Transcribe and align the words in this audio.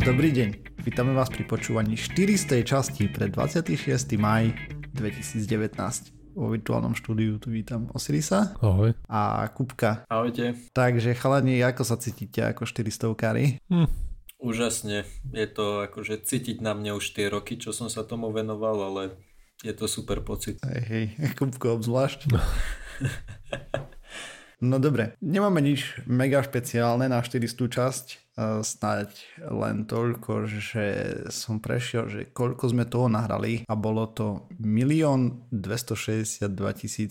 Dobrý 0.00 0.32
deň, 0.32 0.80
vítame 0.80 1.12
vás 1.12 1.28
pri 1.28 1.44
počúvaní 1.44 1.92
400. 1.92 2.64
časti 2.64 3.12
pre 3.12 3.28
26. 3.28 4.16
maj 4.16 4.48
2019. 4.96 5.44
Vo 6.32 6.48
virtuálnom 6.48 6.96
štúdiu 6.96 7.36
tu 7.36 7.52
vítam 7.52 7.92
Osirisa 7.92 8.56
Ahoj. 8.64 8.96
a 9.12 9.44
Kupka. 9.52 10.08
Ahojte. 10.08 10.56
Takže 10.72 11.12
chalani, 11.12 11.60
ako 11.60 11.84
sa 11.84 12.00
cítite 12.00 12.40
ako 12.40 12.64
400 12.64 13.12
kári? 13.12 13.60
Hm. 13.68 13.92
Úžasne. 14.40 15.04
Je 15.36 15.44
to 15.44 15.84
akože 15.84 16.24
cítiť 16.24 16.64
na 16.64 16.72
mne 16.72 16.96
už 16.96 17.12
tie 17.12 17.28
roky, 17.28 17.60
čo 17.60 17.76
som 17.76 17.92
sa 17.92 18.00
tomu 18.00 18.32
venoval, 18.32 18.80
ale 18.80 19.02
je 19.60 19.76
to 19.76 19.84
super 19.84 20.24
pocit. 20.24 20.56
Hej, 20.64 20.82
hej, 20.88 21.04
Kupko 21.38 21.76
obzvlášť. 21.76 22.32
No 24.60 24.76
dobre, 24.76 25.16
nemáme 25.24 25.64
nič 25.64 26.04
mega 26.04 26.44
špeciálne 26.44 27.08
na 27.08 27.24
400 27.24 27.48
časť, 27.64 28.29
snáď 28.64 29.12
len 29.40 29.84
toľko, 29.84 30.48
že 30.48 30.86
som 31.28 31.60
prešiel, 31.60 32.08
že 32.08 32.20
koľko 32.32 32.72
sme 32.72 32.84
toho 32.88 33.08
nahrali 33.12 33.64
a 33.68 33.74
bolo 33.76 34.08
to 34.10 34.48
1 34.56 35.52
262 35.52 36.48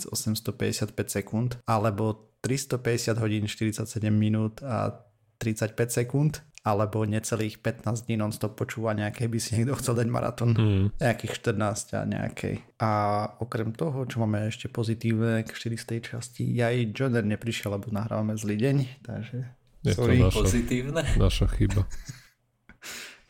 855 0.09 0.93
sekúnd 1.07 1.61
alebo 1.69 2.29
350 2.41 3.19
hodín 3.19 3.43
47 3.45 3.85
minút 4.09 4.63
a 4.63 5.05
35 5.39 5.75
sekúnd 5.91 6.43
alebo 6.59 7.07
necelých 7.07 7.63
15 7.63 8.05
dní 8.05 8.19
non-stop 8.19 8.59
počúvania, 8.59 9.15
keby 9.15 9.39
si 9.39 9.55
niekto 9.55 9.79
chcel 9.79 9.95
dať 9.95 10.07
maratón. 10.11 10.51
Mm. 10.53 10.85
Nejakých 10.99 11.55
14 11.55 11.95
a 11.95 12.01
nejakej. 12.03 12.55
A 12.83 12.91
okrem 13.39 13.71
toho, 13.71 14.03
čo 14.03 14.19
máme 14.19 14.43
ešte 14.51 14.67
pozitívne 14.67 15.47
k 15.47 15.49
400 15.55 16.03
časti, 16.03 16.43
ja 16.51 16.67
aj 16.67 16.91
Joner 16.91 17.23
neprišiel, 17.23 17.79
lebo 17.79 17.87
nahrávame 17.95 18.35
zlý 18.35 18.59
deň, 18.59 18.77
takže 19.07 19.58
Je 19.81 19.93
sorry. 19.93 20.17
to 20.17 20.25
naša, 20.25 20.39
Pozitívne. 20.41 21.01
naša 21.15 21.47
chyba. 21.49 21.83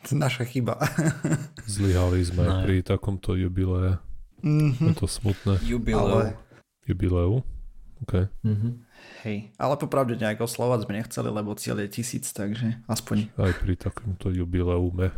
To 0.00 0.08
je 0.08 0.18
naša 0.18 0.44
chyba. 0.44 0.80
Zlyhali 1.68 2.24
sme 2.24 2.40
No. 2.40 2.64
pri 2.64 2.80
takomto 2.80 3.36
jubileje. 3.36 4.00
Mhm. 4.40 4.80
Je 4.82 4.94
to 4.96 5.04
smutné. 5.04 5.60
Jubileu. 5.62 6.24
Ale- 6.24 6.40
Jubileu? 6.82 7.44
OK. 8.00 8.32
Mhm. 8.40 8.80
Hej, 9.22 9.52
ale 9.54 9.76
popravde 9.76 10.16
nejak 10.16 10.40
oslovať 10.40 10.88
sme 10.88 10.96
nechceli, 10.96 11.28
lebo 11.28 11.52
cieľ 11.52 11.84
je 11.84 11.92
tisíc, 11.92 12.24
takže 12.26 12.80
aspoň 12.86 13.28
Aj 13.36 13.52
pri 13.54 13.76
takomto 13.76 14.28
jubileume. 14.30 15.12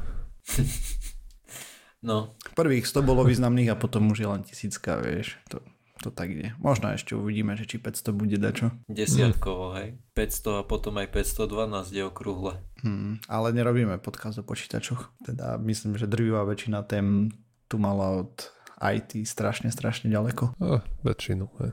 No, 2.02 2.34
prvých 2.52 2.82
100 2.84 2.98
bolo 3.00 3.22
významných 3.22 3.70
a 3.70 3.78
potom 3.78 4.10
už 4.10 4.18
je 4.18 4.28
len 4.28 4.42
tisícka, 4.42 4.98
vieš. 4.98 5.38
To, 5.48 5.62
to 6.02 6.10
tak 6.10 6.34
ide. 6.34 6.58
Možno 6.58 6.90
ešte 6.90 7.14
uvidíme, 7.14 7.54
že 7.54 7.70
či 7.70 7.78
500 7.78 8.10
bude 8.10 8.36
dačo. 8.42 8.74
desiatkovo, 8.90 9.78
hej. 9.78 9.94
500 10.18 10.60
a 10.60 10.62
potom 10.66 10.98
aj 10.98 11.14
512 11.14 11.94
je 11.94 12.02
okrúhle. 12.02 12.58
Hmm, 12.82 13.22
ale 13.30 13.54
nerobíme 13.54 14.02
podcast 14.02 14.42
o 14.42 14.44
počítačoch. 14.44 15.14
Teda 15.22 15.54
myslím, 15.62 15.94
že 15.94 16.10
drvivá 16.10 16.42
väčšina 16.42 16.82
tém 16.82 17.30
tu 17.70 17.78
mala 17.78 18.26
od 18.26 18.34
IT 18.82 19.22
strašne, 19.24 19.70
strašne 19.70 20.10
ďaleko. 20.10 20.58
A 20.58 20.82
väčšinu, 21.06 21.46
hej. 21.62 21.72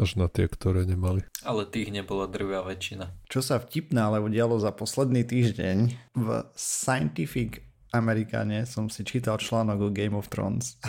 Až 0.00 0.16
na 0.16 0.32
tie, 0.32 0.48
ktoré 0.48 0.88
nemali. 0.88 1.28
Ale 1.44 1.68
tých 1.68 1.92
nebola 1.92 2.24
drvá 2.24 2.64
väčšina. 2.64 3.12
Čo 3.28 3.44
sa 3.44 3.60
vtipné 3.60 4.00
alebo 4.00 4.32
dialo 4.32 4.56
za 4.56 4.72
posledný 4.72 5.28
týždeň 5.28 5.76
v 6.16 6.26
Scientific 6.56 7.60
Amerikane 7.92 8.64
som 8.64 8.88
si 8.88 9.04
čítal 9.04 9.36
článok 9.36 9.78
o 9.86 9.88
Game 9.92 10.16
of 10.16 10.32
Thrones. 10.32 10.80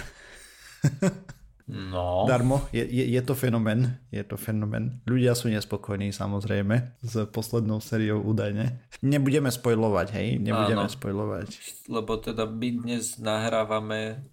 No, 1.70 2.26
Darmo, 2.26 2.66
je, 2.74 2.82
je, 2.82 3.06
je 3.12 3.22
to 3.22 3.38
fenomén, 3.38 4.02
je 4.10 4.24
to 4.26 4.38
fenomén. 4.38 5.02
Ľudia 5.06 5.38
sú 5.38 5.50
nespokojní 5.54 6.10
samozrejme 6.10 7.02
s 7.06 7.14
poslednou 7.30 7.84
sériou 7.84 8.22
údajne. 8.22 8.82
Nebudeme 9.06 9.54
spojlovať, 9.54 10.08
hej, 10.18 10.28
nebudeme 10.42 10.88
Áno. 10.88 10.92
spojlovať. 10.92 11.48
lebo 11.88 12.18
teda 12.18 12.50
my 12.50 12.70
dnes 12.82 13.22
nahrávame 13.22 14.26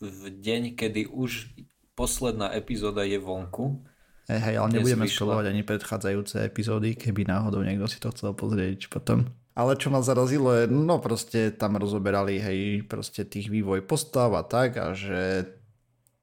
v, 0.00 0.22
deň, 0.38 0.78
kedy 0.78 1.10
už 1.10 1.50
posledná 1.98 2.54
epizóda 2.54 3.02
je 3.02 3.18
vonku. 3.18 3.82
Hej, 4.30 4.40
hej, 4.44 4.54
ale 4.60 4.68
nebudeme 4.78 5.08
spojlovať 5.08 5.46
ani 5.50 5.62
predchádzajúce 5.64 6.44
epizódy, 6.44 6.94
keby 6.94 7.26
náhodou 7.26 7.64
niekto 7.64 7.88
si 7.88 7.98
to 7.98 8.12
chcel 8.12 8.36
pozrieť 8.36 8.92
potom. 8.92 9.32
Ale 9.58 9.74
čo 9.74 9.90
ma 9.90 9.98
zarazilo 9.98 10.54
je, 10.54 10.70
no 10.70 11.02
proste 11.02 11.50
tam 11.50 11.74
rozoberali, 11.74 12.38
hej, 12.38 12.86
proste 12.86 13.26
tých 13.26 13.50
vývoj 13.50 13.82
postav 13.90 14.30
a 14.38 14.46
tak 14.46 14.78
a 14.78 14.94
že 14.94 15.50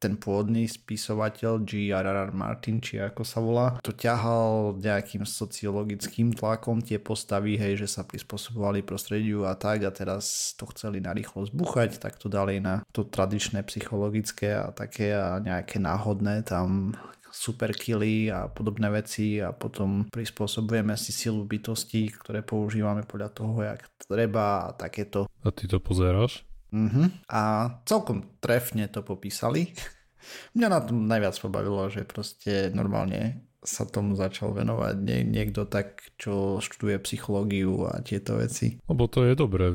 ten 0.06 0.22
pôvodný 0.22 0.70
spisovateľ 0.70 1.66
G.R.R. 1.66 2.30
Martin, 2.30 2.78
či 2.78 3.02
ako 3.02 3.26
sa 3.26 3.42
volá, 3.42 3.68
to 3.82 3.90
ťahal 3.90 4.78
nejakým 4.78 5.26
sociologickým 5.26 6.38
tlakom 6.38 6.86
tie 6.86 7.02
postavy, 7.02 7.58
hej, 7.58 7.82
že 7.82 7.90
sa 7.90 8.06
prispôsobovali 8.06 8.86
prostrediu 8.86 9.50
a 9.50 9.58
tak 9.58 9.82
a 9.82 9.90
teraz 9.90 10.54
to 10.54 10.70
chceli 10.70 11.02
narýchlo 11.02 11.50
zbuchať, 11.50 11.98
tak 11.98 12.22
to 12.22 12.30
dali 12.30 12.62
na 12.62 12.86
to 12.94 13.02
tradičné 13.02 13.66
psychologické 13.66 14.54
a 14.54 14.70
také 14.70 15.18
a 15.18 15.42
nejaké 15.42 15.82
náhodné 15.82 16.46
tam 16.46 16.94
super 17.34 17.74
killy 17.74 18.30
a 18.30 18.48
podobné 18.48 18.88
veci 18.94 19.42
a 19.42 19.52
potom 19.52 20.08
prispôsobujeme 20.08 20.94
si 20.96 21.12
silu 21.12 21.44
bytostí, 21.44 22.14
ktoré 22.14 22.46
používame 22.46 23.04
podľa 23.04 23.30
toho, 23.34 23.58
jak 23.66 23.90
treba 24.06 24.70
a 24.70 24.78
takéto. 24.78 25.26
A 25.44 25.50
ty 25.50 25.66
to 25.66 25.82
pozeráš? 25.82 26.46
Mhm. 26.76 27.24
A 27.32 27.42
celkom 27.88 28.40
trefne 28.44 28.92
to 28.92 29.04
popísali. 29.04 29.72
Mňa 30.58 30.68
na 30.68 30.80
tom 30.82 30.98
najviac 31.06 31.36
pobavilo, 31.40 31.90
že 31.90 32.08
proste 32.08 32.72
normálne 32.72 33.46
sa 33.66 33.84
tomu 33.90 34.14
začal 34.14 34.54
venovať 34.54 34.96
nie, 35.02 35.26
niekto 35.26 35.66
tak, 35.66 36.14
čo 36.22 36.62
študuje 36.62 37.02
psychológiu 37.02 37.90
a 37.90 37.98
tieto 38.06 38.38
veci. 38.38 38.78
Lebo 38.86 39.10
to 39.10 39.26
je 39.26 39.34
dobré 39.34 39.74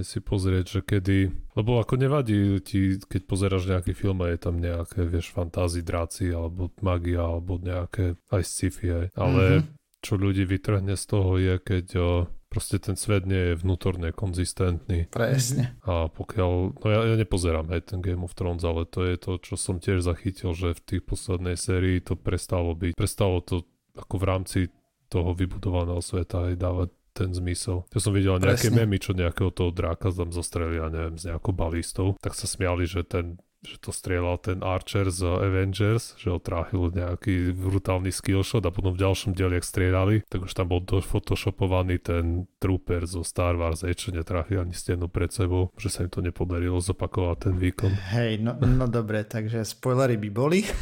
si 0.00 0.24
pozrieť, 0.24 0.64
že 0.64 0.80
kedy... 0.80 1.16
Lebo 1.52 1.76
ako 1.76 2.00
nevadí 2.00 2.56
ti, 2.64 2.96
keď 2.96 3.22
pozeráš 3.28 3.68
nejaký 3.68 3.92
film 3.92 4.24
a 4.24 4.32
je 4.32 4.40
tam 4.40 4.56
nejaké, 4.56 5.04
vieš, 5.04 5.36
fantázy, 5.36 5.84
dráci, 5.84 6.32
alebo 6.32 6.72
magia, 6.80 7.20
alebo 7.20 7.60
nejaké 7.60 8.16
aj 8.32 8.42
sci-fi, 8.48 9.12
ale 9.12 9.44
mm-hmm. 9.60 10.00
čo 10.00 10.16
ľudí 10.16 10.48
vytrhne 10.48 10.96
z 10.96 11.04
toho 11.04 11.36
je, 11.36 11.54
keď 11.60 11.86
o, 12.00 12.10
proste 12.52 12.76
ten 12.76 13.00
svet 13.00 13.24
nie 13.24 13.56
je 13.56 13.60
vnútorne 13.64 14.12
konzistentný. 14.12 15.08
Presne. 15.08 15.80
A 15.88 16.12
pokiaľ, 16.12 16.76
no 16.76 16.86
ja, 16.92 17.00
ja 17.08 17.16
nepozerám 17.16 17.72
aj 17.72 17.96
ten 17.96 18.04
Game 18.04 18.20
of 18.20 18.36
Thrones, 18.36 18.60
ale 18.60 18.84
to 18.84 19.08
je 19.08 19.16
to, 19.16 19.40
čo 19.40 19.56
som 19.56 19.80
tiež 19.80 20.04
zachytil, 20.04 20.52
že 20.52 20.76
v 20.76 20.84
tých 20.84 21.02
poslednej 21.08 21.56
sérii 21.56 22.04
to 22.04 22.12
prestalo 22.12 22.76
byť, 22.76 22.92
prestalo 22.92 23.40
to 23.40 23.64
ako 23.96 24.14
v 24.20 24.24
rámci 24.28 24.60
toho 25.08 25.32
vybudovaného 25.32 26.04
sveta 26.04 26.52
aj 26.52 26.54
dávať 26.60 26.88
ten 27.12 27.32
zmysel. 27.32 27.84
Ja 27.92 28.00
som 28.00 28.12
videl 28.16 28.40
nejaké 28.40 28.72
Presne. 28.72 28.84
memy, 28.84 28.96
čo 28.96 29.12
nejakého 29.12 29.52
toho 29.52 29.68
dráka 29.68 30.08
tam 30.12 30.32
zostrelia, 30.32 30.88
neviem, 30.88 31.20
s 31.20 31.28
nejakou 31.28 31.52
balistou, 31.52 32.16
tak 32.20 32.32
sa 32.32 32.48
smiali, 32.48 32.88
že 32.88 33.04
ten 33.04 33.36
že 33.62 33.78
to 33.78 33.94
strieľal 33.94 34.42
ten 34.42 34.58
Archer 34.58 35.06
z 35.06 35.22
Avengers, 35.22 36.18
že 36.18 36.34
ho 36.34 36.42
tráfil 36.42 36.90
nejaký 36.90 37.54
brutálny 37.54 38.10
skillshot 38.10 38.66
a 38.66 38.74
potom 38.74 38.90
v 38.90 39.02
ďalšom 39.06 39.38
dieli, 39.38 39.62
ak 39.62 39.66
strieľali, 39.66 40.26
tak 40.26 40.42
už 40.42 40.52
tam 40.52 40.66
bol 40.66 40.82
dofotoshoppovaný 40.82 42.02
ten 42.02 42.50
trooper 42.58 43.06
zo 43.06 43.22
Star 43.22 43.54
Wars, 43.54 43.86
čo 43.86 44.10
netrafil 44.10 44.66
ani 44.66 44.74
stenu 44.74 45.06
pred 45.06 45.30
sebou, 45.30 45.70
že 45.78 45.94
sa 45.94 46.02
im 46.02 46.10
to 46.10 46.18
nepodarilo 46.18 46.82
zopakovať 46.82 47.36
ten 47.38 47.54
výkon. 47.54 47.92
Hej, 48.18 48.42
no, 48.42 48.58
no 48.58 48.90
dobre, 48.90 49.22
takže 49.22 49.62
spoilery 49.62 50.18
by 50.18 50.30
boli. 50.34 50.60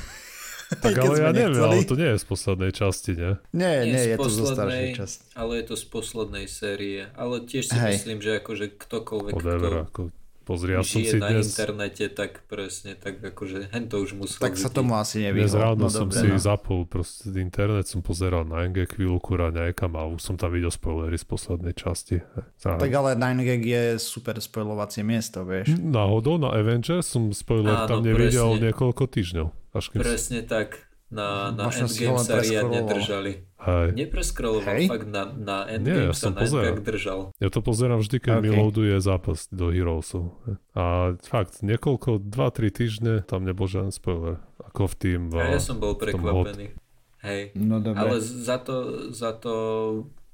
Tak 0.71 1.03
ale 1.03 1.19
ja 1.19 1.35
neviem, 1.35 1.51
nechceli. 1.51 1.67
ale 1.67 1.83
to 1.83 1.99
nie 1.99 2.11
je 2.15 2.19
z 2.23 2.27
poslednej 2.31 2.71
časti, 2.71 3.11
nie? 3.19 3.33
Nie, 3.51 3.83
Nie 3.83 3.91
nie, 3.91 4.03
z 4.07 4.07
je 4.07 4.17
to 4.23 4.31
zo 4.31 4.47
poslednej, 4.47 4.55
staršej 4.55 4.87
časti. 4.95 5.23
ale 5.35 5.53
je 5.59 5.65
to 5.67 5.75
z 5.75 5.85
poslednej 5.91 6.47
série. 6.47 7.01
Ale 7.19 7.35
tiež 7.43 7.65
si 7.67 7.75
Hej. 7.75 7.91
myslím, 7.99 8.19
že 8.23 8.39
akože 8.39 8.67
ktokoľvek, 8.79 9.33
Whatever, 9.35 9.67
kto 9.67 9.83
ako 9.91 10.01
pozri, 10.51 10.75
ja 10.75 10.83
som 10.83 10.99
si 10.99 11.15
na 11.17 11.31
dnes, 11.31 11.47
internete, 11.47 12.11
tak 12.11 12.43
presne, 12.45 12.99
tak 12.99 13.23
akože 13.23 13.71
hen 13.71 13.87
to 13.87 14.03
už 14.03 14.19
musel 14.19 14.43
Tak 14.43 14.59
sa 14.59 14.67
vidieť. 14.67 14.75
tomu 14.75 14.99
asi 14.99 15.23
dnes 15.23 15.31
nevyhol. 15.55 15.63
ráno 15.63 15.87
no, 15.87 15.89
som 15.89 16.11
dobre, 16.11 16.19
si 16.19 16.27
no. 16.27 16.43
zapol 16.43 16.83
proste 16.85 17.31
internet, 17.39 17.87
som 17.87 18.03
pozeral 18.03 18.43
na 18.43 18.67
NG 18.67 18.91
chvíľu 18.91 19.23
nejakam 19.55 19.95
a 19.95 20.03
už 20.11 20.19
som 20.19 20.35
tam 20.35 20.51
videl 20.51 20.75
spoilery 20.75 21.15
z 21.15 21.25
poslednej 21.25 21.75
časti. 21.79 22.19
Za- 22.59 22.75
Tak 22.75 22.91
ale 22.91 23.15
9gag 23.15 23.63
je 23.63 23.83
super 23.97 24.35
spoilovacie 24.37 25.07
miesto, 25.07 25.47
vieš. 25.47 25.79
Náhodou 25.79 26.35
na 26.35 26.51
Avengers 26.51 27.07
som 27.07 27.31
spoiler 27.31 27.73
Áno, 27.73 27.87
tam 27.87 27.99
nevidel 28.03 28.51
presne. 28.51 28.65
niekoľko 28.67 29.03
týždňov. 29.07 29.47
Až 29.71 29.85
kým 29.95 30.03
Presne 30.03 30.43
tak. 30.43 30.90
Na, 31.11 31.51
na 31.51 31.67
Možno 31.67 31.91
ho 31.91 31.91
len 31.91 32.23
Endgame 32.23 32.23
sa 32.23 32.35
riadne 32.39 32.81
držali. 32.87 33.33
Hej. 33.61 33.89
Nepreskroloval, 33.99 34.79
Hej. 34.79 34.87
fakt 34.87 35.07
na, 35.11 35.27
na 35.27 35.57
Nie, 35.67 35.83
Endgame 35.83 36.07
ja 36.07 36.15
sa 36.15 36.31
na 36.31 36.39
pozeral. 36.39 36.65
Endgame 36.71 36.83
držal. 36.87 37.19
Ja 37.43 37.49
to 37.51 37.61
pozerám 37.67 37.99
vždy, 37.99 38.17
keď 38.23 38.35
mi 38.39 38.51
OK. 38.55 38.59
loaduje 38.63 38.95
zápas 39.03 39.51
do 39.51 39.75
Heroesov. 39.75 40.39
A 40.79 41.19
fakt, 41.27 41.67
niekoľko, 41.67 42.23
2-3 42.23 42.71
týždne 42.71 43.13
tam 43.27 43.43
nebol 43.43 43.67
žiaden 43.67 43.91
spoiler. 43.91 44.39
Ako 44.71 44.87
v 44.87 44.95
tým... 45.03 45.21
A 45.35 45.59
ja 45.59 45.61
som 45.61 45.83
bol 45.83 45.99
prekvapený. 45.99 46.79
Hej. 47.27 47.59
No 47.59 47.83
dobre. 47.83 48.01
Ale 48.01 48.17
za 48.23 48.63
to, 48.63 49.11
za 49.11 49.35
to 49.35 49.53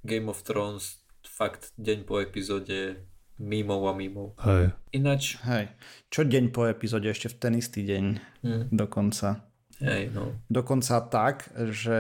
Game 0.05 0.29
of 0.29 0.45
Thrones 0.45 1.01
fakt 1.25 1.75
deň 1.81 2.05
po 2.05 2.23
epizóde 2.23 3.09
mimov 3.41 3.81
a 3.89 3.93
mimov. 3.93 4.37
Hej. 4.45 4.73
Ináč, 4.93 5.41
Hej. 5.45 5.73
Čo 6.09 6.25
deň 6.25 6.55
po 6.55 6.69
epizóde, 6.69 7.09
ešte 7.11 7.29
v 7.33 7.37
ten 7.37 7.53
istý 7.59 7.85
deň 7.85 8.05
hm, 8.45 8.63
dokonca. 8.73 9.45
Hej, 9.81 10.13
no. 10.13 10.37
Dokonca 10.49 11.01
tak, 11.09 11.51
že 11.73 11.99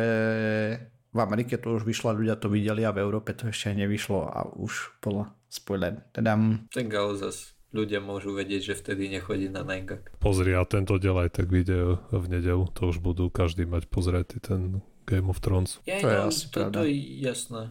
v 1.16 1.18
Amerike 1.18 1.56
to 1.56 1.80
už 1.80 1.88
vyšlo, 1.88 2.12
ľudia 2.12 2.36
to 2.36 2.52
videli 2.52 2.84
a 2.84 2.92
v 2.92 3.00
Európe 3.00 3.32
to 3.32 3.48
ešte 3.48 3.72
nevyšlo 3.72 4.20
a 4.28 4.44
už 4.52 5.00
bola 5.00 5.32
spoiler. 5.48 6.04
Tadam. 6.12 6.68
Tak 6.68 6.92
ale 6.92 7.16
zas 7.16 7.56
ľudia 7.72 8.04
môžu 8.04 8.36
vedieť, 8.36 8.72
že 8.72 8.74
vtedy 8.80 9.08
nechodí 9.08 9.48
na 9.48 9.64
Nightgag. 9.64 10.12
Pozri, 10.20 10.52
a 10.52 10.64
tento 10.68 11.00
diel 11.00 11.16
aj 11.16 11.40
tak 11.40 11.48
vyjde 11.48 12.00
v 12.12 12.26
nedelu. 12.28 12.68
To 12.76 12.92
už 12.92 13.00
budú 13.00 13.32
každý 13.32 13.64
mať 13.64 13.88
pozretý 13.88 14.40
ten 14.40 14.84
Game 15.08 15.28
of 15.28 15.40
Thrones. 15.40 15.80
Ja, 15.88 16.00
To 16.00 16.08
je 16.08 16.18
no, 16.20 16.28
asi 16.28 16.44
to, 16.52 16.58
pravda. 16.60 16.74
to 16.76 16.80
je 16.88 16.94
jasné. 17.20 17.62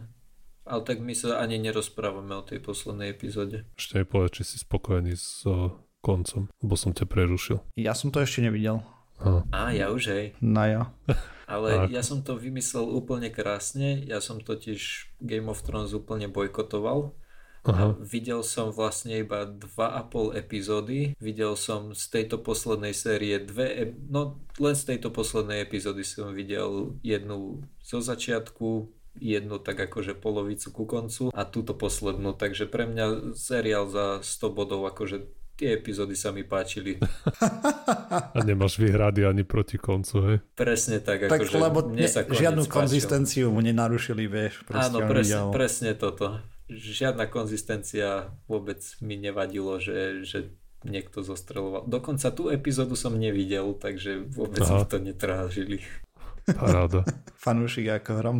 Ale 0.66 0.82
tak 0.82 0.98
my 0.98 1.14
sa 1.14 1.38
ani 1.38 1.62
nerozprávame 1.62 2.34
o 2.34 2.42
tej 2.42 2.58
poslednej 2.58 3.14
epizóde. 3.14 3.62
Ešte 3.78 4.02
mi 4.02 4.04
povedz, 4.06 4.42
či 4.42 4.42
si 4.42 4.56
spokojný 4.58 5.14
s 5.14 5.46
uh, 5.46 5.70
koncom, 6.02 6.50
lebo 6.58 6.74
som 6.74 6.90
ťa 6.90 7.06
prerušil. 7.06 7.62
Ja 7.78 7.94
som 7.94 8.10
to 8.10 8.18
ešte 8.18 8.42
nevidel. 8.42 8.82
Á, 9.50 9.72
ja 9.72 9.88
už 9.88 10.02
hej. 10.12 10.24
No 10.38 10.62
jo. 10.64 10.82
Ale 11.46 11.86
Tak. 11.86 11.94
ja 11.94 12.02
som 12.02 12.20
to 12.20 12.34
vymyslel 12.34 12.84
úplne 12.84 13.30
krásne. 13.30 14.02
Ja 14.02 14.18
som 14.18 14.42
totiž 14.42 15.14
Game 15.22 15.46
of 15.46 15.62
Thrones 15.62 15.94
úplne 15.94 16.26
bojkotoval. 16.26 17.14
Aha. 17.66 17.94
A 17.94 17.98
videl 17.98 18.46
som 18.46 18.70
vlastne 18.70 19.18
iba 19.22 19.42
2,5 19.42 20.34
epizódy. 20.34 21.14
Videl 21.18 21.54
som 21.54 21.94
z 21.94 22.04
tejto 22.10 22.38
poslednej 22.38 22.94
série 22.94 23.42
dve, 23.42 23.90
ep- 23.90 23.98
no 24.06 24.38
len 24.58 24.74
z 24.78 24.94
tejto 24.94 25.10
poslednej 25.10 25.62
epizódy 25.62 26.06
som 26.06 26.30
videl 26.30 26.94
jednu 27.02 27.66
zo 27.82 27.98
začiatku, 27.98 28.86
jednu 29.18 29.58
tak 29.58 29.82
akože 29.82 30.14
polovicu 30.14 30.70
ku 30.70 30.84
koncu 30.86 31.34
a 31.34 31.42
túto 31.42 31.74
poslednú. 31.74 32.38
Takže 32.38 32.70
pre 32.70 32.86
mňa 32.86 33.34
seriál 33.34 33.90
za 33.90 34.22
100 34.22 34.46
bodov, 34.50 34.86
akože 34.86 35.26
tie 35.56 35.72
epizódy 35.72 36.12
sa 36.12 36.30
mi 36.30 36.44
páčili. 36.44 37.00
A 38.36 38.44
nemáš 38.44 38.76
výhrady 38.76 39.24
ani 39.24 39.42
proti 39.42 39.76
koncu, 39.76 40.16
hej? 40.22 40.36
Presne 40.52 41.00
tak, 41.00 41.24
Tak 41.24 41.40
akože 41.42 41.56
lebo 41.56 41.78
mne 41.88 42.04
ne, 42.04 42.08
sa 42.08 42.22
žiadnu 42.22 42.64
páčil. 42.64 42.74
konzistenciu 42.76 43.44
mu 43.48 43.60
nenarušili, 43.60 44.24
vieš. 44.26 44.62
Áno, 44.68 45.00
presne, 45.02 45.40
videl- 45.40 45.52
presne 45.52 45.90
toto. 45.92 46.26
Žiadna 46.68 47.26
konzistencia 47.26 48.08
vôbec 48.44 48.82
mi 49.00 49.16
nevadilo, 49.16 49.78
že, 49.78 50.22
že 50.22 50.50
niekto 50.82 51.22
zostreloval. 51.22 51.86
Dokonca 51.86 52.28
tú 52.30 52.50
epizódu 52.50 52.94
som 52.94 53.14
nevidel, 53.14 53.72
takže 53.72 54.26
vôbec 54.26 54.60
Aha. 54.60 54.76
mi 54.76 54.84
to 54.84 54.98
netrážili. 54.98 55.78
Paráda. 56.46 57.02
Fanúšik 57.42 57.86
ako 57.88 58.12
hrom. 58.18 58.38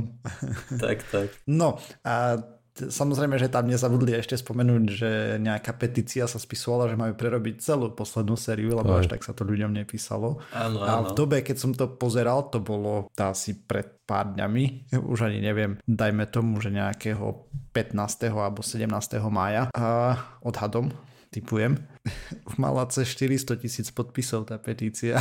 tak, 0.79 1.03
tak. 1.11 1.31
No 1.47 1.79
a 2.03 2.39
samozrejme, 2.77 3.41
že 3.41 3.49
tam 3.49 3.67
nezabudli 3.67 4.13
ešte 4.17 4.37
spomenúť, 4.37 4.85
že 4.89 5.11
nejaká 5.41 5.73
petícia 5.75 6.29
sa 6.29 6.37
spisovala, 6.37 6.93
že 6.93 7.01
majú 7.01 7.17
prerobiť 7.17 7.65
celú 7.65 7.93
poslednú 7.93 8.37
sériu, 8.37 8.77
lebo 8.77 8.93
Aj. 8.93 9.01
až 9.01 9.11
tak 9.13 9.25
sa 9.25 9.33
to 9.33 9.49
ľuďom 9.49 9.73
nepísalo. 9.73 10.45
Áno, 10.53 10.85
A 10.85 11.01
áno. 11.01 11.11
v 11.11 11.11
dobe, 11.17 11.41
keď 11.41 11.57
som 11.57 11.73
to 11.73 11.89
pozeral, 11.89 12.53
to 12.53 12.61
bolo 12.61 13.09
asi 13.17 13.57
pred 13.57 13.97
pár 14.05 14.37
dňami, 14.37 14.93
už 15.13 15.33
ani 15.33 15.41
neviem, 15.41 15.81
dajme 15.89 16.29
tomu, 16.29 16.61
že 16.61 16.71
nejakého 16.71 17.49
15. 17.73 18.31
alebo 18.31 18.61
17. 18.61 18.89
mája 19.33 19.69
a 19.73 20.17
odhadom 20.45 20.93
typujem, 21.37 21.77
mala 22.57 22.85
cez 22.87 23.05
400 23.09 23.57
tisíc 23.59 23.89
podpisov 23.89 24.45
tá 24.45 24.57
petícia. 24.57 25.21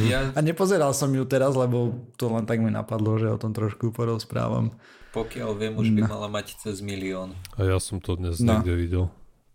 Ja, 0.00 0.30
A 0.36 0.40
nepozeral 0.40 0.92
som 0.92 1.10
ju 1.10 1.24
teraz, 1.24 1.54
lebo 1.54 1.90
to 2.14 2.28
len 2.28 2.44
tak 2.44 2.58
mi 2.58 2.68
napadlo, 2.68 3.16
že 3.16 3.26
o 3.26 3.36
tom 3.36 3.50
trošku 3.50 3.90
porozprávam. 3.90 4.70
pokiaľ 5.10 5.50
viem, 5.52 5.74
už 5.74 5.90
by 5.92 6.02
mala 6.04 6.28
mať 6.28 6.54
cez 6.56 6.78
milión. 6.80 7.34
A 7.54 7.64
ja 7.64 7.76
som 7.76 7.98
to 7.98 8.14
dnes 8.14 8.38
No. 8.38 8.56
niekde 8.56 8.74
videl, 8.76 9.04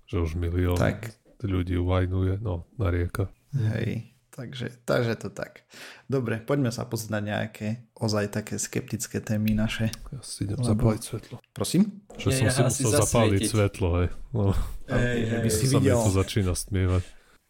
že 0.06 0.20
už 0.20 0.36
milión 0.36 0.76
Tak. 0.76 1.16
ľudí 1.42 1.76
uvajnuje, 1.76 2.40
no, 2.40 2.68
na 2.76 2.88
rieka. 2.90 3.32
Hej, 3.54 4.15
takže, 4.36 4.68
takže 4.84 5.16
to 5.18 5.30
tak. 5.30 5.64
Dobre, 6.06 6.38
poďme 6.38 6.68
sa 6.68 6.84
pozrieť 6.84 7.10
na 7.10 7.22
nejaké 7.24 7.68
ozaj 7.96 8.30
také 8.30 8.56
skeptické 8.58 9.18
témy 9.18 9.56
naše. 9.56 9.88
Ja 10.10 10.20
si 10.20 10.44
idem 10.44 10.60
Lebo- 10.60 10.68
zapáliť 10.70 11.02
svetlo. 11.02 11.36
Prosím? 11.50 12.04
Že 12.14 12.28
Nie, 12.28 12.36
som 12.36 12.46
ja 12.46 12.52
si 12.52 12.62
musel 12.84 12.92
zapáliť 12.94 13.08
zasvietiť. 13.40 13.50
svetlo, 13.50 13.88
hej. 13.98 14.10
No, 14.32 14.44
Hej, 14.88 15.18
že 15.22 15.32
hej. 15.32 15.42
by 15.42 15.50
si 15.50 15.66
sa 15.66 15.72
mi 15.74 15.82
videl. 15.82 15.98
to 15.98 16.12
začína 16.14 16.54
stmievať. 16.54 17.04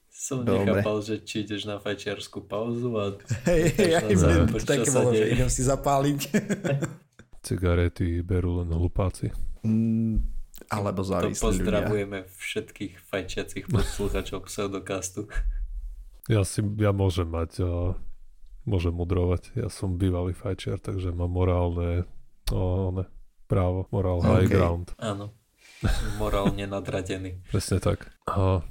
Som 0.08 0.38
Dobre. 0.42 0.80
nechápal, 0.80 0.98
že 1.02 1.16
či 1.20 1.44
ideš 1.44 1.66
na 1.66 1.76
fajčiarskú 1.76 2.46
pauzu 2.46 2.90
a 2.96 3.14
Hej, 3.44 3.62
čo 4.14 4.48
to 4.48 4.64
také 4.64 4.90
bolo, 4.90 5.12
že 5.12 5.26
idem 5.28 5.50
si 5.50 5.62
zapáliť. 5.62 6.20
Cigarety 7.44 8.22
berú 8.22 8.58
len 8.58 8.70
hlupáci. 8.70 9.30
Mm, 9.62 10.18
Alebo 10.68 11.02
to 11.02 11.10
závislí 11.12 11.36
ľudia. 11.36 11.46
pozdravujeme 11.46 12.20
všetkých 12.32 12.94
fajčiacich 13.04 13.66
posluchačov 13.68 14.46
pseudokastu. 14.46 15.30
Ja 16.26 16.42
si, 16.42 16.66
ja 16.82 16.90
môžem 16.90 17.30
mať, 17.30 17.62
uh, 17.62 17.94
môžem 18.66 18.94
mudrovať. 18.94 19.54
Ja 19.54 19.70
som 19.70 20.02
bývalý 20.02 20.34
fajčiar, 20.34 20.82
takže 20.82 21.14
mám 21.14 21.30
morálne 21.30 22.10
uh, 22.50 22.90
ne, 22.90 23.06
právo, 23.46 23.86
morál 23.94 24.26
high 24.26 24.50
OK. 24.50 24.54
ground. 24.54 24.88
Áno. 24.98 25.38
Morálne 26.18 26.66
nadradený. 26.66 27.38
Presne 27.54 27.78
tak. 27.78 28.10
A, 28.26 28.66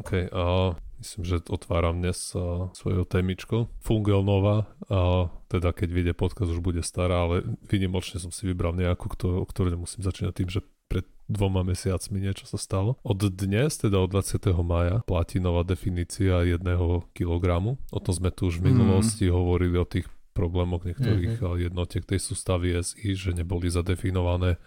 OK, 0.00 0.32
a 0.32 0.72
myslím, 1.04 1.22
že 1.28 1.44
otváram 1.52 2.00
dnes 2.00 2.32
a, 2.32 2.72
svojou 2.72 3.04
témičkou. 3.04 3.68
Fungel 3.84 4.24
nová, 4.24 4.72
a 4.88 5.28
teda 5.52 5.76
keď 5.76 5.88
vyjde 5.92 6.12
podcast 6.16 6.48
už 6.48 6.64
bude 6.64 6.80
stará, 6.80 7.28
ale 7.28 7.44
vynimočne 7.68 8.16
som 8.24 8.32
si 8.32 8.48
vybral 8.48 8.72
nejakú, 8.72 9.04
ktorú, 9.04 9.44
o 9.44 9.46
ktorej 9.48 9.76
nemusím 9.76 10.00
začínať 10.00 10.32
tým, 10.32 10.48
že 10.48 10.64
pred 10.90 11.06
dvoma 11.30 11.62
mesiacmi 11.62 12.18
niečo 12.18 12.50
sa 12.50 12.58
stalo. 12.58 12.98
Od 13.06 13.22
dnes, 13.30 13.78
teda 13.78 14.02
od 14.02 14.10
20. 14.10 14.50
maja, 14.66 15.06
platí 15.06 15.38
nová 15.38 15.62
definícia 15.62 16.42
jedného 16.42 17.06
kilogramu. 17.14 17.78
O 17.94 18.02
tom 18.02 18.18
sme 18.18 18.34
tu 18.34 18.50
už 18.50 18.58
v 18.58 18.74
minulosti 18.74 19.30
hovorili 19.30 19.78
o 19.78 19.86
tých 19.86 20.10
problémoch 20.34 20.82
niektorých 20.82 21.38
mm-hmm. 21.38 21.70
jednotiek 21.70 22.02
tej 22.02 22.18
sústavy 22.18 22.74
SI, 22.82 23.14
že 23.14 23.30
neboli 23.30 23.70
zadefinované 23.70 24.58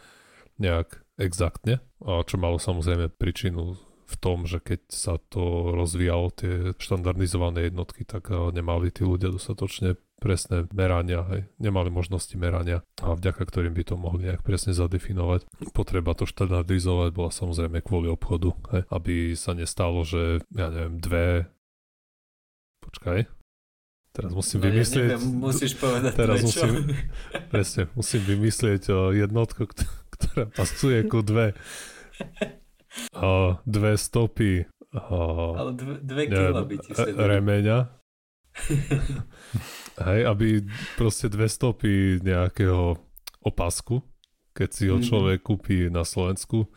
nejak 0.56 1.04
exaktne, 1.20 1.84
a 2.00 2.24
čo 2.24 2.40
malo 2.40 2.58
samozrejme 2.62 3.12
príčinu 3.12 3.76
v 4.04 4.16
tom, 4.22 4.46
že 4.46 4.62
keď 4.62 4.82
sa 4.94 5.18
to 5.18 5.74
rozvíjalo 5.74 6.30
tie 6.36 6.54
štandardizované 6.78 7.74
jednotky, 7.74 8.06
tak 8.06 8.30
nemali 8.30 8.94
tí 8.94 9.02
ľudia 9.02 9.34
dostatočne 9.34 9.98
presné 10.24 10.64
merania, 10.72 11.28
hej. 11.28 11.52
nemali 11.58 11.90
možnosti 11.90 12.32
merania 12.34 12.80
a 12.98 13.12
vďaka 13.12 13.44
ktorým 13.44 13.74
by 13.74 13.84
to 13.84 13.96
mohli 13.96 14.26
nejak 14.26 14.40
presne 14.40 14.72
zadefinovať. 14.72 15.44
Potreba 15.70 16.14
to 16.14 16.24
štandardizovať 16.24 17.12
bola 17.12 17.28
samozrejme 17.30 17.80
kvôli 17.80 18.08
obchodu, 18.08 18.56
hej. 18.72 18.82
aby 18.90 19.16
sa 19.34 19.52
nestalo, 19.52 20.02
že 20.02 20.40
ja 20.50 20.68
neviem, 20.68 20.96
dve 20.98 21.52
počkaj, 22.82 23.28
teraz 24.12 24.32
musím 24.32 24.60
No, 24.60 24.64
ja 24.64 24.68
vymyslieť 24.72 25.10
neviem, 25.10 25.26
musíš 25.36 25.72
povedať 25.76 26.12
Teraz 26.14 26.38
prečo. 26.38 26.64
musím- 26.64 26.86
Presne, 27.50 27.82
musím 27.94 28.22
vymyslieť 28.24 28.84
o, 28.88 28.98
jednotku, 29.12 29.66
kt- 29.66 29.84
ktorá 30.14 30.46
pasuje 30.50 31.04
ku 31.04 31.20
dve. 31.20 31.52
O, 33.16 33.58
dve 33.64 33.98
stopy 33.98 34.70
o, 34.94 35.20
Ale 35.52 35.74
dve, 35.74 35.94
dve 36.00 36.24
kila 36.28 36.62
by 36.62 36.76
ti 36.78 36.92
sedeli. 36.94 37.18
remeňa. 37.18 37.78
Hej, 40.08 40.22
aby 40.26 40.66
proste 40.96 41.30
dve 41.30 41.46
stopy 41.46 42.22
nejakého 42.22 42.98
opasku, 43.42 44.02
keď 44.54 44.70
si 44.70 44.86
ho 44.90 44.98
Mhm. 44.98 45.06
človek 45.06 45.40
kúpi 45.44 45.90
na 45.90 46.06
Slovensku, 46.06 46.70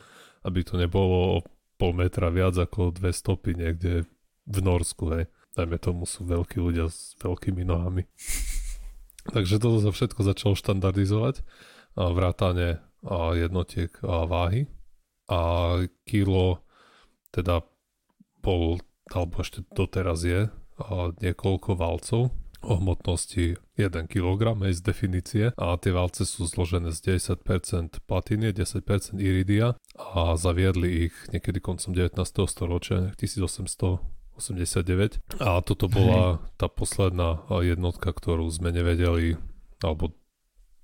aby 0.45 0.65
to 0.65 0.77
nebolo 0.77 1.41
o 1.41 1.45
pol 1.77 1.93
metra 1.93 2.33
viac 2.33 2.57
ako 2.57 2.93
dve 2.93 3.13
stopy 3.13 3.53
niekde 3.53 4.09
v 4.47 4.59
Norsku, 4.63 5.13
hej. 5.13 5.25
Dajme 5.53 5.77
tomu 5.77 6.05
sú 6.05 6.25
veľkí 6.25 6.61
ľudia 6.61 6.89
s 6.89 7.17
veľkými 7.21 7.65
nohami. 7.65 8.05
Takže 9.35 9.59
toto 9.59 9.83
sa 9.83 9.91
všetko 9.91 10.21
začalo 10.23 10.55
štandardizovať, 10.55 11.43
a 11.97 12.13
vrátane 12.13 12.79
a 13.03 13.33
jednotiek 13.33 13.89
a 14.05 14.29
váhy. 14.29 14.69
A 15.27 15.41
kilo 16.07 16.61
teda 17.33 17.65
bol, 18.45 18.79
alebo 19.11 19.41
ešte 19.43 19.65
doteraz 19.75 20.23
je, 20.23 20.47
niekoľko 21.21 21.77
valcov. 21.77 22.31
O 22.67 22.83
hmotnosti 22.83 23.61
1 23.79 24.11
kg 24.11 24.59
z 24.73 24.81
definície. 24.83 25.55
A 25.55 25.77
tie 25.79 25.93
valce 25.95 26.27
sú 26.27 26.51
zložené 26.51 26.91
z 26.91 27.21
10% 27.21 28.03
platiny, 28.09 28.51
10% 28.51 29.23
iridia 29.23 29.79
a 29.95 30.35
zaviedli 30.35 31.07
ich 31.07 31.15
niekedy 31.31 31.63
koncom 31.63 31.95
19. 31.95 32.17
storočia, 32.51 33.15
1889 33.23 35.21
a 35.39 35.63
toto 35.63 35.87
bola 35.87 36.43
tá 36.59 36.67
posledná 36.67 37.39
jednotka, 37.63 38.11
ktorú 38.11 38.51
sme 38.51 38.75
nevedeli 38.75 39.39
alebo 39.85 40.11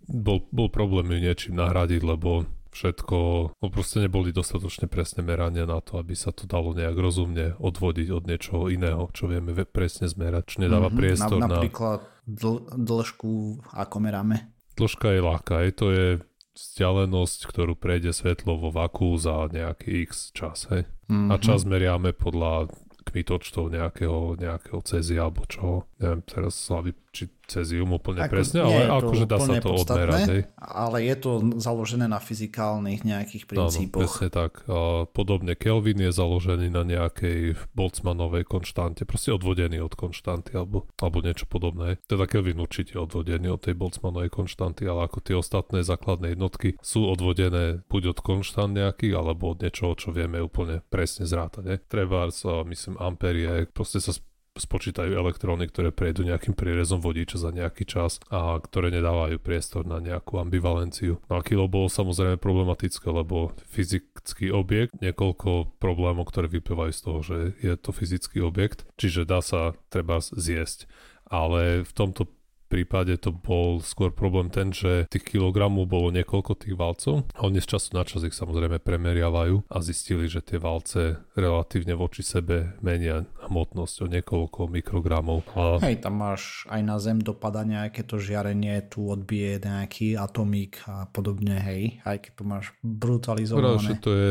bol, 0.07 0.47
bol 0.55 0.69
problém 0.71 1.11
ju 1.15 1.19
niečím 1.19 1.55
nahradiť, 1.59 2.03
lebo 2.05 2.47
všetko, 2.73 3.17
no 3.61 3.67
proste 3.69 4.00
neboli 4.00 4.33
dostatočne 4.33 4.88
presne 4.88 5.21
merania 5.21 5.69
na 5.69 5.79
to, 5.85 6.00
aby 6.00 6.17
sa 6.17 6.33
to 6.33 6.49
dalo 6.49 6.73
nejak 6.73 6.97
rozumne 6.97 7.55
odvodiť 7.61 8.09
od 8.09 8.25
niečoho 8.25 8.73
iného, 8.73 9.05
čo 9.12 9.29
vieme 9.29 9.52
presne 9.69 10.09
zmerať, 10.09 10.57
čo 10.57 10.57
nedáva 10.64 10.88
Mhm, 10.88 10.97
priestor 10.97 11.38
na, 11.38 11.47
na... 11.47 11.61
Napríklad 11.61 12.00
dl, 12.25 12.64
dĺžku, 12.73 13.62
ako 13.76 13.97
meráme. 14.00 14.49
Dĺžka 14.75 15.12
je 15.12 15.21
ľahká, 15.21 15.55
hej, 15.69 15.73
to 15.76 15.87
je 15.93 16.07
vzdialenosť, 16.52 17.41
ktorú 17.49 17.76
prejde 17.76 18.12
svetlo 18.12 18.57
vo 18.61 18.73
vaku 18.73 19.17
za 19.21 19.49
nejaký 19.52 20.09
x 20.09 20.33
čas, 20.33 20.69
hej. 20.73 20.88
Mm-hmm. 21.09 21.29
A 21.29 21.35
čas 21.41 21.64
meriame 21.69 22.12
podľa 22.17 22.73
kmitočtov 23.02 23.73
nejakého, 23.73 24.38
nejakého 24.38 24.81
cezia 24.87 25.26
alebo 25.26 25.45
čo. 25.45 25.85
Neviem 25.99 26.23
teraz 26.25 26.57
z 26.57 26.71
či 27.12 27.28
cezium 27.45 27.92
úplne 27.92 28.25
Ako, 28.25 28.33
presne, 28.33 28.64
ale 28.64 28.88
akože 28.88 29.28
dá 29.28 29.37
sa 29.37 29.61
to 29.61 29.76
odmerať. 29.76 30.25
Hej. 30.33 30.42
Ale 30.57 31.04
je 31.04 31.16
to 31.21 31.31
založené 31.61 32.09
na 32.09 32.16
fyzikálnych 32.16 33.04
nejakých 33.04 33.45
princípoch. 33.45 34.00
Áno, 34.00 34.09
presne 34.09 34.28
tak. 34.33 34.64
A 34.64 35.04
podobne 35.12 35.52
Kelvin 35.52 36.00
je 36.00 36.09
založený 36.09 36.73
na 36.73 36.88
nejakej 36.88 37.61
Boltzmanovej 37.76 38.49
konštante, 38.49 39.04
proste 39.04 39.37
odvodený 39.37 39.85
od 39.85 39.92
konštanty 39.92 40.57
alebo, 40.57 40.88
alebo 40.97 41.21
niečo 41.21 41.45
podobné. 41.45 42.00
Teda 42.09 42.25
Kelvin 42.25 42.57
určite 42.57 42.97
odvodený 42.97 43.52
od 43.52 43.61
tej 43.61 43.76
Boltzmanovej 43.76 44.33
konštanty, 44.33 44.88
ale 44.88 45.04
ako 45.04 45.21
tie 45.21 45.37
ostatné 45.37 45.85
základné 45.85 46.33
jednotky 46.33 46.81
sú 46.81 47.04
odvodené 47.04 47.85
buď 47.92 48.16
od 48.16 48.19
konštant 48.25 48.73
nejakých, 48.73 49.12
alebo 49.12 49.52
od 49.52 49.61
niečoho, 49.61 49.92
čo 50.00 50.16
vieme 50.16 50.40
úplne 50.40 50.81
presne 50.88 51.28
zrátať. 51.28 51.85
Treba, 51.92 52.33
myslím, 52.64 52.97
amperie, 52.97 53.69
proste 53.69 54.00
sa 54.00 54.16
spočítajú 54.56 55.16
elektróny, 55.16 55.68
ktoré 55.68 55.88
prejdú 55.94 56.28
nejakým 56.28 56.52
prierezom 56.52 57.00
vodiča 57.00 57.40
za 57.40 57.50
nejaký 57.52 57.88
čas 57.88 58.21
a 58.28 58.61
ktoré 58.61 58.92
nedávajú 58.92 59.40
priestor 59.40 59.88
na 59.88 59.97
nejakú 59.97 60.37
ambivalenciu. 60.37 61.21
No 61.32 61.40
a 61.40 61.44
kilo 61.44 61.71
bolo 61.73 61.88
samozrejme 61.88 62.37
problematické, 62.37 63.09
lebo 63.09 63.56
fyzický 63.73 64.52
objekt, 64.52 64.92
niekoľko 65.00 65.80
problémov, 65.80 66.28
ktoré 66.28 66.52
vyplývajú 66.52 66.92
z 66.92 67.00
toho, 67.00 67.18
že 67.25 67.37
je 67.64 67.75
to 67.80 67.90
fyzický 67.97 68.44
objekt, 68.44 68.85
čiže 69.00 69.25
dá 69.25 69.40
sa 69.40 69.73
treba 69.88 70.21
zjesť. 70.21 70.85
Ale 71.32 71.80
v 71.88 71.92
tomto 71.97 72.28
prípade 72.73 73.21
to 73.21 73.37
bol 73.37 73.85
skôr 73.85 74.09
problém 74.09 74.49
ten, 74.49 74.73
že 74.73 75.05
tých 75.12 75.37
kilogramov 75.37 75.85
bolo 75.85 76.09
niekoľko 76.09 76.64
tých 76.64 76.73
valcov 76.73 77.29
a 77.37 77.45
oni 77.45 77.61
z 77.61 77.76
času 77.76 77.93
na 77.93 78.09
čas 78.09 78.25
ich 78.25 78.33
samozrejme 78.33 78.81
premeriavajú 78.81 79.69
a 79.69 79.76
zistili, 79.85 80.25
že 80.25 80.41
tie 80.41 80.57
valce 80.57 81.21
relatívne 81.37 81.93
voči 81.93 82.25
sebe 82.25 82.81
menia 82.81 83.29
hmotnosť 83.45 83.97
o 84.00 84.07
niekoľko 84.09 84.73
mikrogramov. 84.73 85.45
A... 85.52 85.85
Hej, 85.85 86.00
tam 86.00 86.25
máš 86.25 86.64
aj 86.73 86.81
na 86.81 86.97
zem 86.97 87.21
dopada 87.21 87.61
nejaké 87.69 88.09
to 88.09 88.17
žiarenie, 88.17 88.81
tu 88.88 89.05
odbije 89.05 89.61
nejaký 89.61 90.17
atomík 90.17 90.81
a 90.88 91.05
podobne, 91.12 91.61
hej, 91.61 92.00
aj 92.09 92.25
keď 92.25 92.33
to 92.41 92.45
máš 92.49 92.67
brutalizované. 92.81 93.69
Práve, 93.69 93.85
že 93.85 93.95
to 94.00 94.11
je, 94.17 94.31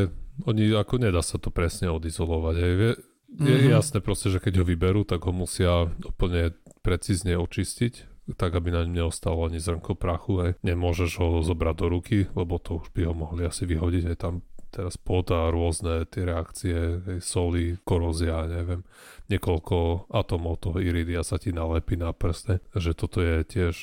oni 0.50 0.74
ako 0.74 0.94
nedá 0.98 1.22
sa 1.22 1.38
to 1.38 1.54
presne 1.54 1.94
odizolovať, 1.94 2.54
je, 2.58 2.68
je 2.72 2.90
mm-hmm. 3.38 3.70
jasné 3.70 3.98
proste, 4.02 4.34
že 4.34 4.42
keď 4.42 4.60
ho 4.60 4.64
vyberú, 4.66 5.06
tak 5.06 5.22
ho 5.22 5.32
musia 5.32 5.86
úplne 6.02 6.58
precízne 6.82 7.38
očistiť 7.38 8.11
tak 8.38 8.54
aby 8.54 8.70
na 8.70 8.86
ňom 8.86 8.94
neostalo 8.94 9.42
ani 9.42 9.58
zrnko 9.58 9.98
prachu. 9.98 10.32
Hej. 10.42 10.52
Nemôžeš 10.62 11.10
ho 11.18 11.28
zobrať 11.42 11.74
do 11.78 11.86
ruky, 11.90 12.18
lebo 12.32 12.62
to 12.62 12.78
už 12.78 12.94
by 12.94 13.10
ho 13.10 13.14
mohli 13.14 13.46
asi 13.46 13.66
vyhodiť. 13.66 14.02
Hej. 14.08 14.16
Tam 14.18 14.34
teraz 14.72 14.96
pot 14.96 15.28
a 15.28 15.52
rôzne 15.52 16.08
tie 16.08 16.24
reakcie, 16.24 17.04
hej, 17.04 17.20
soli, 17.20 17.76
korózia, 17.84 18.48
neviem, 18.48 18.80
niekoľko 19.28 20.08
atomov 20.08 20.64
toho 20.64 20.80
iridia 20.80 21.20
sa 21.20 21.36
ti 21.36 21.52
nalepí 21.52 22.00
na 22.00 22.16
prste, 22.16 22.64
že 22.72 22.96
toto 22.96 23.20
je 23.20 23.44
tiež, 23.44 23.76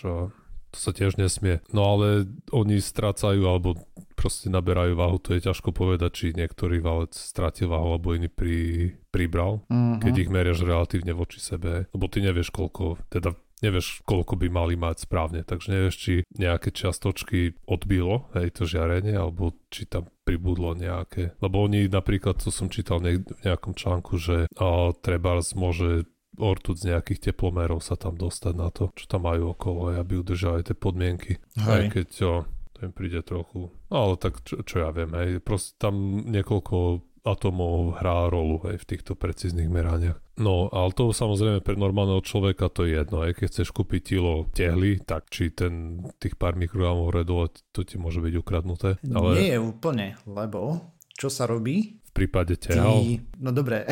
to 0.74 0.78
sa 0.78 0.90
tiež 0.90 1.22
nesmie. 1.22 1.62
No 1.70 1.94
ale 1.94 2.26
oni 2.50 2.82
strácajú 2.82 3.46
alebo 3.46 3.78
proste 4.18 4.50
naberajú 4.50 4.98
váhu, 4.98 5.22
to 5.22 5.38
je 5.38 5.46
ťažko 5.46 5.72
povedať, 5.72 6.12
či 6.12 6.26
niektorý 6.36 6.82
valec 6.82 7.14
stratil 7.14 7.70
váhu 7.70 7.96
alebo 7.96 8.18
iný 8.18 8.28
pri, 8.28 8.98
pribral, 9.14 9.64
mm-hmm. 9.70 10.02
keď 10.02 10.14
ich 10.18 10.30
meriaš 10.34 10.66
relatívne 10.66 11.14
voči 11.14 11.38
sebe, 11.38 11.86
lebo 11.94 12.06
ty 12.10 12.26
nevieš 12.26 12.50
koľko, 12.50 12.98
teda 13.14 13.38
nevieš, 13.60 14.04
koľko 14.08 14.40
by 14.40 14.48
mali 14.48 14.76
mať 14.80 15.08
správne, 15.08 15.42
takže 15.44 15.68
nevieš, 15.72 15.96
či 15.96 16.14
nejaké 16.36 16.72
čiastočky 16.72 17.60
odbilo, 17.68 18.32
hej, 18.36 18.56
to 18.56 18.64
žiarenie, 18.64 19.16
alebo 19.16 19.56
či 19.72 19.88
tam 19.88 20.08
pribudlo 20.24 20.76
nejaké. 20.76 21.36
Lebo 21.44 21.66
oni 21.66 21.90
napríklad, 21.92 22.40
to 22.40 22.54
som 22.54 22.72
čítal 22.72 23.04
v 23.04 23.24
nejakom 23.44 23.76
článku, 23.76 24.16
že 24.20 24.48
a, 24.56 24.92
trebárs 24.94 25.58
môže 25.58 26.08
ortuť 26.40 26.76
z 26.80 26.88
nejakých 26.96 27.20
teplomerov 27.32 27.84
sa 27.84 28.00
tam 28.00 28.16
dostať 28.16 28.54
na 28.56 28.72
to, 28.72 28.96
čo 28.96 29.06
tam 29.12 29.28
majú 29.28 29.52
okolo, 29.52 29.92
aby 30.00 30.24
udržali 30.24 30.64
tie 30.64 30.78
podmienky. 30.78 31.42
Hej. 31.60 31.68
Aj 31.68 31.84
keď 31.92 32.10
o, 32.24 32.34
to 32.72 32.78
im 32.88 32.94
príde 32.96 33.20
trochu, 33.28 33.76
ale 33.92 34.16
tak 34.16 34.40
čo, 34.48 34.64
čo 34.64 34.88
ja 34.88 34.90
viem, 34.96 35.12
hej, 35.20 35.44
proste 35.44 35.76
tam 35.76 36.24
niekoľko 36.32 37.04
atomov 37.24 38.00
hrá 38.00 38.28
rolu 38.32 38.64
aj 38.68 38.82
v 38.82 38.88
týchto 38.96 39.14
precíznych 39.16 39.68
meraniach. 39.68 40.20
No, 40.40 40.72
ale 40.72 40.96
to 40.96 41.12
samozrejme 41.12 41.60
pre 41.60 41.76
normálneho 41.76 42.24
človeka 42.24 42.72
to 42.72 42.88
je 42.88 42.96
jedno. 42.96 43.28
Aj 43.28 43.36
keď 43.36 43.48
chceš 43.52 43.76
kúpiť 43.76 44.16
kilo 44.16 44.48
tehly, 44.56 45.04
tak 45.04 45.28
či 45.28 45.52
ten 45.52 46.06
tých 46.18 46.40
pár 46.40 46.56
mikrogramov 46.56 47.12
redole, 47.12 47.52
to 47.76 47.84
ti 47.84 48.00
môže 48.00 48.24
byť 48.24 48.34
ukradnuté. 48.40 48.96
Ale... 49.12 49.36
Nie 49.36 49.60
je 49.60 49.60
úplne, 49.60 50.16
lebo 50.24 50.80
čo 51.20 51.28
sa 51.28 51.44
robí? 51.44 52.00
V 52.08 52.12
prípade 52.16 52.56
tehal? 52.56 53.04
Ty... 53.04 53.20
No 53.36 53.52
dobre, 53.52 53.84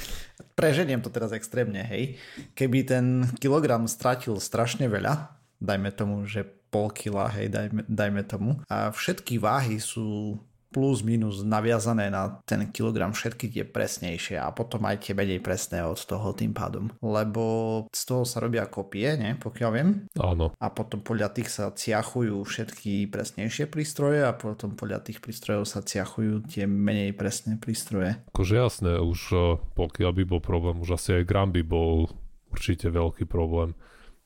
preženiem 0.58 1.02
to 1.02 1.10
teraz 1.10 1.34
extrémne, 1.34 1.82
hej. 1.82 2.14
Keby 2.54 2.78
ten 2.86 3.26
kilogram 3.42 3.90
stratil 3.90 4.38
strašne 4.38 4.86
veľa, 4.86 5.34
dajme 5.58 5.90
tomu, 5.90 6.22
že 6.22 6.46
pol 6.70 6.94
kila, 6.94 7.26
hej, 7.34 7.50
dajme, 7.50 7.82
dajme 7.90 8.22
tomu, 8.22 8.50
a 8.70 8.94
všetky 8.94 9.42
váhy 9.42 9.82
sú 9.82 10.38
plus 10.70 11.00
minus 11.06 11.40
naviazané 11.46 12.10
na 12.10 12.42
ten 12.44 12.68
kilogram 12.70 13.14
všetky 13.14 13.48
tie 13.48 13.64
presnejšie 13.64 14.36
a 14.36 14.52
potom 14.52 14.84
aj 14.84 15.08
tie 15.08 15.14
menej 15.16 15.40
presné 15.40 15.80
od 15.86 15.96
toho 15.96 16.34
tým 16.36 16.52
pádom. 16.52 16.92
Lebo 17.00 17.44
z 17.90 18.02
toho 18.04 18.22
sa 18.28 18.42
robia 18.42 18.68
kopie, 18.68 19.16
ne, 19.16 19.38
pokiaľ 19.38 19.70
viem. 19.72 20.04
Áno. 20.18 20.52
A 20.58 20.66
potom 20.68 21.00
podľa 21.00 21.32
tých 21.32 21.48
sa 21.48 21.72
ciachujú 21.72 22.42
všetky 22.44 23.08
presnejšie 23.08 23.70
prístroje 23.70 24.26
a 24.26 24.36
potom 24.36 24.74
podľa 24.74 25.06
tých 25.06 25.22
prístrojov 25.22 25.64
sa 25.64 25.80
ciachujú 25.80 26.44
tie 26.50 26.68
menej 26.68 27.16
presné 27.16 27.56
prístroje. 27.56 28.18
Akože 28.34 28.54
jasné, 28.58 28.92
už 29.00 29.20
eh, 29.32 29.42
pokiaľ 29.78 30.12
by 30.12 30.24
bol 30.28 30.40
problém, 30.42 30.76
už 30.82 30.98
asi 30.98 31.22
aj 31.22 31.24
gram 31.24 31.50
by 31.54 31.62
bol 31.64 32.10
určite 32.52 32.88
veľký 32.92 33.24
problém. 33.28 33.74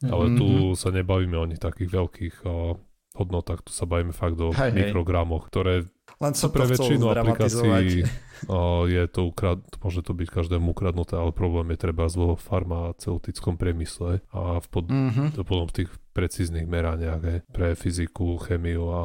Ale 0.00 0.32
mm-hmm. 0.32 0.40
tu 0.40 0.48
mhm. 0.48 0.76
sa 0.80 0.88
nebavíme 0.88 1.36
o 1.36 1.44
nich 1.44 1.60
takých 1.60 1.92
veľkých 1.92 2.36
uh, 2.48 2.72
hodnotách, 3.20 3.66
tu 3.66 3.72
sa 3.74 3.84
bavíme 3.84 4.16
fakt 4.16 4.40
o 4.40 4.54
hej, 4.54 4.72
mikrogramoch, 4.72 5.50
ktoré 5.50 5.84
len 6.20 6.32
som 6.36 6.52
pre 6.52 6.68
väčšinu 6.68 7.04
aplikácií 7.08 8.04
o, 8.48 8.84
je 8.84 9.04
to 9.08 9.32
ukrad, 9.32 9.64
môže 9.80 10.04
to 10.04 10.12
byť 10.12 10.28
každému 10.28 10.76
ukradnuté, 10.76 11.16
ale 11.16 11.32
problém 11.32 11.72
je 11.72 11.78
treba 11.80 12.08
vo 12.12 12.36
farmaceutickom 12.36 13.56
priemysle 13.56 14.20
a 14.32 14.60
v 14.60 14.66
pod, 14.68 14.92
mm-hmm. 14.92 15.36
to 15.36 15.42
potom 15.44 15.66
v 15.68 15.84
tých 15.84 15.90
precíznych 16.12 16.68
meraniach 16.68 17.22
je, 17.24 17.36
pre 17.52 17.72
fyziku, 17.72 18.36
chemiu 18.44 18.92
a 18.92 19.02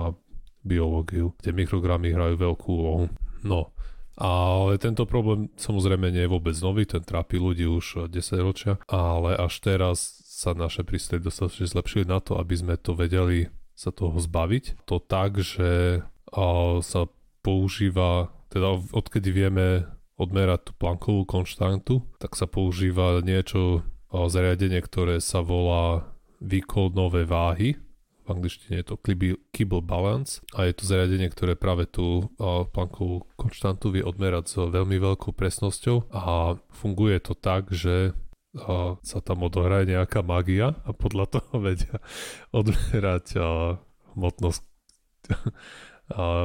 biológiu, 0.66 1.32
kde 1.40 1.56
mikrogramy 1.56 2.12
hrajú 2.12 2.36
veľkú 2.36 2.70
úlohu. 2.70 3.06
No, 3.46 3.72
ale 4.16 4.80
tento 4.80 5.04
problém 5.04 5.52
samozrejme 5.60 6.10
nie 6.10 6.24
je 6.26 6.34
vôbec 6.34 6.56
nový, 6.64 6.88
ten 6.88 7.04
trápi 7.04 7.36
ľudí 7.36 7.68
už 7.68 8.12
10 8.12 8.48
ročia, 8.48 8.74
ale 8.88 9.36
až 9.36 9.60
teraz 9.60 10.24
sa 10.26 10.52
naše 10.56 10.84
prístroje 10.84 11.24
dostatočne 11.24 11.68
zlepšili 11.68 12.06
na 12.08 12.20
to, 12.20 12.36
aby 12.40 12.56
sme 12.56 12.76
to 12.76 12.92
vedeli 12.92 13.52
sa 13.76 13.92
toho 13.92 14.16
zbaviť. 14.16 14.88
To 14.88 15.04
tak, 15.04 15.44
že 15.44 16.02
sa 16.84 17.02
používa, 17.40 18.34
teda 18.52 18.82
odkedy 18.92 19.30
vieme 19.32 19.88
odmerať 20.16 20.72
tú 20.72 20.72
plankovú 20.80 21.28
konštantu, 21.28 22.04
tak 22.20 22.40
sa 22.40 22.48
používa 22.48 23.20
niečo, 23.20 23.84
zariadenie, 24.16 24.80
ktoré 24.80 25.20
sa 25.20 25.44
volá 25.44 26.08
výkonové 26.40 27.28
váhy. 27.28 27.76
V 28.26 28.28
angličtine 28.32 28.82
je 28.82 28.88
to 28.90 28.98
Kibble 29.54 29.84
Balance. 29.86 30.42
A 30.58 30.66
je 30.66 30.74
to 30.74 30.88
zariadenie, 30.88 31.30
ktoré 31.30 31.54
práve 31.54 31.86
tú 31.86 32.34
plankovú 32.74 33.28
konštantu 33.38 33.94
vie 33.94 34.02
odmerať 34.02 34.46
s 34.50 34.56
veľmi 34.58 34.98
veľkou 34.98 35.36
presnosťou. 35.36 36.10
A 36.10 36.56
funguje 36.74 37.22
to 37.22 37.38
tak, 37.38 37.70
že 37.70 38.18
sa 39.04 39.20
tam 39.20 39.44
odohraje 39.44 39.92
nejaká 39.92 40.24
magia 40.24 40.80
a 40.88 40.96
podľa 40.96 41.38
toho 41.38 41.60
vedia 41.68 42.00
odmerať 42.56 43.36
hmotnosť 44.16 44.64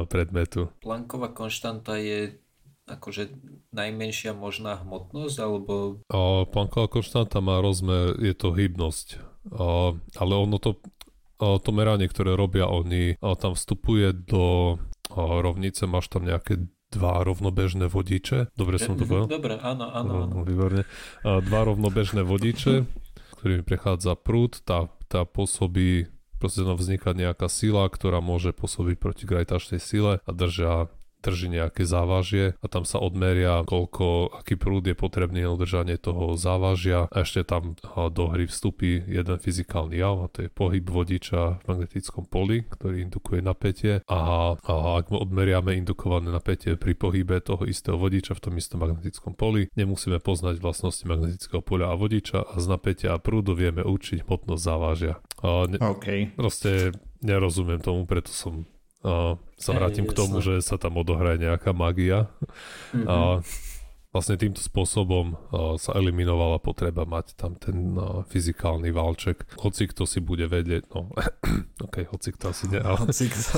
predmetu. 0.09 0.73
Planková 0.81 1.29
konštanta 1.29 1.97
je 2.01 2.41
akože 2.89 3.31
najmenšia 3.71 4.35
možná 4.35 4.81
hmotnosť, 4.83 5.37
alebo... 5.39 6.03
A, 6.11 6.43
Planková 6.49 6.91
konštanta 6.91 7.39
má 7.39 7.63
rozmer, 7.63 8.17
je 8.19 8.33
to 8.35 8.51
hybnosť, 8.51 9.21
a, 9.53 9.95
ale 9.95 10.33
ono 10.35 10.57
to, 10.59 10.81
a, 11.39 11.55
to 11.61 11.69
meranie, 11.71 12.09
ktoré 12.11 12.35
robia 12.35 12.67
oni, 12.67 13.15
a, 13.21 13.37
tam 13.39 13.55
vstupuje 13.55 14.11
do 14.27 14.75
a, 15.07 15.39
rovnice, 15.39 15.87
máš 15.87 16.11
tam 16.11 16.27
nejaké 16.27 16.67
dva 16.91 17.23
rovnobežné 17.23 17.87
vodiče. 17.87 18.51
Dobre 18.51 18.75
som 18.75 18.99
to 18.99 19.07
povedal? 19.07 19.31
Dobre, 19.31 19.55
áno, 19.63 19.87
áno. 19.87 20.27
áno. 20.27 20.35
Výborne. 20.43 20.83
A, 21.23 21.39
dva 21.39 21.63
rovnobežné 21.63 22.27
vodiče, 22.27 22.83
ktorými 23.39 23.63
prechádza 23.63 24.19
prúd, 24.19 24.59
tá, 24.67 24.91
tá 25.07 25.23
pôsobí 25.23 26.11
proste 26.41 26.65
vzniká 26.65 27.13
nejaká 27.13 27.45
sila, 27.45 27.85
ktorá 27.85 28.17
môže 28.17 28.49
pôsobiť 28.57 28.97
proti 28.97 29.29
gravitačnej 29.29 29.77
sile 29.77 30.17
a 30.25 30.31
držia 30.33 30.89
drží 31.21 31.47
nejaké 31.53 31.85
závažie 31.85 32.57
a 32.59 32.65
tam 32.67 32.83
sa 32.83 32.97
odmeria, 32.97 33.63
koľko, 33.63 34.33
aký 34.41 34.57
prúd 34.57 34.85
je 34.89 34.97
potrebný 34.97 35.45
na 35.45 35.53
udržanie 35.53 35.95
toho 36.01 36.35
závažia 36.35 37.07
a 37.07 37.23
ešte 37.23 37.45
tam 37.45 37.77
do 38.11 38.23
hry 38.33 38.49
vstupí 38.49 39.05
jeden 39.05 39.37
fyzikálny 39.37 40.01
jav 40.01 40.25
a 40.25 40.27
to 40.27 40.45
je 40.45 40.49
pohyb 40.49 40.83
vodiča 40.83 41.61
v 41.61 41.65
magnetickom 41.69 42.25
poli, 42.25 42.65
ktorý 42.65 43.05
indukuje 43.05 43.39
napätie 43.45 44.01
a, 44.09 44.19
a 44.57 44.73
ak 44.99 45.13
odmeriame 45.13 45.77
indukované 45.77 46.33
napätie 46.33 46.75
pri 46.75 46.97
pohybe 46.97 47.37
toho 47.39 47.63
istého 47.69 47.95
vodiča 47.95 48.33
v 48.35 48.43
tom 48.43 48.53
istom 48.57 48.81
magnetickom 48.81 49.37
poli, 49.37 49.69
nemusíme 49.77 50.17
poznať 50.17 50.57
vlastnosti 50.57 51.05
magnetického 51.05 51.61
poľa 51.61 51.93
a 51.93 51.95
vodiča 51.95 52.39
a 52.41 52.55
z 52.57 52.65
napätia 52.65 53.13
a 53.13 53.21
prúdu 53.21 53.53
vieme 53.53 53.85
určiť 53.85 54.25
hmotnosť 54.25 54.63
závažia. 54.63 55.13
A 55.41 55.69
ne, 55.69 55.77
okay. 55.81 56.33
Proste 56.33 56.93
nerozumiem 57.21 57.81
tomu, 57.81 58.05
preto 58.09 58.33
som 58.33 58.65
a 59.01 59.35
sa 59.57 59.71
vrátim 59.73 60.05
k 60.05 60.13
tomu, 60.13 60.41
že 60.45 60.61
sa 60.61 60.77
tam 60.77 60.97
odohraje 61.01 61.41
nejaká 61.41 61.73
magia. 61.73 62.29
Mm-hmm. 62.93 63.05
A 63.09 63.15
vlastne 64.11 64.35
týmto 64.35 64.59
spôsobom 64.59 65.33
uh, 65.33 65.79
sa 65.79 65.95
eliminovala 65.95 66.59
potreba 66.59 67.07
mať 67.07 67.39
tam 67.39 67.55
ten 67.55 67.95
uh, 67.95 68.27
fyzikálny 68.27 68.91
valček. 68.91 69.55
Hoci 69.55 69.87
kto 69.87 70.03
si 70.03 70.19
bude 70.19 70.51
vedieť, 70.51 70.91
no 70.91 71.15
ok, 71.87 72.11
hoci 72.11 72.35
kto 72.35 72.51
asi 72.51 72.67
ne, 72.67 72.83
ale... 72.83 73.07
Hoci 73.07 73.31
kto. 73.31 73.51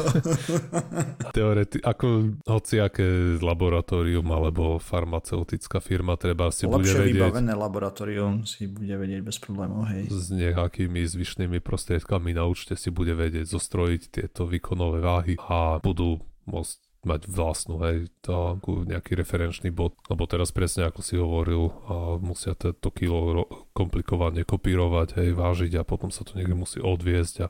teoreti- 1.37 1.81
ako 1.81 2.37
hoci 2.45 2.77
aké 2.77 3.41
laboratórium 3.41 4.29
alebo 4.29 4.77
farmaceutická 4.77 5.81
firma 5.81 6.15
treba 6.21 6.53
si 6.53 6.69
Lepšie 6.69 6.77
bude 6.77 6.91
vedieť... 7.01 7.17
vybavené 7.17 7.53
laboratórium 7.57 8.45
si 8.45 8.69
bude 8.69 8.93
vedieť 8.93 9.21
bez 9.25 9.41
problémov, 9.41 9.89
hej. 9.89 10.05
S 10.13 10.29
nejakými 10.29 11.01
zvyšnými 11.01 11.57
prostriedkami 11.65 12.37
na 12.37 12.45
účte 12.45 12.77
si 12.77 12.93
bude 12.93 13.17
vedieť 13.17 13.49
zostrojiť 13.49 14.01
tieto 14.21 14.45
výkonové 14.45 15.01
váhy 15.01 15.33
a 15.41 15.81
budú 15.81 16.21
môcť 16.45 16.92
mať 17.03 17.27
vlastnú, 17.27 17.79
hej, 17.83 18.11
to, 18.23 18.59
nejaký 18.63 19.15
referenčný 19.19 19.69
bod. 19.71 19.95
Lebo 20.07 20.23
teraz 20.27 20.51
presne 20.55 20.87
ako 20.87 20.99
si 21.03 21.15
hovoril, 21.19 21.71
a 21.87 21.95
musia 22.19 22.55
to, 22.55 22.71
to 22.71 22.89
kilo 22.91 23.47
komplikovane 23.75 24.47
kopírovať, 24.47 25.19
hej, 25.19 25.29
vážiť 25.35 25.79
a 25.79 25.87
potom 25.87 26.11
sa 26.11 26.23
to 26.23 26.39
niekde 26.39 26.55
musí 26.55 26.79
odviesť 26.79 27.35
a 27.45 27.47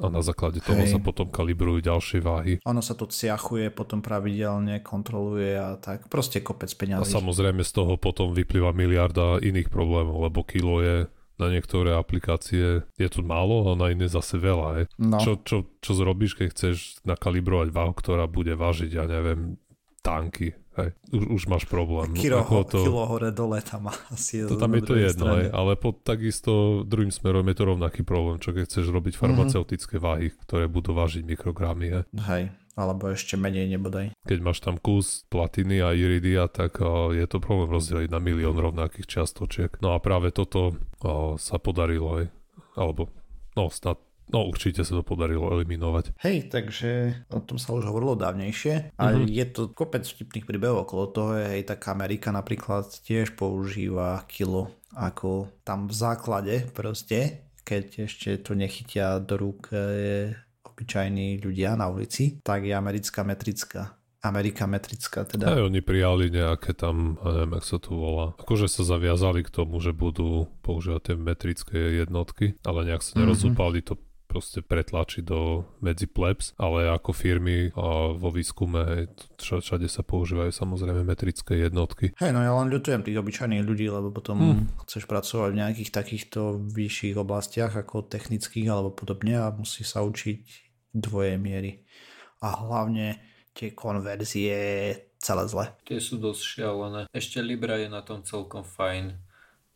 a 0.00 0.08
na 0.08 0.24
základe 0.24 0.64
toho 0.64 0.80
Hej. 0.80 0.96
sa 0.96 0.98
potom 1.04 1.28
kalibrujú 1.28 1.84
ďalšie 1.84 2.24
váhy. 2.24 2.52
Ono 2.64 2.80
sa 2.80 2.96
to 2.96 3.04
ciachuje, 3.12 3.68
potom 3.68 4.00
pravidelne 4.00 4.80
kontroluje 4.80 5.52
a 5.52 5.76
tak. 5.76 6.08
Proste 6.08 6.40
kopec 6.40 6.72
peňazí. 6.72 7.12
A 7.12 7.16
samozrejme 7.20 7.60
z 7.60 7.72
toho 7.76 8.00
potom 8.00 8.32
vyplýva 8.32 8.72
miliarda 8.72 9.44
iných 9.44 9.68
problémov, 9.68 10.16
lebo 10.32 10.48
kilo 10.48 10.80
je 10.80 11.12
na 11.40 11.48
niektoré 11.48 11.96
aplikácie 11.96 12.84
je 12.96 13.08
tu 13.08 13.20
málo 13.24 13.72
a 13.72 13.78
na 13.78 13.92
iné 13.92 14.08
zase 14.08 14.36
veľa. 14.36 14.68
Je. 14.78 14.84
No. 15.00 15.18
Čo, 15.20 15.40
čo, 15.42 15.56
čo 15.80 15.92
zrobíš, 15.96 16.36
keď 16.36 16.46
chceš 16.52 16.76
nakalibrovať 17.08 17.68
váhu, 17.72 17.92
ktorá 17.96 18.28
bude 18.28 18.52
vážiť, 18.56 18.90
ja 18.92 19.04
neviem, 19.08 19.56
tanky. 20.02 20.56
Hej. 20.72 20.96
Už, 21.12 21.24
už 21.28 21.42
máš 21.52 21.64
problém. 21.68 22.16
Kilo, 22.16 22.40
Ako 22.40 22.64
to, 22.64 22.80
kilo 22.80 23.04
hore 23.04 23.28
dole 23.28 23.60
tam 23.60 23.92
asi 24.08 24.40
je 24.40 24.48
to 24.48 24.56
tam 24.56 24.72
je 24.72 24.80
to 24.80 24.96
jedno, 24.96 25.36
hej, 25.36 25.52
ale 25.52 25.76
pod 25.76 26.00
takisto 26.00 26.80
druhým 26.88 27.12
smerom 27.12 27.44
je 27.52 27.56
to 27.60 27.64
rovnaký 27.68 28.00
problém, 28.00 28.40
čo 28.40 28.56
keď 28.56 28.64
chceš 28.72 28.88
robiť 28.88 29.14
mhm. 29.16 29.20
farmaceutické 29.20 30.00
mm-hmm. 30.00 30.08
váhy, 30.08 30.26
ktoré 30.48 30.72
budú 30.72 30.96
vážiť 30.96 31.28
mikrogramy. 31.28 31.92
Hej. 31.92 32.04
hej 32.24 32.44
alebo 32.72 33.12
ešte 33.12 33.36
menej 33.36 33.68
nebodaj. 33.76 34.16
Keď 34.24 34.38
máš 34.40 34.64
tam 34.64 34.80
kus 34.80 35.28
platiny 35.28 35.84
a 35.84 35.92
iridia, 35.92 36.48
tak 36.48 36.80
uh, 36.80 37.12
je 37.12 37.24
to 37.28 37.42
problém 37.42 37.68
rozdeliť 37.68 38.08
na 38.08 38.20
milión 38.20 38.56
rovnakých 38.56 39.08
čiastočiek. 39.08 39.70
No 39.84 39.92
a 39.92 40.00
práve 40.00 40.32
toto 40.32 40.72
uh, 40.72 41.36
sa 41.36 41.60
podarilo 41.60 42.22
aj, 42.22 42.24
alebo 42.76 43.12
no 43.56 43.68
snad 43.68 44.00
No 44.32 44.48
určite 44.48 44.80
sa 44.80 44.96
to 44.96 45.04
podarilo 45.04 45.52
eliminovať. 45.52 46.16
Hej, 46.24 46.48
takže 46.48 47.20
o 47.28 47.44
tom 47.44 47.60
sa 47.60 47.76
už 47.76 47.84
hovorilo 47.84 48.16
dávnejšie 48.16 48.96
a 48.96 49.04
mm-hmm. 49.12 49.28
je 49.28 49.44
to 49.52 49.62
kopec 49.76 50.08
vtipných 50.08 50.48
príbehov 50.48 50.88
okolo 50.88 51.04
toho. 51.12 51.30
Hej, 51.36 51.68
tak 51.68 51.84
Amerika 51.92 52.32
napríklad 52.32 52.88
tiež 53.04 53.36
používa 53.36 54.24
kilo 54.30 54.72
ako 54.96 55.52
tam 55.68 55.84
v 55.84 55.94
základe 55.96 56.54
proste, 56.72 57.44
keď 57.68 58.08
ešte 58.08 58.40
to 58.40 58.56
nechytia 58.56 59.20
do 59.20 59.36
rúk 59.36 59.68
e, 59.72 60.32
obyčajní 60.72 61.44
ľudia 61.44 61.76
na 61.76 61.92
ulici, 61.92 62.40
tak 62.40 62.64
je 62.64 62.72
americká 62.72 63.20
metrická. 63.22 64.00
Amerika 64.22 64.70
metrická 64.70 65.26
teda. 65.26 65.50
Aj 65.50 65.66
oni 65.66 65.82
prijali 65.82 66.30
nejaké 66.30 66.78
tam, 66.78 67.18
neviem, 67.26 67.58
jak 67.58 67.66
sa 67.66 67.78
to 67.82 67.90
volá. 67.90 68.26
Akože 68.38 68.70
sa 68.70 68.86
zaviazali 68.86 69.42
k 69.42 69.50
tomu, 69.50 69.82
že 69.82 69.90
budú 69.90 70.46
používať 70.62 71.10
tie 71.10 71.16
metrické 71.18 71.78
jednotky, 72.06 72.54
ale 72.62 72.86
nejak 72.86 73.02
sa 73.02 73.18
nerozúpali 73.18 73.82
mm-hmm. 73.82 73.98
to 73.98 74.11
proste 74.32 74.64
pretlačiť 74.64 75.28
do 75.28 75.68
medzi 75.84 76.08
plebs, 76.08 76.56
ale 76.56 76.88
ako 76.88 77.12
firmy 77.12 77.68
a 77.76 78.16
vo 78.16 78.32
výskume 78.32 79.12
všade 79.36 79.84
sa 79.92 80.00
používajú 80.00 80.48
samozrejme 80.48 81.04
metrické 81.04 81.60
jednotky. 81.60 82.16
Hej, 82.16 82.32
no 82.32 82.40
ja 82.40 82.56
len 82.56 82.72
ľutujem 82.72 83.04
tých 83.04 83.20
obyčajných 83.20 83.60
ľudí, 83.60 83.92
lebo 83.92 84.08
potom 84.08 84.40
hmm. 84.40 84.88
chceš 84.88 85.04
pracovať 85.04 85.52
v 85.52 85.60
nejakých 85.60 85.90
takýchto 85.92 86.64
vyšších 86.72 87.20
oblastiach 87.20 87.76
ako 87.76 88.08
technických 88.08 88.72
alebo 88.72 88.96
podobne 88.96 89.36
a 89.36 89.52
musí 89.52 89.84
sa 89.84 90.00
učiť 90.00 90.40
dvoje 90.96 91.36
miery. 91.36 91.84
A 92.40 92.56
hlavne 92.64 93.20
tie 93.52 93.76
konverzie 93.76 94.56
celé 95.20 95.44
zle. 95.46 95.64
Tie 95.84 96.00
sú 96.00 96.16
dosť 96.16 96.40
šialené. 96.40 97.00
Ešte 97.12 97.44
Libra 97.44 97.76
je 97.76 97.92
na 97.92 98.00
tom 98.00 98.24
celkom 98.24 98.64
fajn 98.64 99.12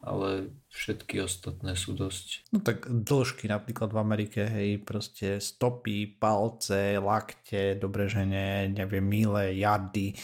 ale 0.07 0.55
všetky 0.71 1.27
ostatné 1.27 1.75
sú 1.75 1.99
dosť. 1.99 2.47
No 2.55 2.63
tak 2.63 2.87
dĺžky 2.87 3.51
napríklad 3.51 3.91
v 3.91 3.99
Amerike, 3.99 4.47
hej, 4.47 4.79
proste 4.87 5.43
stopy, 5.43 6.07
palce, 6.07 7.03
lakte, 7.03 7.75
dobre 7.75 8.07
žene, 8.07 8.71
neviem, 8.71 9.03
míle, 9.03 9.59
jardy, 9.59 10.15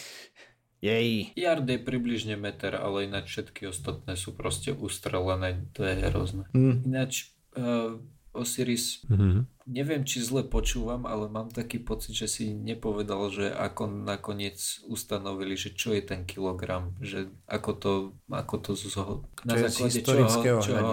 jej. 0.82 1.30
Yard 1.38 1.66
je 1.70 1.78
približne 1.78 2.34
meter, 2.34 2.74
ale 2.74 3.06
ináč 3.06 3.30
všetky 3.38 3.70
ostatné 3.70 4.18
sú 4.18 4.34
proste 4.34 4.74
ustrelené, 4.74 5.70
to 5.70 5.86
je 5.86 5.94
hrozné. 6.10 6.44
Mm. 6.50 6.76
Ináč 6.82 7.30
uh, 7.54 8.02
Osiris, 8.32 9.04
mm-hmm. 9.12 9.68
neviem, 9.68 10.08
či 10.08 10.24
zle 10.24 10.40
počúvam, 10.48 11.04
ale 11.04 11.28
mám 11.28 11.52
taký 11.52 11.76
pocit, 11.76 12.16
že 12.16 12.24
si 12.24 12.44
nepovedal, 12.56 13.28
že 13.28 13.52
ako 13.52 14.08
nakoniec 14.08 14.56
ustanovili, 14.88 15.52
že 15.52 15.76
čo 15.76 15.92
je 15.92 16.00
ten 16.00 16.24
kilogram, 16.24 16.96
že 17.04 17.28
ako 17.44 17.70
to, 17.76 17.92
ako 18.32 18.56
to 18.64 18.72
zo, 18.72 19.28
na 19.44 19.52
to 19.52 19.68
základe 19.68 20.00
čoho, 20.00 20.26
čoho 20.64 20.92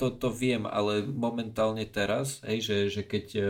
to, 0.00 0.06
to 0.16 0.28
viem, 0.32 0.64
ale 0.64 1.04
momentálne 1.04 1.84
teraz, 1.84 2.40
hej, 2.48 2.64
že, 2.64 2.76
že 2.88 3.02
keď 3.04 3.26
e, 3.36 3.42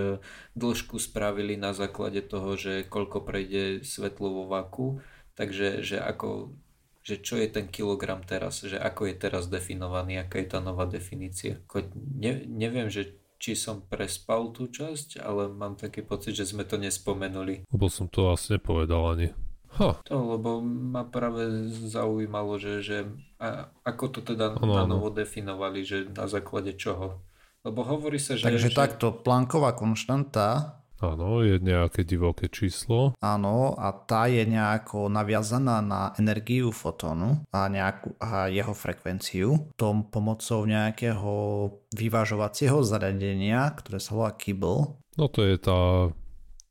dĺžku 0.59 0.98
spravili 0.98 1.55
na 1.55 1.70
základe 1.70 2.26
toho, 2.26 2.59
že 2.59 2.90
koľko 2.90 3.22
prejde 3.22 3.87
svetlo 3.87 4.35
vo 4.35 4.44
vaku, 4.50 4.98
takže 5.38 5.87
že 5.87 6.03
ako 6.03 6.59
že 7.01 7.21
čo 7.21 7.41
je 7.41 7.49
ten 7.49 7.67
kilogram 7.69 8.21
teraz, 8.21 8.61
že 8.61 8.77
ako 8.77 9.09
je 9.09 9.15
teraz 9.17 9.49
definovaný, 9.49 10.21
aká 10.21 10.41
je 10.41 10.49
tá 10.53 10.61
nová 10.61 10.85
definícia. 10.85 11.61
Ne, 11.97 12.45
neviem, 12.45 12.93
že 12.93 13.17
či 13.41 13.57
som 13.57 13.81
prespal 13.81 14.53
tú 14.53 14.69
časť, 14.69 15.17
ale 15.17 15.49
mám 15.49 15.81
taký 15.81 16.05
pocit, 16.05 16.37
že 16.37 16.45
sme 16.45 16.69
to 16.69 16.77
nespomenuli. 16.77 17.65
Lebo 17.73 17.89
som 17.89 18.05
to 18.05 18.29
asi 18.29 18.61
nepovedal 18.61 19.17
ani. 19.17 19.33
Ha. 19.81 19.97
To, 20.13 20.37
lebo 20.37 20.61
ma 20.61 21.07
práve 21.09 21.71
zaujímalo, 21.73 22.61
že, 22.61 22.85
že 22.85 22.99
a, 23.41 23.71
ako 23.87 24.05
to 24.13 24.21
teda 24.35 24.61
ano, 24.61 24.77
na 24.77 24.85
novo 24.85 25.09
definovali, 25.09 25.87
že 25.87 26.11
na 26.11 26.29
základe 26.29 26.77
čoho. 26.77 27.23
Lebo 27.65 27.81
hovorí 27.87 28.21
sa, 28.21 28.37
že... 28.37 28.45
Takže 28.45 28.73
že... 28.73 28.77
takto, 28.77 29.15
planková 29.15 29.73
konštanta 29.73 30.80
Áno, 31.01 31.41
je 31.41 31.57
nejaké 31.57 32.05
divoké 32.05 32.53
číslo. 32.53 33.17
Áno, 33.25 33.73
a 33.73 33.89
tá 34.05 34.29
je 34.29 34.45
nejako 34.45 35.09
naviazaná 35.09 35.81
na 35.81 36.13
energiu 36.21 36.69
fotónu 36.77 37.41
a, 37.49 37.73
nejakú, 37.73 38.13
a 38.21 38.53
jeho 38.53 38.77
frekvenciu. 38.77 39.73
Tom 39.81 40.13
pomocou 40.13 40.69
nejakého 40.69 41.33
vyvážovacieho 41.97 42.85
zariadenia, 42.85 43.73
ktoré 43.81 43.97
sa 43.97 44.13
volá 44.13 44.31
Kibble. 44.37 45.01
No 45.17 45.27
to 45.33 45.41
je 45.41 45.57
tá, 45.57 46.13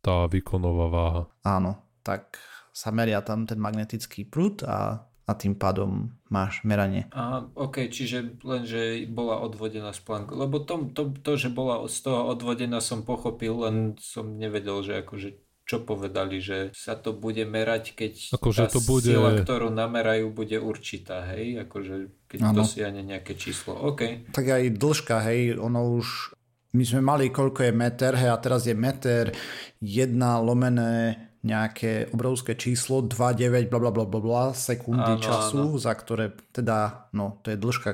tá 0.05 0.29
výkonová 0.29 0.87
váha. 0.93 1.23
Áno, 1.41 1.81
tak 2.05 2.37
sa 2.69 2.93
meria 2.93 3.25
tam 3.25 3.49
ten 3.49 3.57
magnetický 3.57 4.29
prúd 4.29 4.61
a 4.63 5.08
a 5.29 5.37
tým 5.37 5.53
pádom 5.53 6.09
máš 6.33 6.65
meranie. 6.65 7.05
A 7.13 7.45
ok, 7.45 7.85
čiže 7.93 8.41
len, 8.41 8.65
že 8.65 9.05
bola 9.05 9.37
odvodená 9.45 9.93
z 9.93 10.01
plánku. 10.01 10.33
Lebo 10.33 10.57
to, 10.65 10.89
to, 10.89 11.13
to, 11.21 11.37
že 11.37 11.53
bola 11.53 11.85
z 11.85 12.09
toho 12.09 12.33
odvodená 12.33 12.81
som 12.81 13.05
pochopil, 13.05 13.53
len 13.61 13.93
som 14.01 14.41
nevedel, 14.41 14.81
že 14.81 15.05
akože 15.05 15.29
čo 15.69 15.85
povedali, 15.85 16.41
že 16.41 16.73
sa 16.73 16.97
to 16.97 17.13
bude 17.13 17.45
merať, 17.45 17.93
keď 17.93 18.13
akože 18.33 18.65
tá 18.65 18.73
to 18.73 18.81
bude... 18.89 19.05
sila, 19.05 19.37
ktorú 19.37 19.69
namerajú, 19.69 20.33
bude 20.33 20.57
určitá, 20.57 21.29
hej? 21.29 21.61
Akože 21.61 22.25
keď 22.25 22.39
ano. 22.41 22.65
dosiahne 22.65 23.05
nejaké 23.05 23.37
číslo. 23.37 23.77
OK. 23.77 24.33
Tak 24.33 24.45
aj 24.49 24.73
dĺžka, 24.73 25.21
hej, 25.29 25.61
ono 25.61 25.93
už 25.93 26.33
my 26.73 26.83
sme 26.85 27.01
mali 27.05 27.29
koľko 27.29 27.69
je 27.69 27.73
meter, 27.73 28.17
hej, 28.17 28.33
a 28.33 28.37
teraz 28.41 28.65
je 28.65 28.73
meter 28.73 29.29
jedna 29.77 30.41
lomené 30.41 31.28
nejaké 31.39 32.11
obrovské 32.11 32.59
číslo 32.59 32.99
2,9 32.99 33.71
bla 33.71 33.79
bla 33.79 33.91
bla 33.95 34.19
bla 34.19 34.43
sekundy 34.51 35.15
áno, 35.15 35.23
času, 35.23 35.63
áno. 35.71 35.79
za 35.79 35.93
ktoré 35.95 36.35
teda, 36.51 37.07
no 37.15 37.39
to 37.39 37.55
je 37.55 37.57
dĺžka, 37.57 37.89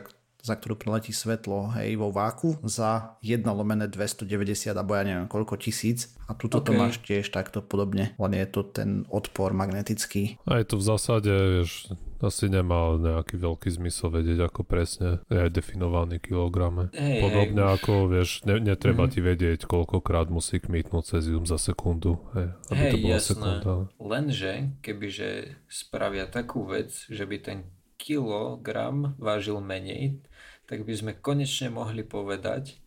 za 0.46 0.54
ktorú 0.54 0.78
preletí 0.78 1.10
svetlo, 1.10 1.74
hej, 1.74 1.98
vo 1.98 2.14
váku 2.14 2.62
za 2.62 3.18
1 3.26 3.42
lomené 3.50 3.90
290 3.90 4.78
alebo 4.78 4.94
ja 4.94 5.02
neviem 5.02 5.26
koľko 5.26 5.58
tisíc 5.58 6.14
a 6.30 6.38
tuto 6.38 6.62
okay. 6.62 6.66
to 6.70 6.72
máš 6.78 6.96
tiež 7.02 7.34
takto 7.34 7.66
podobne, 7.66 8.14
len 8.22 8.34
je 8.38 8.46
to 8.46 8.62
ten 8.62 9.10
odpor 9.10 9.58
magnetický. 9.58 10.38
A 10.46 10.62
je 10.62 10.66
to 10.70 10.78
v 10.78 10.84
zásade, 10.86 11.34
vieš, 11.34 11.90
asi 12.22 12.50
nemá 12.50 12.98
nejaký 12.98 13.38
veľký 13.38 13.70
zmysel 13.74 14.10
vedieť, 14.14 14.50
ako 14.50 14.62
presne 14.66 15.22
je 15.30 15.50
definovaný 15.50 16.18
kilograme. 16.22 16.90
Hey, 16.94 17.22
Podobne 17.22 17.62
hey. 17.66 17.74
ako, 17.78 17.94
vieš, 18.10 18.42
ne, 18.50 18.58
netreba 18.58 19.06
mm-hmm. 19.06 19.14
ti 19.14 19.20
vedieť, 19.22 19.60
koľkokrát 19.70 20.34
musí 20.34 20.58
kmitnúť 20.62 21.18
cezium 21.18 21.46
za 21.46 21.62
sekundu. 21.62 22.22
Hej, 22.34 22.48
aby 22.74 22.82
hey, 22.82 22.92
to 22.94 22.98
bola 23.02 23.18
jasné. 23.18 23.30
sekunda. 23.34 23.74
Lenže, 24.02 24.52
kebyže 24.82 25.30
spravia 25.70 26.26
takú 26.26 26.66
vec, 26.66 26.94
že 27.10 27.26
by 27.26 27.38
ten 27.42 27.60
kilogram 27.96 29.16
vážil 29.18 29.58
menej, 29.64 30.22
tak 30.66 30.86
by 30.86 30.94
sme 30.94 31.12
konečne 31.14 31.70
mohli 31.70 32.02
povedať, 32.02 32.78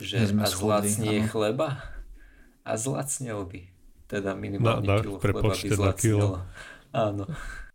že 0.00 0.20
a 0.24 0.46
zlacnie 0.48 1.24
chleba 1.28 1.80
a 2.62 2.72
zlacnil 2.76 3.44
by. 3.48 3.60
Teda 4.06 4.36
minimálne 4.36 4.84
na, 4.84 5.00
na, 5.00 5.02
kilo 5.02 5.16
chleba 5.16 5.52
by 5.56 5.68
zlacnilo. 5.68 6.44
Áno. 6.92 7.24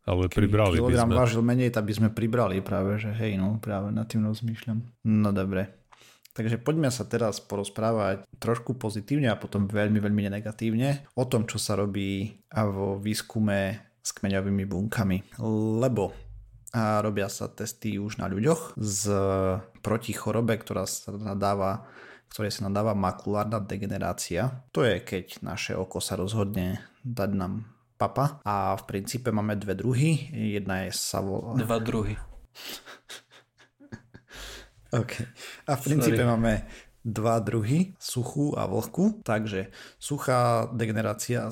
Ale 0.08 0.32
pribrali 0.32 0.80
kilogram 0.80 1.12
by 1.12 1.14
sme. 1.14 1.20
vážil 1.20 1.42
menej, 1.44 1.70
tak 1.74 1.84
by 1.84 1.94
sme 1.98 2.10
pribrali 2.14 2.64
práve, 2.64 2.96
že 2.96 3.12
hej, 3.12 3.36
no 3.36 3.60
práve 3.60 3.92
nad 3.92 4.08
tým 4.08 4.24
rozmýšľam. 4.24 4.80
No 5.04 5.30
dobre. 5.36 5.68
Takže 6.32 6.62
poďme 6.62 6.94
sa 6.94 7.04
teraz 7.04 7.42
porozprávať 7.42 8.24
trošku 8.38 8.78
pozitívne 8.78 9.34
a 9.34 9.42
potom 9.42 9.66
veľmi, 9.66 9.98
veľmi 9.98 10.30
negatívne 10.30 11.10
o 11.18 11.26
tom, 11.26 11.50
čo 11.50 11.58
sa 11.58 11.74
robí 11.74 12.40
vo 12.54 13.02
výskume 13.02 13.82
s 14.06 14.14
kmeňovými 14.14 14.64
bunkami. 14.70 15.42
Lebo 15.82 16.27
a 16.76 17.00
robia 17.00 17.32
sa 17.32 17.48
testy 17.48 17.96
už 17.96 18.20
na 18.20 18.28
ľuďoch 18.28 18.76
z 18.76 19.08
proti 19.80 20.12
chorobe, 20.12 20.60
ktorá 20.60 20.84
sa 20.84 21.16
nadáva 21.16 21.88
ktoré 22.28 22.52
sa 22.52 22.68
nadáva 22.68 22.92
makulárna 22.92 23.64
degenerácia. 23.64 24.68
To 24.76 24.84
je, 24.84 25.00
keď 25.00 25.48
naše 25.48 25.80
oko 25.80 26.04
sa 26.04 26.20
rozhodne 26.20 26.84
dať 27.08 27.32
nám 27.34 27.72
papa 27.96 28.44
a 28.46 28.78
v 28.78 28.84
princípe 28.84 29.32
máme 29.32 29.56
dve 29.58 29.80
druhy. 29.80 30.30
Jedna 30.36 30.86
je 30.86 30.92
savo... 30.94 31.56
Dva 31.58 31.80
druhy. 31.80 32.14
OK. 35.02 35.14
A 35.68 35.76
v 35.76 35.82
princípe 35.82 36.22
Sorry. 36.22 36.30
máme 36.30 36.68
dva 37.08 37.40
druhy, 37.40 37.96
suchú 37.96 38.52
a 38.60 38.68
vlhkú. 38.68 39.24
Takže 39.24 39.72
suchá 39.96 40.68
degenerácia 40.76 41.48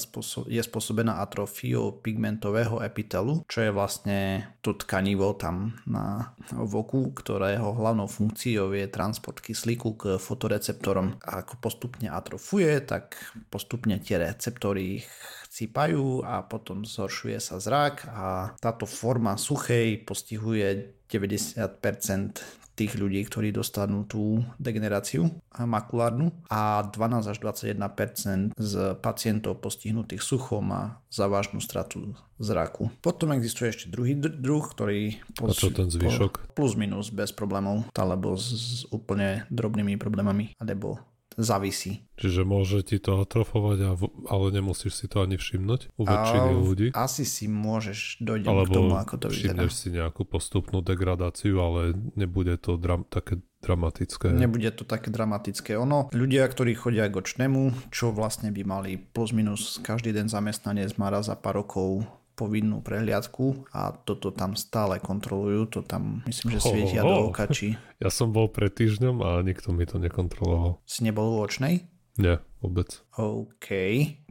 je 0.51 0.61
spôsobená 0.61 1.23
atrofiou 1.23 1.95
pigmentového 2.03 2.83
epitelu, 2.83 3.47
čo 3.47 3.63
je 3.63 3.71
vlastne 3.71 4.19
to 4.59 4.75
tkanivo 4.75 5.31
tam 5.39 5.79
na 5.87 6.35
voku, 6.51 7.15
ktorého 7.15 7.71
hlavnou 7.71 8.11
funkciou 8.11 8.75
je 8.75 8.91
transport 8.91 9.39
kyslíku 9.39 9.95
k 9.95 10.03
fotoreceptorom. 10.19 11.15
A 11.23 11.47
ako 11.47 11.63
postupne 11.63 12.11
atrofuje, 12.11 12.83
tak 12.83 13.15
postupne 13.47 13.95
tie 14.03 14.19
receptory 14.19 15.07
chcípajú 15.47 16.27
a 16.27 16.43
potom 16.43 16.83
zhoršuje 16.83 17.39
sa 17.39 17.63
zrak 17.63 18.11
a 18.11 18.51
táto 18.59 18.83
forma 18.83 19.39
suchej 19.39 20.03
postihuje 20.03 20.91
90% 21.07 22.64
tých 22.75 22.99
ľudí, 22.99 23.23
ktorí 23.23 23.55
dostanú 23.55 24.03
tú 24.03 24.43
degeneráciu 24.59 25.31
makulárnu 25.55 26.35
a 26.51 26.83
12 26.83 27.31
až 27.31 27.37
21% 27.39 28.51
z 28.55 28.73
pacientov 28.99 29.63
postihnutých 29.63 30.19
suchom 30.19 30.75
má 30.75 30.99
závažnú 31.07 31.63
stratu 31.63 32.13
zraku. 32.35 32.91
Potom 32.99 33.31
existuje 33.31 33.71
ešte 33.71 33.87
druhý 33.87 34.19
druh, 34.19 34.63
ktorý 34.63 35.23
pos- 35.39 35.55
a 35.55 35.59
čo 35.65 35.71
ten 35.71 35.87
zvyšok? 35.87 36.51
plus 36.51 36.75
minus 36.75 37.07
bez 37.15 37.31
problémov, 37.31 37.87
alebo 37.95 38.35
s, 38.35 38.51
s 38.51 38.69
úplne 38.91 39.47
drobnými 39.47 39.95
problémami, 39.95 40.51
alebo 40.59 40.99
závisí. 41.35 42.07
Čiže 42.15 42.47
môže 42.47 42.79
ti 42.83 42.99
to 42.99 43.19
atrofovať, 43.19 43.99
ale 44.31 44.45
nemusíš 44.55 45.03
si 45.03 45.05
to 45.11 45.19
ani 45.23 45.35
všimnúť 45.35 45.91
u 45.99 46.03
väčšiny 46.07 46.51
a, 46.51 46.59
ľudí? 46.63 46.87
Asi 46.95 47.27
si 47.27 47.51
môžeš 47.51 48.23
dojde 48.23 48.47
k 48.47 48.69
tomu, 48.71 48.95
ako 48.95 49.15
to 49.19 49.27
vyzerá. 49.31 49.67
si 49.67 49.91
nejakú 49.91 50.23
postupnú 50.23 50.79
degradáciu, 50.79 51.59
ale 51.59 51.95
nebude 52.15 52.55
to 52.55 52.79
dram- 52.79 53.07
také 53.07 53.43
dramatické. 53.65 54.29
Nebude 54.31 54.69
to 54.71 54.85
také 54.85 55.09
dramatické. 55.09 55.73
Ono, 55.75 56.13
ľudia, 56.13 56.45
ktorí 56.45 56.77
chodia 56.77 57.09
k 57.09 57.17
očnému, 57.17 57.89
čo 57.89 58.13
vlastne 58.13 58.53
by 58.53 58.61
mali 58.61 58.95
plus 59.01 59.33
minus 59.33 59.81
každý 59.81 60.13
den 60.13 60.29
zamestnanec 60.29 60.95
má 61.01 61.09
raz 61.09 61.27
za 61.27 61.35
pár 61.35 61.65
rokov 61.65 62.05
povinnú 62.35 62.83
prehliadku 62.83 63.71
a 63.71 63.95
toto 63.95 64.29
tam 64.35 64.59
stále 64.59 64.99
kontrolujú, 64.99 65.71
to 65.71 65.79
tam 65.81 66.21
myslím, 66.27 66.59
že 66.59 66.59
svietia 66.61 67.01
oh, 67.01 67.07
oh. 67.07 67.11
do 67.11 67.19
oka, 67.31 67.47
či... 67.49 67.79
Ja 68.03 68.11
som 68.11 68.35
bol 68.35 68.51
pred 68.51 68.75
týždňom 68.75 69.23
a 69.23 69.39
nikto 69.39 69.71
mi 69.71 69.87
to 69.87 69.97
nekontroloval. 69.97 70.83
Si 70.83 71.01
nebol 71.07 71.39
u 71.39 71.47
očnej? 71.47 71.87
Nie, 72.15 72.43
vôbec. 72.63 73.03
OK, 73.15 73.67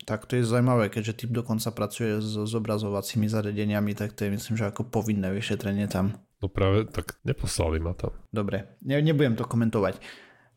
tak 0.08 0.24
to 0.24 0.40
je 0.40 0.44
zaujímavé, 0.44 0.88
keďže 0.88 1.24
typ 1.24 1.30
dokonca 1.32 1.68
pracuje 1.72 2.20
s 2.20 2.32
zobrazovacími 2.48 3.28
zariadeniami, 3.28 3.92
tak 3.96 4.16
to 4.16 4.28
je 4.28 4.36
myslím, 4.36 4.56
že 4.56 4.68
ako 4.68 4.88
povinné 4.88 5.32
vyšetrenie 5.32 5.88
tam. 5.88 6.16
No 6.40 6.48
práve, 6.52 6.88
tak 6.88 7.16
neposlali 7.24 7.80
ma 7.80 7.96
tam. 7.96 8.12
Dobre, 8.28 8.76
ne, 8.84 9.00
nebudem 9.00 9.36
to 9.36 9.48
komentovať. 9.48 9.96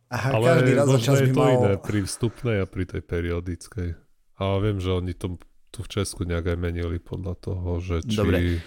Aha, 0.08 0.40
Ale 0.40 0.46
každý 0.48 0.72
raz 0.76 0.88
čas 1.04 1.20
je 1.20 1.36
to 1.36 1.40
mal... 1.44 1.52
iné 1.52 1.74
pri 1.76 2.00
vstupnej 2.08 2.64
a 2.64 2.66
pri 2.68 2.84
tej 2.88 3.02
periodickej. 3.04 3.90
A 4.40 4.44
viem, 4.64 4.80
že 4.80 4.92
oni 4.96 5.12
to 5.12 5.36
tu 5.78 5.86
v 5.86 5.94
Česku 5.94 6.26
nejak 6.26 6.50
aj 6.50 6.58
menili 6.58 6.98
podľa 6.98 7.38
toho, 7.38 7.78
že 7.78 8.02
či... 8.02 8.18
Dobre. 8.18 8.66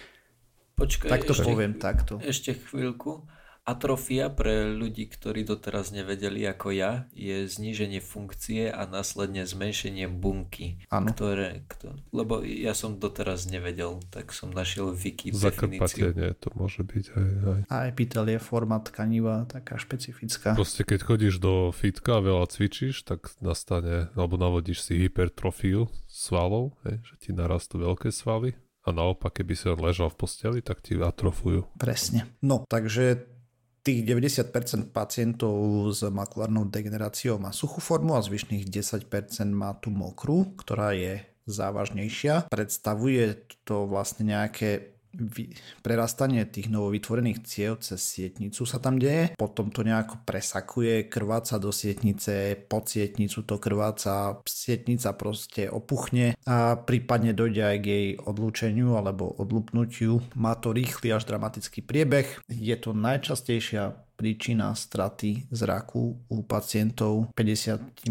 Počkaj, 0.79 1.11
tak 1.11 1.27
to 1.27 1.35
ešte, 1.35 1.44
poviem 1.44 1.75
takto. 1.75 2.23
Ešte 2.23 2.55
chvíľku. 2.55 3.27
Atrofia 3.71 4.27
pre 4.35 4.67
ľudí, 4.75 5.07
ktorí 5.07 5.47
doteraz 5.47 5.95
nevedeli 5.95 6.43
ako 6.51 6.75
ja, 6.75 7.07
je 7.15 7.47
zníženie 7.47 8.03
funkcie 8.03 8.67
a 8.67 8.83
následne 8.91 9.47
zmenšenie 9.47 10.11
bunky. 10.11 10.83
Áno. 10.91 11.15
Ktoré, 11.15 11.63
ktoré, 11.71 12.03
lebo 12.11 12.43
ja 12.43 12.75
som 12.75 12.99
doteraz 12.99 13.47
nevedel, 13.47 14.03
tak 14.11 14.35
som 14.35 14.51
našiel 14.51 14.91
wiki 14.91 15.31
definíciu. 15.31 16.11
nie, 16.11 16.35
to 16.35 16.51
môže 16.59 16.83
byť 16.83 17.05
aj, 17.15 17.31
aj. 17.47 17.61
A 17.71 17.77
epitel 17.87 18.27
je 18.27 18.39
forma 18.43 18.83
tkaniva 18.83 19.47
taká 19.47 19.79
špecifická. 19.79 20.59
Proste 20.59 20.83
keď 20.83 21.01
chodíš 21.07 21.39
do 21.39 21.71
fitka 21.71 22.19
a 22.19 22.25
veľa 22.25 22.51
cvičíš, 22.51 23.07
tak 23.07 23.31
nastane, 23.39 24.11
alebo 24.19 24.35
navodíš 24.35 24.83
si 24.83 24.99
hypertrofiu 24.99 25.87
svalov, 26.11 26.75
hej, 26.83 26.99
že 27.07 27.15
ti 27.23 27.31
narastú 27.31 27.79
veľké 27.79 28.11
svaly 28.11 28.59
a 28.81 28.89
naopak, 28.97 29.41
keby 29.41 29.53
si 29.53 29.69
len 29.69 29.77
ležal 29.77 30.09
v 30.09 30.25
posteli, 30.25 30.59
tak 30.65 30.81
ti 30.81 30.97
atrofujú. 30.97 31.69
Presne. 31.77 32.33
No, 32.41 32.65
takže 32.65 33.30
tých 33.81 34.05
90% 34.05 34.93
pacientov 34.93 35.55
s 35.90 36.05
makulárnou 36.05 36.69
degeneráciou 36.69 37.40
má 37.40 37.51
suchú 37.51 37.81
formu 37.81 38.12
a 38.16 38.25
zvyšných 38.25 38.69
10% 38.69 39.09
má 39.51 39.73
tú 39.81 39.88
mokrú, 39.88 40.53
ktorá 40.61 40.93
je 40.93 41.25
závažnejšia. 41.49 42.53
Predstavuje 42.53 43.40
to 43.64 43.88
vlastne 43.88 44.37
nejaké 44.37 45.00
prerastanie 45.83 46.46
tých 46.46 46.70
novovytvorených 46.70 47.42
ciev 47.42 47.83
cez 47.83 47.99
sietnicu 47.99 48.62
sa 48.62 48.79
tam 48.79 48.96
deje, 48.96 49.35
potom 49.35 49.75
to 49.75 49.83
nejako 49.83 50.23
presakuje, 50.23 51.11
krváca 51.11 51.59
do 51.59 51.75
sietnice, 51.75 52.55
pod 52.68 52.87
sietnicu 52.87 53.42
to 53.42 53.59
krváca, 53.59 54.38
sietnica 54.46 55.14
proste 55.14 55.66
opuchne 55.66 56.38
a 56.46 56.79
prípadne 56.79 57.35
dojde 57.35 57.62
aj 57.62 57.79
k 57.83 57.87
jej 57.87 58.09
odlúčeniu 58.23 58.94
alebo 58.94 59.31
odlupnutiu. 59.38 60.23
Má 60.38 60.55
to 60.59 60.70
rýchly 60.70 61.11
až 61.11 61.27
dramatický 61.27 61.83
priebeh. 61.83 62.42
Je 62.46 62.77
to 62.79 62.94
najčastejšia 62.94 64.10
príčina 64.21 64.77
straty 64.77 65.49
zraku 65.49 66.13
u 66.29 66.45
pacientov 66.45 67.33
55. 67.33 68.05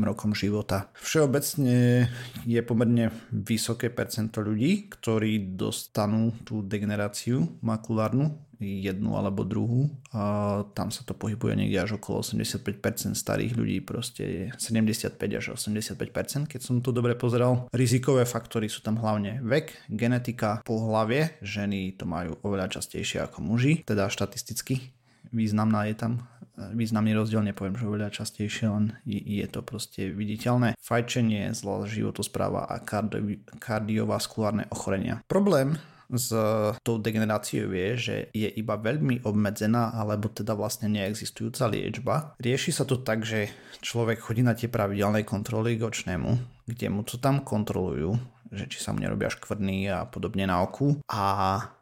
rokom 0.00 0.32
života. 0.32 0.88
Všeobecne 0.96 2.08
je 2.48 2.60
pomerne 2.64 3.12
vysoké 3.28 3.92
percento 3.92 4.40
ľudí, 4.40 4.88
ktorí 4.88 5.52
dostanú 5.60 6.32
tú 6.48 6.64
degeneráciu 6.64 7.60
makulárnu, 7.60 8.48
jednu 8.60 9.16
alebo 9.16 9.40
druhú 9.42 9.88
a 10.12 10.60
tam 10.76 10.92
sa 10.92 11.00
to 11.00 11.16
pohybuje 11.16 11.56
niekde 11.56 11.80
až 11.80 11.96
okolo 11.96 12.20
85% 12.20 13.16
starých 13.16 13.56
ľudí, 13.56 13.80
proste 13.80 14.52
75 14.60 15.16
až 15.16 15.56
85%, 15.56 16.44
keď 16.44 16.60
som 16.60 16.84
to 16.84 16.92
dobre 16.92 17.16
pozeral. 17.16 17.72
Rizikové 17.72 18.28
faktory 18.28 18.68
sú 18.68 18.84
tam 18.84 19.00
hlavne 19.00 19.40
vek, 19.40 19.88
genetika, 19.88 20.60
pohlavie, 20.60 21.40
ženy 21.40 21.96
to 21.96 22.04
majú 22.04 22.36
oveľa 22.44 22.68
častejšie 22.68 23.24
ako 23.24 23.40
muži, 23.40 23.80
teda 23.88 24.12
štatisticky 24.12 24.99
významná 25.32 25.90
je 25.90 25.96
tam 25.96 26.12
významný 26.60 27.16
rozdiel, 27.16 27.40
nepoviem, 27.40 27.76
že 27.76 27.88
oveľa 27.88 28.10
častejšie, 28.12 28.66
len 28.68 28.84
je 29.08 29.46
to 29.48 29.64
proste 29.64 30.12
viditeľné. 30.12 30.76
Fajčenie, 30.76 31.56
zlá 31.56 31.88
životospráva 31.88 32.68
a 32.68 32.76
kardio, 32.84 33.40
kardiovaskulárne 33.56 34.68
ochorenia. 34.68 35.24
Problém 35.24 35.80
s 36.10 36.34
tou 36.82 36.98
degeneráciou 36.98 37.70
je, 37.70 37.88
že 37.96 38.16
je 38.34 38.50
iba 38.50 38.74
veľmi 38.74 39.22
obmedzená 39.22 39.94
alebo 39.94 40.26
teda 40.26 40.58
vlastne 40.58 40.90
neexistujúca 40.90 41.70
liečba. 41.70 42.34
Rieši 42.42 42.74
sa 42.74 42.84
to 42.84 42.98
tak, 42.98 43.22
že 43.22 43.48
človek 43.78 44.18
chodí 44.18 44.42
na 44.42 44.58
tie 44.58 44.66
pravidelné 44.66 45.22
kontroly 45.22 45.78
k 45.78 45.86
očnému, 45.86 46.30
kde 46.66 46.86
mu 46.90 47.06
to 47.06 47.14
tam 47.22 47.46
kontrolujú 47.46 48.18
že 48.50 48.66
či 48.66 48.82
sa 48.82 48.90
mu 48.90 48.98
nerobia 49.00 49.30
škvrny 49.30 49.88
a 49.90 50.04
podobne 50.06 50.44
na 50.46 50.62
oku. 50.62 50.98
A 51.06 51.24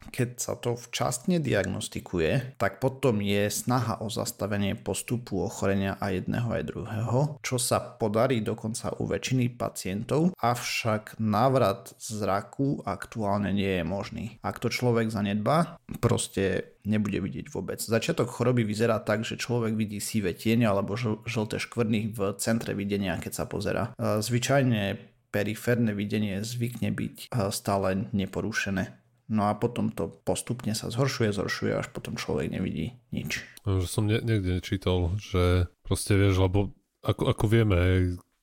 keď 0.09 0.29
sa 0.41 0.53
to 0.57 0.73
včasne 0.73 1.37
diagnostikuje, 1.37 2.57
tak 2.57 2.81
potom 2.81 3.21
je 3.21 3.45
snaha 3.49 4.01
o 4.01 4.09
zastavenie 4.09 4.73
postupu 4.73 5.45
ochorenia 5.45 6.01
aj 6.01 6.25
jedného 6.25 6.49
aj 6.49 6.63
druhého, 6.65 7.19
čo 7.45 7.61
sa 7.61 7.77
podarí 7.77 8.41
dokonca 8.41 8.97
u 8.97 9.05
väčšiny 9.05 9.53
pacientov, 9.53 10.33
avšak 10.41 11.21
návrat 11.21 11.93
zraku 12.01 12.81
aktuálne 12.85 13.53
nie 13.53 13.81
je 13.81 13.85
možný. 13.85 14.25
Ak 14.41 14.57
to 14.57 14.73
človek 14.73 15.13
zanedba, 15.13 15.77
proste 16.01 16.73
nebude 16.89 17.21
vidieť 17.21 17.53
vôbec. 17.53 17.77
Začiatok 17.77 18.33
choroby 18.33 18.65
vyzerá 18.65 18.97
tak, 18.97 19.21
že 19.21 19.37
človek 19.37 19.77
vidí 19.77 20.01
síve 20.01 20.33
tieň 20.33 20.73
alebo 20.73 20.97
žlté 21.29 21.61
škvrny 21.61 22.17
v 22.17 22.33
centre 22.41 22.73
videnia, 22.73 23.21
keď 23.21 23.31
sa 23.35 23.45
pozera. 23.45 23.93
Zvyčajne 23.99 24.97
periférne 25.29 25.93
videnie 25.93 26.41
zvykne 26.41 26.93
byť 26.93 27.15
eh, 27.29 27.49
stále 27.49 28.09
neporušené. 28.11 28.99
No 29.29 29.45
a 29.45 29.53
potom 29.53 29.93
to 29.93 30.09
postupne 30.25 30.73
sa 30.73 30.89
zhoršuje, 30.89 31.29
zhoršuje, 31.37 31.77
až 31.77 31.93
potom 31.93 32.17
človek 32.17 32.49
nevidí 32.49 32.97
nič. 33.13 33.45
No, 33.61 33.77
že 33.77 33.85
som 33.85 34.09
ne, 34.09 34.17
niekde 34.17 34.57
nečítal, 34.57 35.13
že 35.21 35.69
proste 35.85 36.17
vieš, 36.17 36.41
lebo 36.41 36.73
ako, 37.05 37.37
ako 37.37 37.45
vieme, 37.45 37.77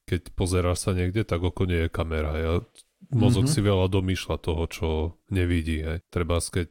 keď 0.07 0.31
pozeráš 0.38 0.87
sa 0.87 0.94
niekde, 0.94 1.27
tak 1.27 1.42
oko 1.42 1.66
nie 1.66 1.87
je 1.87 1.90
kamera. 1.90 2.33
Ja, 2.38 2.53
mozog 3.11 3.51
mm-hmm. 3.51 3.59
si 3.59 3.66
veľa 3.66 3.87
domýšľa 3.90 4.37
toho, 4.38 4.62
čo 4.70 4.88
nevidí. 5.35 5.83
Hej. 5.83 6.07
Treba 6.07 6.38
keď 6.38 6.70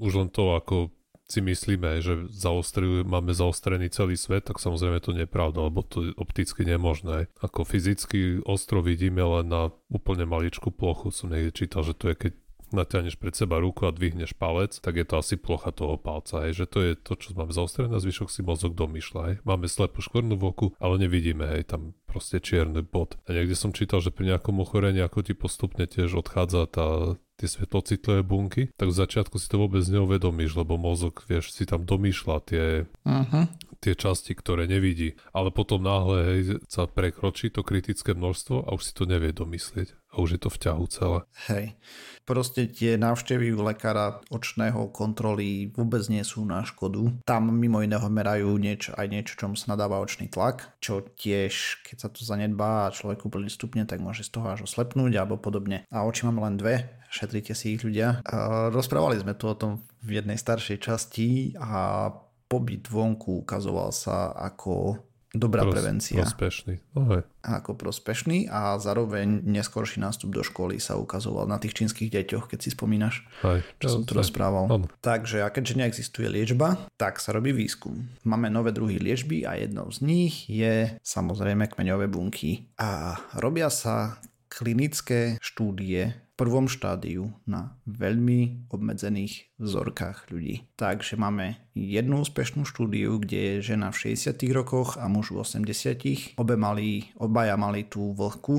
už 0.00 0.12
len 0.16 0.28
to, 0.32 0.56
ako 0.56 0.88
si 1.30 1.40
myslíme, 1.40 2.02
že 2.02 2.26
zaostrujú, 2.28 3.06
máme 3.06 3.30
zaostrený 3.30 3.88
celý 3.94 4.18
svet, 4.18 4.50
tak 4.50 4.58
samozrejme 4.58 4.98
to 4.98 5.14
nie 5.14 5.24
je 5.24 5.30
pravda, 5.30 5.70
lebo 5.70 5.86
to 5.86 6.10
je 6.10 6.10
opticky 6.18 6.66
nemožné. 6.66 7.30
Ako 7.38 7.62
fyzicky 7.62 8.42
ostro 8.42 8.82
vidíme 8.82 9.22
len 9.22 9.46
na 9.46 9.70
úplne 9.88 10.26
maličkú 10.26 10.74
plochu. 10.74 11.14
Som 11.14 11.30
niekde 11.30 11.54
čítal, 11.54 11.86
že 11.86 11.94
to 11.94 12.10
je 12.10 12.28
keď 12.28 12.32
natiahneš 12.70 13.18
pred 13.18 13.34
seba 13.34 13.58
ruku 13.58 13.86
a 13.86 13.94
dvihneš 13.94 14.38
palec, 14.38 14.78
tak 14.78 14.94
je 14.94 15.06
to 15.06 15.18
asi 15.18 15.34
plocha 15.34 15.74
toho 15.74 15.98
palca, 15.98 16.46
hej, 16.46 16.64
že 16.64 16.66
to 16.70 16.78
je 16.82 16.92
to, 16.94 17.18
čo 17.18 17.34
máme 17.34 17.50
zaostrené, 17.50 17.98
zvyšok 17.98 18.30
si 18.30 18.40
mozog 18.46 18.78
domýšľa, 18.78 19.20
hej. 19.26 19.36
Máme 19.42 19.66
slepú 19.66 20.00
škvrnu 20.00 20.38
v 20.38 20.44
oku, 20.46 20.66
ale 20.78 21.02
nevidíme, 21.02 21.46
hej, 21.50 21.66
tam 21.66 21.98
proste 22.06 22.38
čierny 22.38 22.82
bod. 22.86 23.18
A 23.26 23.34
niekde 23.34 23.58
som 23.58 23.74
čítal, 23.74 23.98
že 23.98 24.14
pri 24.14 24.34
nejakom 24.34 24.62
ochorení, 24.62 25.02
ako 25.02 25.26
ti 25.26 25.34
postupne 25.34 25.86
tiež 25.86 26.14
odchádza 26.22 26.70
tá 26.70 27.18
tie 27.40 27.48
svetlocitlivé 27.48 28.20
bunky, 28.20 28.68
tak 28.76 28.92
v 28.92 28.98
začiatku 29.00 29.40
si 29.40 29.48
to 29.48 29.56
vôbec 29.56 29.80
neuvedomíš, 29.88 30.60
lebo 30.60 30.76
mozog, 30.76 31.24
vieš, 31.24 31.56
si 31.56 31.64
tam 31.64 31.88
domýšľa 31.88 32.36
tie, 32.44 32.64
uh-huh. 33.08 33.44
Tie 33.80 33.96
časti, 33.96 34.36
ktoré 34.36 34.68
nevidí. 34.68 35.16
Ale 35.32 35.48
potom 35.50 35.80
náhle 35.80 36.16
hej, 36.28 36.40
sa 36.68 36.84
prekročí 36.84 37.48
to 37.48 37.64
kritické 37.64 38.12
množstvo 38.12 38.68
a 38.68 38.76
už 38.76 38.82
si 38.84 38.92
to 38.92 39.08
nevie 39.08 39.32
domyslieť. 39.32 39.96
A 40.10 40.18
už 40.18 40.36
je 40.36 40.40
to 40.42 40.50
v 40.50 40.58
ťahu 40.58 40.84
celé. 40.90 41.20
Hej. 41.46 41.78
Proste 42.26 42.66
tie 42.66 42.98
návštevy 42.98 43.54
u 43.54 43.62
lekára 43.62 44.18
očného 44.26 44.90
kontroly 44.90 45.70
vôbec 45.70 46.02
nie 46.10 46.22
sú 46.26 46.42
na 46.42 46.66
škodu. 46.66 47.14
Tam 47.22 47.46
mimo 47.54 47.78
iného 47.78 48.02
merajú 48.10 48.58
nieč, 48.58 48.90
aj 48.90 49.06
niečo, 49.06 49.38
čom 49.38 49.54
sa 49.54 49.74
nadáva 49.74 50.02
očný 50.02 50.26
tlak, 50.26 50.74
čo 50.82 51.06
tiež, 51.14 51.86
keď 51.86 51.96
sa 51.96 52.08
to 52.10 52.26
zanedbá 52.26 52.90
a 52.90 52.94
človeku 52.94 53.30
úplne 53.30 53.46
stupne, 53.46 53.86
tak 53.86 54.02
môže 54.02 54.26
z 54.26 54.34
toho 54.34 54.50
až 54.50 54.66
oslepnúť 54.66 55.14
alebo 55.14 55.38
podobne. 55.38 55.86
A 55.94 56.02
oči 56.02 56.26
máme 56.26 56.42
len 56.42 56.58
dve, 56.58 56.90
šetrite 57.06 57.54
si 57.54 57.78
ich 57.78 57.82
ľudia. 57.86 58.18
A 58.26 58.66
rozprávali 58.74 59.18
sme 59.22 59.38
tu 59.38 59.46
o 59.46 59.54
tom 59.54 59.86
v 60.02 60.18
jednej 60.18 60.38
staršej 60.38 60.78
časti 60.82 61.54
a 61.54 62.10
pobyt 62.50 62.90
vonku 62.90 63.46
ukazoval 63.46 63.94
sa 63.94 64.34
ako 64.34 64.98
dobrá 65.30 65.62
Pros, 65.62 65.74
prevencia. 65.78 66.26
Prospešný. 66.26 66.82
Okay. 66.90 67.22
Ako 67.46 67.78
prospešný 67.78 68.50
a 68.50 68.74
zároveň 68.82 69.46
neskorší 69.46 70.02
nástup 70.02 70.34
do 70.34 70.42
školy 70.42 70.82
sa 70.82 70.98
ukazoval 70.98 71.46
na 71.46 71.62
tých 71.62 71.78
čínskych 71.78 72.10
deťoch, 72.10 72.50
keď 72.50 72.58
si 72.58 72.74
spomínaš, 72.74 73.22
Aj, 73.46 73.62
čo 73.78 73.86
som 73.86 74.02
tu 74.02 74.18
rozprával. 74.18 74.66
On. 74.66 74.84
Takže 74.98 75.46
a 75.46 75.48
keďže 75.54 75.78
neexistuje 75.78 76.26
liečba, 76.26 76.82
tak 76.98 77.22
sa 77.22 77.30
robí 77.30 77.54
výskum. 77.54 78.10
Máme 78.26 78.50
nové 78.50 78.74
druhy 78.74 78.98
liečby 78.98 79.46
a 79.46 79.54
jednou 79.54 79.86
z 79.94 80.02
nich 80.02 80.50
je 80.50 80.98
samozrejme 81.06 81.70
kmeňové 81.70 82.10
bunky. 82.10 82.66
A 82.82 83.14
robia 83.38 83.70
sa 83.70 84.18
klinické 84.50 85.38
štúdie 85.38 86.12
prvom 86.34 86.72
štádiu 86.72 87.30
na 87.44 87.76
veľmi 87.84 88.72
obmedzených 88.72 89.60
vzorkách 89.60 90.32
ľudí. 90.32 90.72
Takže 90.74 91.20
máme 91.20 91.60
jednu 91.76 92.24
úspešnú 92.24 92.64
štúdiu, 92.64 93.20
kde 93.20 93.60
je 93.60 93.76
žena 93.76 93.92
v 93.92 94.16
60 94.16 94.40
rokoch 94.56 94.96
a 94.96 95.04
muž 95.04 95.36
v 95.36 95.44
80 95.44 96.40
Obe 96.40 96.56
mali, 96.56 97.12
obaja 97.20 97.60
mali 97.60 97.84
tú 97.84 98.16
vlhkú 98.16 98.56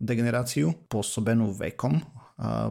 degeneráciu 0.00 0.72
pôsobenú 0.88 1.52
vekom 1.52 2.00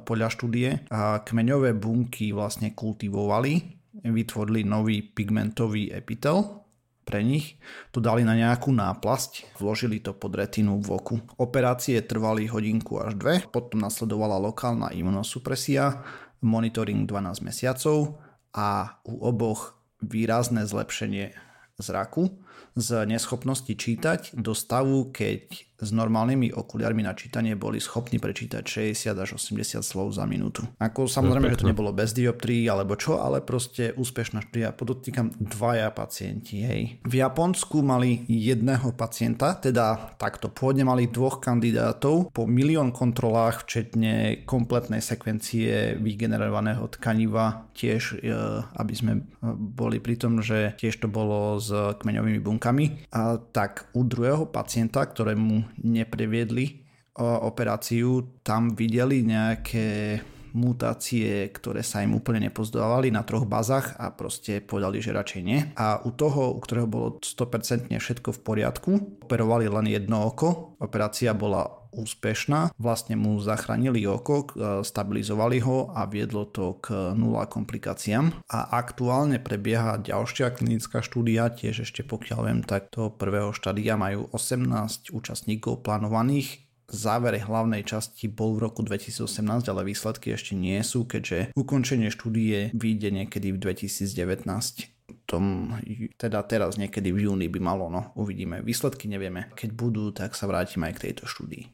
podľa 0.04 0.28
štúdie. 0.34 0.90
A 0.90 1.22
kmeňové 1.22 1.78
bunky 1.78 2.34
vlastne 2.34 2.74
kultivovali, 2.74 3.78
vytvorili 4.10 4.66
nový 4.66 5.06
pigmentový 5.06 5.94
epitel, 5.94 6.66
pre 7.08 7.24
nich, 7.24 7.56
to 7.96 8.04
dali 8.04 8.28
na 8.28 8.36
nejakú 8.36 8.76
náplasť, 8.76 9.56
vložili 9.64 10.04
to 10.04 10.12
pod 10.12 10.36
retinu 10.36 10.84
v 10.84 10.90
oku. 10.92 11.16
Operácie 11.40 12.04
trvali 12.04 12.52
hodinku 12.52 13.00
až 13.00 13.16
dve, 13.16 13.36
potom 13.48 13.80
nasledovala 13.80 14.36
lokálna 14.36 14.92
imunosupresia, 14.92 16.04
monitoring 16.44 17.08
12 17.08 17.48
mesiacov 17.48 18.20
a 18.52 19.00
u 19.08 19.24
oboch 19.24 19.80
výrazné 20.04 20.68
zlepšenie 20.68 21.32
zraku 21.80 22.36
z 22.78 23.08
neschopnosti 23.08 23.72
čítať 23.72 24.36
do 24.38 24.54
stavu, 24.54 25.10
keď 25.10 25.67
s 25.78 25.94
normálnymi 25.94 26.58
okuliarmi 26.58 27.06
na 27.06 27.14
čítanie 27.14 27.54
boli 27.54 27.78
schopní 27.78 28.18
prečítať 28.18 28.66
60 28.66 29.14
až 29.14 29.30
80 29.38 29.86
slov 29.86 30.18
za 30.18 30.26
minútu. 30.26 30.66
Ako 30.82 31.06
samozrejme, 31.06 31.54
že 31.54 31.62
to 31.62 31.70
nebolo 31.70 31.94
bez 31.94 32.18
dioptrií 32.18 32.66
alebo 32.66 32.98
čo, 32.98 33.22
ale 33.22 33.46
proste 33.46 33.94
úspešná 33.94 34.42
štúdia. 34.42 34.74
Podotýkam 34.74 35.38
dvaja 35.38 35.94
pacienti. 35.94 36.66
Hej. 36.66 36.82
V 37.06 37.14
Japonsku 37.22 37.86
mali 37.86 38.26
jedného 38.26 38.90
pacienta, 38.98 39.54
teda 39.54 40.18
takto 40.18 40.50
pôvodne 40.50 40.82
mali 40.82 41.06
dvoch 41.06 41.38
kandidátov 41.38 42.34
po 42.34 42.50
milión 42.50 42.90
kontrolách, 42.90 43.70
včetne 43.70 44.46
kompletnej 44.50 45.06
sekvencie 45.06 46.02
vygenerovaného 46.02 46.90
tkaniva, 46.98 47.70
tiež 47.78 48.18
e, 48.18 48.34
aby 48.74 48.94
sme 48.98 49.14
e, 49.14 49.22
boli 49.54 50.02
pri 50.02 50.18
tom, 50.18 50.42
že 50.42 50.74
tiež 50.82 51.06
to 51.06 51.08
bolo 51.12 51.62
s 51.62 51.70
kmeňovými 51.70 52.42
bunkami. 52.42 53.14
A 53.14 53.38
tak 53.38 53.94
u 53.94 54.02
druhého 54.02 54.50
pacienta, 54.50 55.06
ktorému 55.06 55.67
nepreviedli 55.82 56.88
operáciu, 57.18 58.42
tam 58.46 58.78
videli 58.78 59.26
nejaké 59.26 60.22
mutácie, 60.58 61.54
ktoré 61.54 61.86
sa 61.86 62.02
im 62.02 62.18
úplne 62.18 62.50
nepozdávali 62.50 63.14
na 63.14 63.22
troch 63.22 63.46
bazách 63.46 63.94
a 64.02 64.10
proste 64.10 64.58
povedali, 64.58 64.98
že 64.98 65.14
radšej 65.14 65.42
nie. 65.46 65.62
A 65.78 66.02
u 66.02 66.10
toho, 66.14 66.58
u 66.58 66.60
ktorého 66.62 66.90
bolo 66.90 67.22
100% 67.22 67.94
všetko 67.94 68.30
v 68.34 68.40
poriadku, 68.42 68.92
operovali 69.30 69.70
len 69.70 69.86
jedno 69.86 70.26
oko, 70.26 70.78
operácia 70.82 71.38
bola 71.38 71.77
úspešná, 71.94 72.74
vlastne 72.76 73.16
mu 73.16 73.40
zachránili 73.40 74.04
oko, 74.06 74.50
stabilizovali 74.84 75.62
ho 75.64 75.92
a 75.94 76.04
viedlo 76.06 76.50
to 76.50 76.82
k 76.82 77.14
nula 77.16 77.46
komplikáciám. 77.46 78.44
A 78.52 78.60
aktuálne 78.78 79.38
prebieha 79.38 80.02
ďalšia 80.02 80.52
klinická 80.56 81.00
štúdia, 81.06 81.54
tiež 81.54 81.88
ešte 81.88 82.04
pokiaľ 82.08 82.40
viem, 82.48 82.62
tak 82.66 82.90
toho 82.92 83.14
prvého 83.14 83.54
štádia 83.54 83.96
majú 83.96 84.28
18 84.34 85.14
účastníkov 85.14 85.86
plánovaných. 85.86 86.66
Záver 86.88 87.36
hlavnej 87.36 87.84
časti 87.84 88.32
bol 88.32 88.56
v 88.56 88.72
roku 88.72 88.80
2018, 88.80 89.68
ale 89.68 89.84
výsledky 89.84 90.32
ešte 90.32 90.56
nie 90.56 90.80
sú, 90.88 91.04
keďže 91.04 91.52
ukončenie 91.52 92.08
štúdie 92.08 92.72
vyjde 92.72 93.12
niekedy 93.12 93.52
v 93.52 93.60
2019 93.60 94.97
tom, 95.28 95.76
teda 96.16 96.40
teraz 96.48 96.80
niekedy 96.80 97.12
v 97.12 97.28
júni 97.28 97.52
by 97.52 97.60
malo, 97.60 97.92
no 97.92 98.16
uvidíme. 98.16 98.64
Výsledky 98.64 99.12
nevieme. 99.12 99.52
Keď 99.60 99.70
budú, 99.76 100.16
tak 100.16 100.40
sa 100.40 100.48
vrátim 100.48 100.88
aj 100.88 100.96
k 100.96 101.04
tejto 101.12 101.28
štúdii. 101.28 101.68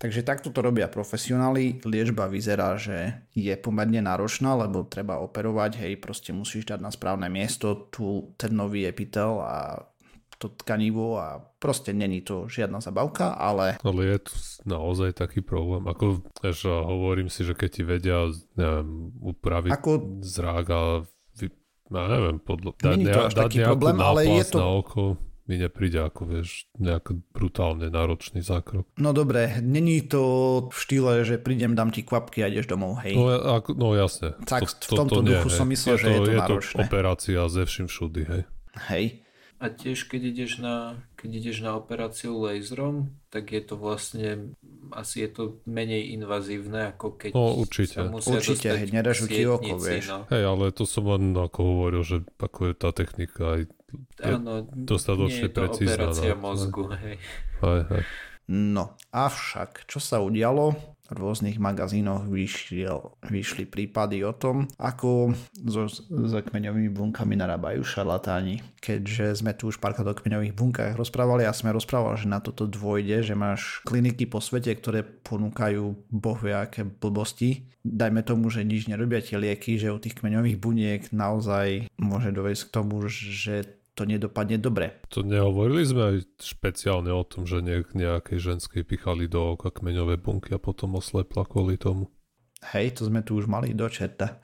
Takže 0.00 0.24
takto 0.24 0.48
to 0.48 0.64
robia 0.64 0.88
profesionáli. 0.88 1.84
Liečba 1.84 2.24
vyzerá, 2.24 2.80
že 2.80 3.28
je 3.36 3.52
pomerne 3.60 4.00
náročná, 4.00 4.56
lebo 4.56 4.88
treba 4.88 5.20
operovať, 5.20 5.84
hej, 5.84 6.00
proste 6.00 6.32
musíš 6.32 6.64
dať 6.64 6.80
na 6.80 6.88
správne 6.88 7.28
miesto 7.28 7.92
tu 7.92 8.32
ten 8.40 8.56
nový 8.56 8.88
epitel 8.88 9.44
a 9.44 9.84
to 10.36 10.52
tkanivo 10.52 11.16
a 11.16 11.40
proste 11.56 11.96
není 11.96 12.20
to 12.20 12.44
žiadna 12.44 12.84
zabavka, 12.84 13.32
ale... 13.40 13.80
Ale 13.80 14.02
je 14.04 14.18
tu 14.28 14.32
naozaj 14.68 15.16
taký 15.16 15.40
problém, 15.40 15.88
ako 15.88 16.20
až 16.44 16.68
hovorím 16.68 17.32
si, 17.32 17.40
že 17.40 17.56
keď 17.56 17.70
ti 17.72 17.82
vedia 17.84 18.28
neviem, 18.52 19.16
upraviť 19.20 19.72
ako... 19.72 20.20
zrák 20.20 20.66
a 20.68 20.80
ja 21.90 22.04
neviem, 22.10 22.36
podľa, 22.42 22.70
dať, 22.78 22.98
to 23.06 23.20
až 23.30 23.34
dať 23.34 23.42
taký 23.46 23.58
problém, 23.62 23.96
ale 24.02 24.20
je 24.26 24.44
to... 24.50 24.58
na 24.58 24.68
oko, 24.68 25.02
mi 25.46 25.62
nepríde 25.62 26.02
ako, 26.02 26.22
vieš, 26.26 26.66
nejak 26.74 27.14
brutálne 27.30 27.86
náročný 27.86 28.42
zákrok. 28.42 28.90
No 28.98 29.14
dobre, 29.14 29.62
není 29.62 30.02
to 30.02 30.22
v 30.70 30.76
štýle, 30.76 31.22
že 31.22 31.38
prídem, 31.38 31.78
dám 31.78 31.94
ti 31.94 32.02
kvapky 32.02 32.42
a 32.42 32.50
ideš 32.50 32.66
domov, 32.66 32.98
hej. 33.06 33.14
No, 33.14 33.30
ako, 33.62 33.78
no 33.78 33.94
jasne. 33.94 34.34
Tak 34.42 34.66
to, 34.66 34.98
v 34.98 34.98
tomto 35.06 35.22
to, 35.22 35.22
to 35.22 35.28
duchu 35.30 35.48
nie, 35.50 35.58
som 35.58 35.66
myslel, 35.70 35.94
že 36.02 36.08
je 36.10 36.18
to, 36.18 36.30
je 36.30 36.36
náročné. 36.42 36.74
to 36.74 36.86
operácia 36.90 37.40
ze 37.46 37.62
všim 37.62 37.86
všudy, 37.86 38.22
hej. 38.26 38.42
Hej. 38.90 39.04
A 39.56 39.72
tiež 39.72 40.04
keď 40.12 40.36
ideš 40.36 40.60
na, 40.60 41.00
keď 41.16 41.30
ideš 41.40 41.64
na 41.64 41.80
operáciu 41.80 42.36
laserom, 42.36 43.16
tak 43.32 43.56
je 43.56 43.62
to 43.64 43.74
vlastne 43.80 44.52
asi 44.94 45.26
je 45.26 45.30
to 45.32 45.42
menej 45.66 46.14
invazívne, 46.14 46.94
ako 46.94 47.18
keď 47.18 47.32
no, 47.34 47.58
určite. 47.58 47.98
sa 47.98 48.06
musia 48.06 48.38
Určite, 48.38 48.68
dostať 48.70 48.86
hej, 48.86 48.94
nerežú 48.94 49.24
ti 49.26 49.42
oko, 49.42 49.74
vieš. 49.80 50.04
No. 50.12 50.18
Hej, 50.30 50.44
ale 50.46 50.64
to 50.70 50.84
som 50.86 51.04
len 51.10 51.34
ako 51.34 51.58
hovoril, 51.58 52.02
že 52.06 52.16
ako 52.38 52.70
je 52.70 52.74
tá 52.76 52.90
technika 52.94 53.42
aj 53.58 53.60
je 54.20 54.34
Áno, 54.34 54.66
dostatočne 54.66 55.46
nie 55.46 55.48
je 55.48 55.52
to 55.52 55.60
precízna, 55.62 55.94
operácia 55.94 56.34
no. 56.34 56.40
mozgu, 56.42 56.84
hej. 57.00 57.16
Hej, 57.62 57.80
hej. 57.90 58.02
No, 58.46 58.94
avšak, 59.10 59.90
čo 59.90 59.98
sa 59.98 60.22
udialo? 60.22 60.95
Rôznych 61.10 61.62
magazínoch 61.62 62.26
vyšiel, 62.26 63.14
vyšli 63.26 63.64
prípady 63.66 64.26
o 64.26 64.34
tom, 64.34 64.66
ako 64.78 65.34
so, 65.66 65.86
s 65.90 66.32
kmeňovými 66.34 66.90
bunkami 66.90 67.38
narábajú 67.38 67.86
šarlatáni. 67.86 68.62
Keďže 68.82 69.42
sme 69.42 69.54
tu 69.54 69.70
už 69.70 69.78
párkrát 69.78 70.06
o 70.06 70.14
kmeňových 70.14 70.54
bunkách 70.54 70.92
rozprávali 70.98 71.46
a 71.46 71.54
sme 71.54 71.74
rozprávali, 71.74 72.18
že 72.18 72.28
na 72.30 72.42
toto 72.42 72.66
dôjde, 72.66 73.22
že 73.22 73.34
máš 73.38 73.82
kliniky 73.86 74.26
po 74.26 74.42
svete, 74.42 74.74
ktoré 74.74 75.02
ponúkajú 75.02 76.10
bohviaké 76.10 76.82
blbosti. 76.86 77.66
Dajme 77.86 78.26
tomu, 78.26 78.50
že 78.50 78.66
nič 78.66 78.90
nerobia 78.90 79.22
tie 79.22 79.38
lieky, 79.38 79.78
že 79.78 79.94
u 79.94 79.98
tých 80.02 80.18
kmeňových 80.18 80.58
buniek 80.58 81.02
naozaj 81.14 81.86
môže 82.02 82.34
dovesť 82.34 82.62
k 82.66 82.74
tomu, 82.74 83.06
že 83.06 83.85
to 83.96 84.04
nedopadne 84.04 84.60
dobre. 84.60 85.00
To 85.08 85.24
nehovorili 85.24 85.82
sme 85.88 86.02
aj 86.12 86.16
špeciálne 86.36 87.08
o 87.08 87.24
tom, 87.24 87.48
že 87.48 87.64
niek 87.64 87.96
nejakej 87.96 88.38
ženskej 88.38 88.84
pichali 88.84 89.24
do 89.24 89.56
oka 89.56 89.72
kmeňové 89.72 90.20
bunky 90.20 90.52
a 90.52 90.60
potom 90.60 91.00
oslepla 91.00 91.48
kvôli 91.48 91.80
tomu. 91.80 92.12
Hej, 92.76 93.00
to 93.00 93.08
sme 93.08 93.24
tu 93.24 93.40
už 93.40 93.48
mali 93.48 93.72
do 93.72 93.88
čerta. 93.88 94.36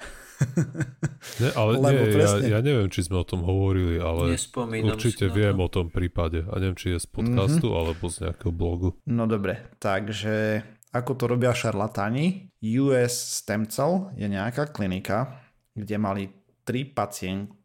Ne, 1.38 1.54
ale 1.54 1.78
Lebo 1.78 1.86
nie, 1.86 2.02
ja, 2.02 2.14
presne- 2.18 2.50
ja 2.50 2.58
neviem, 2.58 2.90
či 2.90 3.06
sme 3.06 3.22
o 3.22 3.26
tom 3.26 3.46
hovorili, 3.46 4.02
ale 4.02 4.34
Nespomínam 4.34 4.98
určite 4.98 5.30
si 5.30 5.34
viem 5.38 5.54
to. 5.54 5.62
o 5.62 5.68
tom 5.70 5.86
prípade. 5.86 6.42
A 6.50 6.58
neviem, 6.58 6.74
či 6.74 6.90
je 6.90 6.98
z 6.98 7.06
podcastu 7.06 7.70
mm-hmm. 7.70 7.78
alebo 7.78 8.04
z 8.10 8.16
nejakého 8.26 8.50
blogu. 8.50 8.98
No 9.06 9.30
dobre, 9.30 9.70
takže 9.78 10.66
ako 10.90 11.14
to 11.14 11.24
robia 11.30 11.54
šarlatáni, 11.54 12.50
US 12.82 13.38
Stem 13.38 13.70
Cell 13.70 14.10
je 14.18 14.26
nejaká 14.26 14.74
klinika, 14.74 15.46
kde 15.78 15.96
mali 15.96 16.26
tri 16.66 16.90
pacientky, 16.90 17.61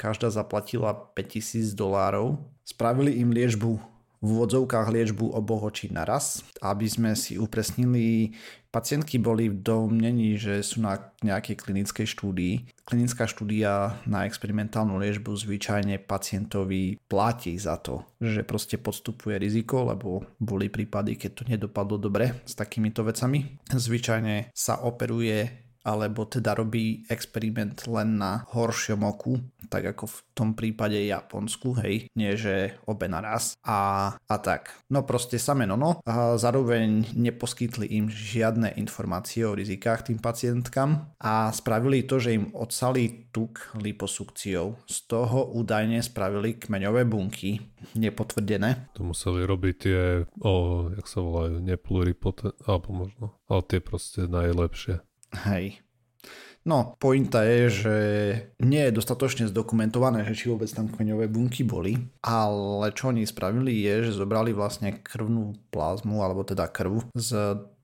každá 0.00 0.32
zaplatila 0.32 0.96
5000 1.14 1.76
dolárov, 1.76 2.40
spravili 2.64 3.20
im 3.20 3.30
liečbu 3.30 3.96
v 4.16 4.28
úvodzovkách 4.32 4.88
liečbu 4.88 5.36
oboch 5.36 5.68
očí 5.68 5.92
naraz, 5.92 6.40
aby 6.64 6.88
sme 6.88 7.12
si 7.12 7.36
upresnili, 7.36 8.32
pacientky 8.72 9.20
boli 9.20 9.52
v 9.52 9.60
domnení, 9.60 10.40
že 10.40 10.64
sú 10.64 10.80
na 10.80 11.12
nejakej 11.20 11.60
klinickej 11.60 12.06
štúdii. 12.08 12.54
Klinická 12.88 13.28
štúdia 13.28 14.00
na 14.08 14.24
experimentálnu 14.24 14.96
liečbu 14.96 15.36
zvyčajne 15.36 16.00
pacientovi 16.02 16.96
platí 17.06 17.60
za 17.60 17.76
to, 17.76 18.08
že 18.18 18.42
proste 18.42 18.80
podstupuje 18.80 19.36
riziko, 19.36 19.84
lebo 19.84 20.24
boli 20.40 20.72
prípady, 20.72 21.20
keď 21.20 21.30
to 21.30 21.42
nedopadlo 21.46 22.00
dobre 22.00 22.40
s 22.48 22.56
takýmito 22.56 23.04
vecami. 23.04 23.60
Zvyčajne 23.68 24.50
sa 24.56 24.80
operuje 24.80 25.65
alebo 25.86 26.26
teda 26.26 26.58
robí 26.58 27.06
experiment 27.06 27.86
len 27.86 28.18
na 28.18 28.42
horšom 28.50 29.06
oku, 29.06 29.38
tak 29.70 29.94
ako 29.94 30.10
v 30.10 30.18
tom 30.34 30.48
prípade 30.58 30.98
Japonsku, 30.98 31.78
hej, 31.82 32.10
nie 32.18 32.34
že 32.34 32.74
obe 32.90 33.06
naraz 33.06 33.54
a, 33.62 34.10
a 34.18 34.36
tak. 34.42 34.74
No 34.90 35.06
proste 35.06 35.38
samé 35.38 35.66
nono 35.66 36.02
a 36.02 36.34
zároveň 36.34 37.14
neposkytli 37.14 37.86
im 37.94 38.10
žiadne 38.10 38.74
informácie 38.78 39.46
o 39.46 39.54
rizikách 39.54 40.10
tým 40.10 40.18
pacientkám 40.18 41.14
a 41.22 41.50
spravili 41.54 42.02
to, 42.02 42.18
že 42.18 42.34
im 42.34 42.50
odsali 42.54 43.30
tuk 43.30 43.74
liposukciou. 43.78 44.78
Z 44.90 44.96
toho 45.06 45.54
údajne 45.54 46.02
spravili 46.02 46.58
kmeňové 46.58 47.06
bunky, 47.06 47.62
nepotvrdené. 47.94 48.90
To 48.98 49.06
museli 49.06 49.44
robiť 49.46 49.74
tie, 49.76 50.00
o, 50.42 50.52
jak 50.94 51.06
sa 51.06 51.20
volajú, 51.22 51.62
nepluripotent, 51.62 52.56
alebo 52.64 53.06
možno, 53.06 53.24
ale 53.46 53.62
tie 53.68 53.80
proste 53.84 54.26
najlepšie. 54.26 55.04
Hej. 55.32 55.80
No, 56.66 56.98
pointa 56.98 57.46
je, 57.46 57.70
že 57.70 57.96
nie 58.58 58.90
je 58.90 58.96
dostatočne 58.98 59.46
zdokumentované, 59.46 60.26
že 60.26 60.34
či 60.34 60.50
vôbec 60.50 60.66
tam 60.66 60.90
kmeňové 60.90 61.30
bunky 61.30 61.62
boli, 61.62 61.94
ale 62.26 62.90
čo 62.90 63.14
oni 63.14 63.22
spravili 63.22 63.86
je, 63.86 64.10
že 64.10 64.18
zobrali 64.18 64.50
vlastne 64.50 64.98
krvnú 64.98 65.54
plazmu, 65.70 66.26
alebo 66.26 66.42
teda 66.42 66.66
krv 66.66 67.14
s 67.14 67.30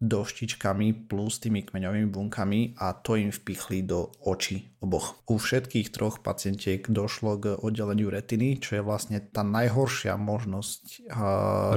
doštičkami 0.03 1.07
plus 1.07 1.39
tými 1.39 1.63
kmeňovými 1.63 2.11
bunkami 2.11 2.75
a 2.83 2.91
to 2.99 3.15
im 3.15 3.31
vpichli 3.31 3.87
do 3.87 4.11
očí 4.27 4.75
oboch. 4.83 5.15
U 5.31 5.39
všetkých 5.39 5.95
troch 5.95 6.19
pacientiek 6.19 6.83
došlo 6.83 7.39
k 7.39 7.45
oddeleniu 7.55 8.11
retiny, 8.11 8.59
čo 8.59 8.75
je 8.75 8.83
vlastne 8.83 9.23
tá 9.23 9.47
najhoršia 9.47 10.19
možnosť. 10.19 11.07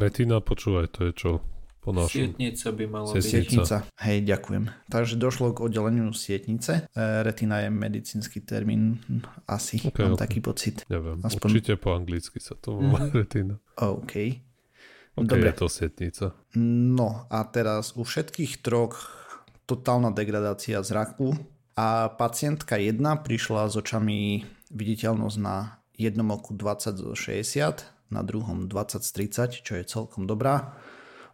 Retina, 0.01 0.41
počúvaj, 0.41 0.89
to 0.89 1.06
je 1.06 1.13
čo? 1.13 1.32
Po 1.85 1.93
našom. 1.93 2.33
Sietnica 2.33 2.67
by 2.71 2.83
mala 2.87 3.07
Sietnica. 3.07 3.21
byť. 3.21 3.29
Sietnica. 3.29 3.77
Hej, 4.01 4.17
ďakujem. 4.25 4.63
Takže 4.89 5.13
došlo 5.15 5.53
k 5.53 5.57
oddeleniu 5.61 6.09
sietnice. 6.09 6.89
E, 6.89 7.03
Retina 7.21 7.61
je 7.61 7.69
medicínsky 7.69 8.41
termín, 8.41 8.97
asi, 9.45 9.77
Ok, 9.79 10.01
mám 10.01 10.17
ok. 10.17 10.19
taký 10.19 10.41
pocit. 10.41 10.81
Neviem, 10.87 11.21
Aspoň- 11.21 11.45
určite 11.47 11.73
po 11.77 11.93
anglicky 11.93 12.41
sa 12.41 12.55
to 12.55 12.73
volá 12.75 13.05
retina. 13.13 13.61
OK. 13.77 14.41
Ok, 15.13 15.29
Dobre. 15.29 15.47
je 15.47 15.55
to 15.55 15.67
sietnica. 15.67 16.25
No 16.57 17.29
a 17.29 17.45
teraz 17.45 17.93
u 17.93 18.01
všetkých 18.01 18.59
troch 18.59 18.97
totálna 19.63 20.09
degradácia 20.09 20.81
zraku 20.81 21.37
a 21.71 22.09
pacientka 22.09 22.75
1 22.75 22.97
prišla 23.21 23.69
s 23.69 23.77
očami 23.77 24.41
viditeľnosť 24.69 25.37
na 25.37 25.55
jednom 25.93 26.27
oku 26.29 26.51
20 26.51 26.97
zo 26.97 27.13
60, 27.13 27.85
na 28.09 28.21
druhom 28.21 28.65
20 28.65 28.99
z 28.99 29.09
30, 29.53 29.61
čo 29.61 29.73
je 29.75 29.83
celkom 29.85 30.25
dobrá. 30.25 30.75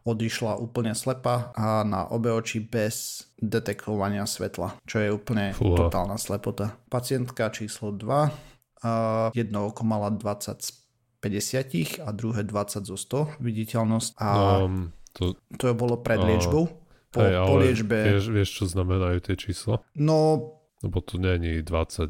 Odišla 0.01 0.57
úplne 0.57 0.97
slepa 0.97 1.53
a 1.53 1.85
na 1.85 2.09
obe 2.09 2.33
oči 2.33 2.57
bez 2.57 3.27
detekovania 3.37 4.25
svetla, 4.25 4.81
čo 4.89 4.97
je 4.97 5.13
úplne 5.13 5.53
Fúha. 5.53 5.87
totálna 5.87 6.17
slepota. 6.17 6.73
Pacientka 6.89 7.53
číslo 7.53 7.93
2, 7.93 8.51
a 8.81 8.91
jedno 9.37 9.69
oko 9.69 9.85
mala 9.85 10.09
20 10.09 10.57
z 10.57 10.69
50 11.21 12.01
a 12.01 12.09
druhé 12.17 12.41
20 12.41 12.81
zo 12.81 12.97
100 12.97 13.37
viditeľnosť 13.37 14.09
a 14.17 14.29
No, 14.65 14.89
to, 15.13 15.37
to 15.61 15.77
bolo 15.77 16.01
pred 16.01 16.17
liečbou. 16.17 16.65
Po, 17.11 17.19
hej, 17.19 17.35
po 17.43 17.55
liečbe, 17.59 17.97
vieš, 18.07 18.31
vieš, 18.31 18.49
čo 18.57 18.63
znamenajú 18.71 19.19
tie 19.19 19.35
čísla? 19.35 19.83
no 19.99 20.49
Lebo 20.81 20.97
to 21.03 21.19
není 21.21 21.61
20 21.61 22.09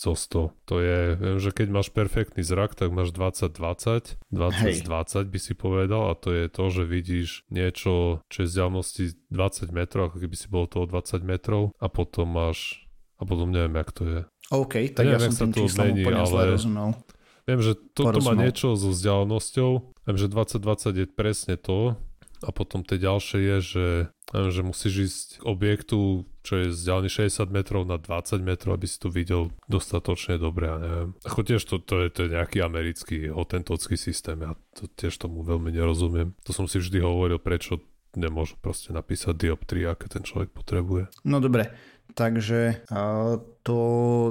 zo 0.00 0.14
100. 0.16 0.50
To 0.66 0.74
je, 0.78 1.14
viem, 1.14 1.38
že 1.38 1.50
keď 1.50 1.68
máš 1.70 1.88
perfektný 1.90 2.42
zrak, 2.42 2.74
tak 2.74 2.90
máš 2.90 3.14
20-20, 3.14 4.18
20 4.30 4.66
Hej. 4.66 4.74
z 4.78 4.82
20 4.82 5.30
by 5.30 5.38
si 5.38 5.52
povedal 5.54 6.10
a 6.10 6.18
to 6.18 6.34
je 6.34 6.50
to, 6.50 6.64
že 6.70 6.82
vidíš 6.82 7.28
niečo, 7.48 8.18
čo 8.26 8.36
je 8.42 8.46
z 8.46 8.50
vzdialenosti 8.50 9.04
20 9.30 9.70
metrov, 9.70 10.02
ako 10.10 10.18
keby 10.22 10.36
si 10.36 10.46
bol 10.50 10.64
toho 10.66 10.84
20 10.88 11.22
metrov 11.22 11.70
a 11.78 11.86
potom 11.86 12.32
máš, 12.32 12.84
a 13.16 13.22
potom 13.22 13.50
neviem, 13.54 13.74
jak 13.78 13.90
to 13.92 14.02
je. 14.04 14.20
OK, 14.50 14.74
tak 14.92 15.04
ja, 15.06 15.16
neviem, 15.16 15.32
som 15.32 15.48
jak 15.48 15.54
sa 15.54 15.56
tým 15.56 15.64
číslom 15.64 15.86
mení, 15.88 16.02
úplne 16.04 16.22
zle 16.24 16.40
ale- 16.42 16.52
rozumel. 16.58 16.88
Viem, 17.44 17.60
že 17.60 17.72
toto 17.92 18.24
má 18.24 18.32
Porozumel. 18.32 18.40
niečo 18.48 18.68
so 18.72 18.88
vzdialenosťou. 18.88 19.70
Viem, 20.08 20.16
že 20.16 20.26
2020 20.32 20.96
je 20.96 21.06
presne 21.12 21.54
to. 21.60 21.92
A 22.44 22.52
potom 22.52 22.84
tie 22.84 23.00
ďalšie 23.00 23.38
je, 23.40 23.56
že, 23.60 23.88
že 24.30 24.60
musíš 24.60 24.94
ísť 25.08 25.28
k 25.40 25.42
objektu, 25.48 26.28
čo 26.44 26.52
je 26.60 26.66
vzdialený 26.70 27.08
60 27.08 27.48
metrov 27.48 27.88
na 27.88 27.96
20 27.96 28.44
metrov, 28.44 28.76
aby 28.76 28.84
si 28.84 29.00
to 29.00 29.08
videl 29.08 29.48
dostatočne 29.66 30.36
dobre. 30.36 30.68
Ja 30.68 30.76
neviem. 30.76 31.10
Ako 31.24 31.40
tiež 31.40 31.64
to, 31.64 31.80
to, 31.80 32.04
je, 32.04 32.08
to 32.12 32.20
je 32.28 32.36
nejaký 32.36 32.60
americký 32.60 33.32
hotentocký 33.32 33.96
systém. 33.96 34.44
Ja 34.44 34.52
to 34.76 34.84
tiež 34.92 35.16
tomu 35.16 35.40
veľmi 35.40 35.72
nerozumiem. 35.72 36.36
To 36.44 36.52
som 36.52 36.68
si 36.68 36.78
vždy 36.78 37.00
hovoril, 37.00 37.40
prečo 37.40 37.80
nemôžu 38.14 38.54
proste 38.62 38.94
napísať 38.94 39.34
dioptrie, 39.34 39.90
aké 39.90 40.06
ten 40.06 40.22
človek 40.22 40.54
potrebuje. 40.54 41.10
No 41.26 41.42
dobre, 41.42 41.74
takže 42.14 42.86
to, 43.66 43.78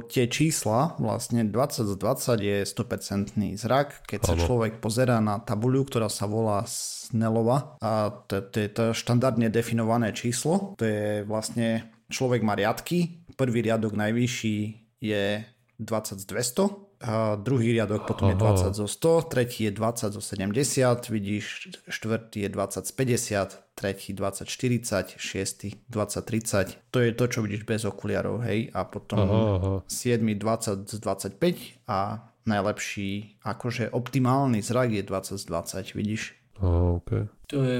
tie 0.07 0.25
čísla, 0.31 0.95
vlastne 0.97 1.43
20 1.43 1.89
z 1.89 1.95
20 1.99 2.39
je 2.39 2.57
100% 2.63 3.59
zrak. 3.59 4.07
Keď 4.07 4.19
sa 4.23 4.33
Áno. 4.33 4.43
človek 4.45 4.79
pozerá 4.79 5.19
na 5.19 5.43
tabuľu, 5.43 5.89
ktorá 5.89 6.07
sa 6.07 6.25
volá 6.29 6.63
Snellova, 6.69 7.75
a 7.83 8.13
to, 8.29 8.39
to 8.47 8.57
je 8.57 8.69
to 8.71 8.85
štandardne 8.95 9.51
definované 9.51 10.15
číslo, 10.15 10.79
to 10.79 10.85
je 10.87 11.27
vlastne 11.27 11.89
človek 12.07 12.45
má 12.45 12.53
riadky, 12.55 13.25
prvý 13.35 13.65
riadok 13.65 13.97
najvyšší 13.97 14.57
je 15.01 15.43
20 15.81 16.21
z 16.21 16.25
200, 16.25 16.92
a 17.03 17.35
druhý 17.35 17.75
riadok 17.75 18.07
potom 18.07 18.31
je 18.31 18.37
Aha. 18.39 18.55
20 18.55 18.79
zo 18.79 18.87
100, 18.87 19.27
tretí 19.27 19.67
je 19.67 19.71
20 19.75 20.15
zo 20.15 20.21
70, 20.23 21.11
vidíš, 21.11 21.45
štvrtý 21.91 22.47
je 22.47 22.49
20 22.49 22.87
z 22.87 22.91
50, 22.95 23.75
tretí 23.75 24.09
20 24.15 24.47
40, 24.47 25.19
šiestý 25.19 25.67
20 25.91 26.23
30. 26.23 26.95
To 26.95 26.99
je 27.03 27.11
to, 27.11 27.25
čo 27.27 27.43
vidíš 27.43 27.67
bez 27.67 27.83
okuliarov, 27.83 28.47
hej, 28.47 28.71
a 28.71 28.87
potom 28.87 29.19
Aha, 29.19 29.41
aha. 29.59 29.73
7 29.83 30.23
20 30.23 30.87
z 30.87 30.97
25 31.03 31.83
a 31.91 32.31
najlepší, 32.47 33.43
akože 33.43 33.91
optimálny 33.91 34.63
zrak 34.63 34.95
je 34.95 35.03
20 35.03 35.37
z 35.37 35.43
20, 35.43 35.99
vidíš? 35.99 36.21
Aha, 36.63 37.03
okay. 37.03 37.27
To 37.51 37.59
je 37.59 37.77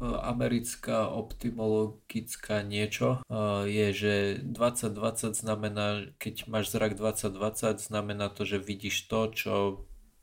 americká 0.00 1.10
optimologická 1.10 2.62
niečo. 2.62 3.22
Je, 3.66 3.86
že 3.90 4.14
20-20 4.46 5.34
znamená, 5.34 6.14
keď 6.22 6.46
máš 6.46 6.70
zrak 6.70 6.94
20-20, 6.94 7.82
znamená 7.82 8.30
to, 8.30 8.46
že 8.46 8.62
vidíš 8.62 9.10
to, 9.10 9.20
čo 9.34 9.54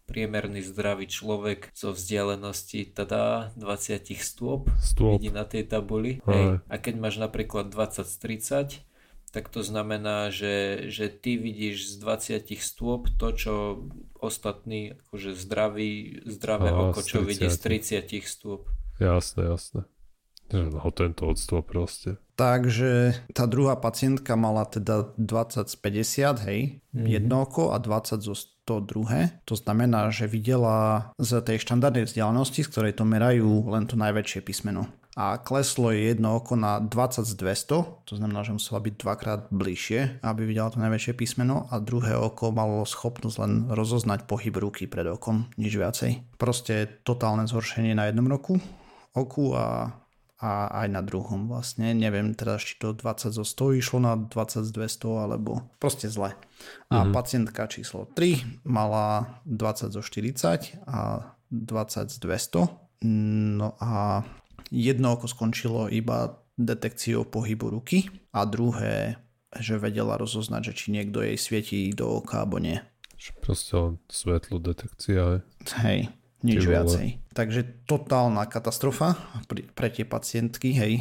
priemerný 0.06 0.62
zdravý 0.62 1.10
človek 1.10 1.74
zo 1.74 1.92
vzdialenosti 1.92 2.94
teda 2.94 3.52
20 3.58 4.14
stôp, 4.22 4.70
Stôp. 4.78 5.18
vidí 5.18 5.34
na 5.34 5.44
tej 5.44 5.66
tabuli. 5.66 6.22
Hej. 6.30 6.62
A 6.70 6.76
keď 6.78 6.96
máš 7.02 7.16
napríklad 7.18 7.74
20 7.74 8.06
z 8.06 8.16
30, 8.86 9.34
tak 9.34 9.52
to 9.52 9.66
znamená, 9.66 10.32
že, 10.32 10.88
že 10.88 11.12
ty 11.12 11.36
vidíš 11.36 12.00
z 12.00 12.08
20 12.48 12.56
stôp 12.56 13.12
to, 13.20 13.36
čo 13.36 13.54
ostatní, 14.16 14.96
akože 15.10 15.36
zdravý, 15.36 16.24
zdravé 16.24 16.72
Á, 16.72 16.80
oko, 16.88 17.04
čo 17.04 17.20
vidí 17.20 17.52
z 17.52 17.60
30. 17.60 18.08
30 18.08 18.32
stôp. 18.32 18.72
Jasné, 19.00 19.42
jasné. 19.44 19.82
Že 20.46 20.78
No 20.78 20.94
tento 20.94 21.26
odstôp 21.26 21.66
proste. 21.66 22.22
Takže 22.38 23.18
tá 23.34 23.50
druhá 23.50 23.80
pacientka 23.80 24.38
mala 24.38 24.68
teda 24.68 25.16
20 25.18 25.72
z 25.72 25.76
50, 25.80 26.46
hej, 26.46 26.60
mm-hmm. 26.94 27.08
jedno 27.08 27.48
oko 27.48 27.74
a 27.74 27.82
20 27.82 28.22
zo 28.22 28.36
100 28.36 28.92
druhé. 28.92 29.42
To 29.50 29.56
znamená, 29.58 30.12
že 30.14 30.30
videla 30.30 31.10
z 31.18 31.42
tej 31.42 31.64
štandardnej 31.64 32.06
vzdialenosti, 32.06 32.62
z 32.62 32.70
ktorej 32.70 32.94
to 33.00 33.08
merajú, 33.08 33.66
len 33.72 33.90
to 33.90 33.98
najväčšie 33.98 34.46
písmeno. 34.46 34.86
A 35.16 35.40
kleslo 35.40 35.96
jej 35.96 36.12
jedno 36.12 36.36
oko 36.44 36.60
na 36.60 36.84
20 36.84 37.24
z 37.24 37.34
200, 37.40 38.04
to 38.04 38.14
znamená, 38.20 38.44
že 38.44 38.52
musela 38.52 38.84
byť 38.84 38.94
dvakrát 39.00 39.42
bližšie, 39.48 40.20
aby 40.20 40.44
videla 40.44 40.68
to 40.68 40.84
najväčšie 40.84 41.16
písmeno 41.16 41.72
a 41.72 41.80
druhé 41.80 42.20
oko 42.20 42.52
malo 42.52 42.84
schopnosť 42.84 43.38
len 43.40 43.54
rozoznať 43.72 44.28
pohyb 44.28 44.60
ruky 44.60 44.92
pred 44.92 45.08
okom, 45.08 45.48
nič 45.56 45.72
viacej. 45.72 46.36
Proste 46.36 47.00
totálne 47.08 47.48
zhoršenie 47.48 47.96
na 47.96 48.12
jednom 48.12 48.28
roku, 48.28 48.60
oku 49.16 49.56
a 49.56 49.96
a 50.36 50.68
aj 50.84 50.88
na 50.92 51.00
druhom 51.00 51.48
vlastne. 51.48 51.96
Neviem 51.96 52.36
teraz, 52.36 52.68
či 52.68 52.76
to 52.76 52.92
20 52.92 53.32
zo 53.32 53.46
100 53.48 53.80
išlo 53.80 53.98
na 54.04 54.20
20 54.20 54.68
z 54.68 54.72
200, 54.76 55.24
alebo 55.24 55.64
proste 55.80 56.12
zle. 56.12 56.36
A 56.92 57.02
mm-hmm. 57.02 57.16
pacientka 57.16 57.72
číslo 57.72 58.12
3 58.14 58.68
mala 58.68 59.40
20 59.48 59.96
zo 59.96 60.02
40 60.04 60.84
a 60.86 61.32
20 61.50 62.12
z 62.12 62.18
200. 62.20 63.08
No 63.56 63.80
a 63.80 64.22
jedno 64.70 65.16
oko 65.16 65.32
skončilo 65.32 65.88
iba 65.88 66.44
detekciou 66.60 67.24
pohybu 67.28 67.72
ruky 67.72 68.08
a 68.36 68.44
druhé, 68.44 69.20
že 69.56 69.80
vedela 69.80 70.20
rozoznať, 70.20 70.72
že 70.72 70.74
či 70.76 70.86
niekto 70.92 71.24
jej 71.24 71.40
svietí 71.40 71.80
do 71.96 72.20
oka 72.20 72.44
alebo 72.44 72.60
nie. 72.60 72.84
Proste 73.40 73.96
svetlo 74.12 74.60
detekcia. 74.60 75.48
hej. 75.80 76.12
Nič 76.42 76.62
viacej. 76.62 77.08
Takže 77.32 77.86
totálna 77.86 78.46
katastrofa 78.46 79.16
pre 79.48 79.88
tie 79.90 80.04
pacientky, 80.04 80.72
hej. 80.72 80.94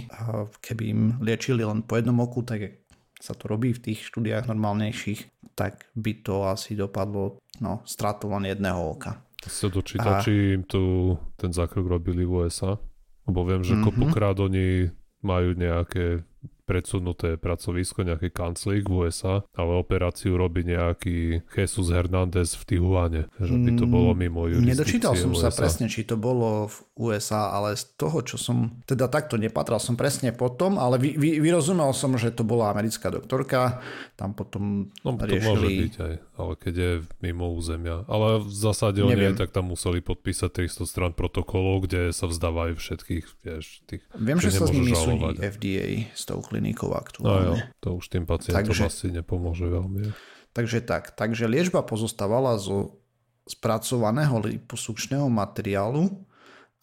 Keby 0.61 0.83
im 0.87 1.03
liečili 1.19 1.61
len 1.61 1.81
po 1.81 1.97
jednom 1.97 2.17
oku, 2.19 2.41
tak 2.41 2.83
sa 3.17 3.33
to 3.33 3.47
robí 3.47 3.71
v 3.71 3.83
tých 3.83 4.05
štúdiách 4.05 4.47
normálnejších, 4.47 5.21
tak 5.53 5.89
by 5.95 6.13
to 6.21 6.45
asi 6.45 6.75
dopadlo 6.75 7.39
no, 7.59 7.81
stratou 7.85 8.31
len 8.31 8.47
jedného 8.47 8.91
oka. 8.91 9.23
Sa 9.41 9.69
dočítal, 9.69 10.19
A- 10.19 10.23
či 10.23 10.55
im 10.55 10.63
tu 10.63 11.15
ten 11.35 11.49
zákrok 11.49 11.87
robili 11.91 12.23
v 12.23 12.45
USA? 12.45 12.77
Lebo 13.25 13.41
viem, 13.43 13.61
že 13.61 13.75
Mhm. 13.75 13.83
kopukrát 13.83 14.37
oni 14.37 14.89
majú 15.21 15.53
nejaké 15.53 16.25
predsunuté 16.65 17.37
pracovisko, 17.37 18.09
nejaký 18.09 18.33
kanclík 18.33 18.89
v 18.89 19.09
USA, 19.09 19.45
ale 19.53 19.77
operáciu 19.77 20.41
robí 20.41 20.65
nejaký 20.65 21.45
Jesus 21.53 21.93
Hernández 21.93 22.57
v 22.57 22.63
Tijuane, 22.65 23.23
že 23.37 23.55
by 23.55 23.71
to 23.77 23.85
bolo 23.85 24.17
mimo 24.17 24.49
jurisdikcie 24.49 24.73
Nedočítal 24.73 25.13
som 25.15 25.33
sa 25.37 25.53
USA. 25.53 25.61
presne, 25.61 25.87
či 25.93 26.09
to 26.09 26.17
bolo 26.17 26.67
v 26.73 26.77
USA, 26.97 27.53
ale 27.53 27.77
z 27.77 27.95
toho, 28.01 28.25
čo 28.25 28.41
som, 28.41 28.81
teda 28.89 29.13
takto 29.13 29.37
nepatral 29.37 29.79
som 29.79 29.95
presne 29.95 30.33
potom, 30.33 30.81
ale 30.81 30.97
vy, 30.97 31.21
vy, 31.21 31.31
vyrozumel 31.45 31.93
som, 31.93 32.17
že 32.17 32.33
to 32.33 32.43
bola 32.43 32.73
americká 32.73 33.13
doktorka, 33.13 33.85
tam 34.17 34.33
potom 34.33 34.89
No 35.05 35.19
to 35.21 35.37
môže 35.37 35.69
riešili... 35.69 35.91
byť 35.91 35.97
aj, 36.01 36.15
ale 36.41 36.53
keď 36.57 36.75
je 36.75 36.93
mimo 37.21 37.53
územia. 37.53 38.09
Ale 38.09 38.41
v 38.41 38.55
zásade 38.55 39.05
oni 39.05 39.37
tak 39.37 39.53
tam 39.53 39.71
museli 39.75 40.01
podpísať 40.01 40.65
300 40.65 40.89
stran 40.89 41.13
protokolov, 41.13 41.85
kde 41.85 42.15
sa 42.15 42.31
vzdávajú 42.31 42.75
všetkých, 42.79 43.25
vieš, 43.45 43.85
tých, 43.85 44.03
Viem, 44.17 44.39
že, 44.41 44.55
sa 44.55 44.65
s 44.65 44.73
nimi 44.73 44.95
súdi 44.95 45.37
FDA 45.39 46.09
s 46.15 46.25
tou 46.25 46.41
klinikou 46.55 46.95
No 46.95 46.95
jo, 46.95 47.03
aktuálne. 47.03 47.61
to 47.83 47.99
už 47.99 48.07
tým 48.07 48.23
pacientom 48.23 48.63
Takže- 48.71 48.87
asi 48.87 49.07
nepomôže 49.11 49.67
veľmi. 49.67 50.15
Takže 50.55 50.87
tak, 50.87 51.19
takže 51.19 51.51
liečba 51.51 51.83
pozostávala 51.83 52.55
zo 52.63 53.03
spracovaného 53.45 54.39
liposukčného 54.39 55.27
materiálu 55.27 56.07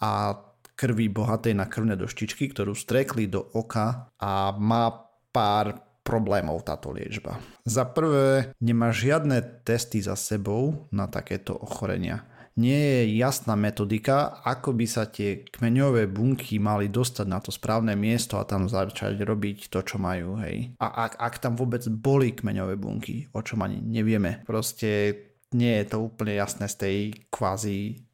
a 0.03 0.35
krvi 0.75 1.07
bohatej 1.07 1.55
na 1.55 1.65
krvné 1.71 1.95
doštičky, 1.95 2.51
ktorú 2.51 2.75
strekli 2.75 3.31
do 3.31 3.41
oka 3.55 4.11
a 4.19 4.51
má 4.59 4.91
pár 5.31 5.79
problémov 6.01 6.65
táto 6.65 6.89
liečba. 6.91 7.37
Za 7.63 7.85
prvé, 7.85 8.51
nemá 8.57 8.89
žiadne 8.89 9.61
testy 9.63 10.01
za 10.01 10.17
sebou 10.17 10.89
na 10.89 11.05
takéto 11.05 11.53
ochorenia. 11.55 12.25
Nie 12.59 13.03
je 13.07 13.15
jasná 13.15 13.55
metodika, 13.55 14.43
ako 14.43 14.75
by 14.75 14.85
sa 14.89 15.07
tie 15.07 15.47
kmeňové 15.47 16.11
bunky 16.11 16.59
mali 16.59 16.91
dostať 16.91 17.27
na 17.27 17.39
to 17.39 17.47
správne 17.47 17.95
miesto 17.95 18.35
a 18.35 18.43
tam 18.43 18.67
začať 18.67 19.15
robiť 19.23 19.71
to, 19.71 19.79
čo 19.79 19.95
majú. 19.95 20.35
Hej. 20.43 20.75
A 20.83 21.07
ak, 21.07 21.13
ak 21.15 21.35
tam 21.39 21.55
vôbec 21.55 21.81
boli 21.87 22.35
kmeňové 22.35 22.75
bunky, 22.75 23.31
o 23.31 23.39
čom 23.39 23.63
ani 23.63 23.79
nevieme. 23.79 24.43
Proste 24.43 25.15
nie 25.51 25.83
je 25.83 25.85
to 25.95 25.97
úplne 26.03 26.35
jasné 26.35 26.67
z 26.67 26.75
tej 26.75 26.97
kvázi 27.27 28.10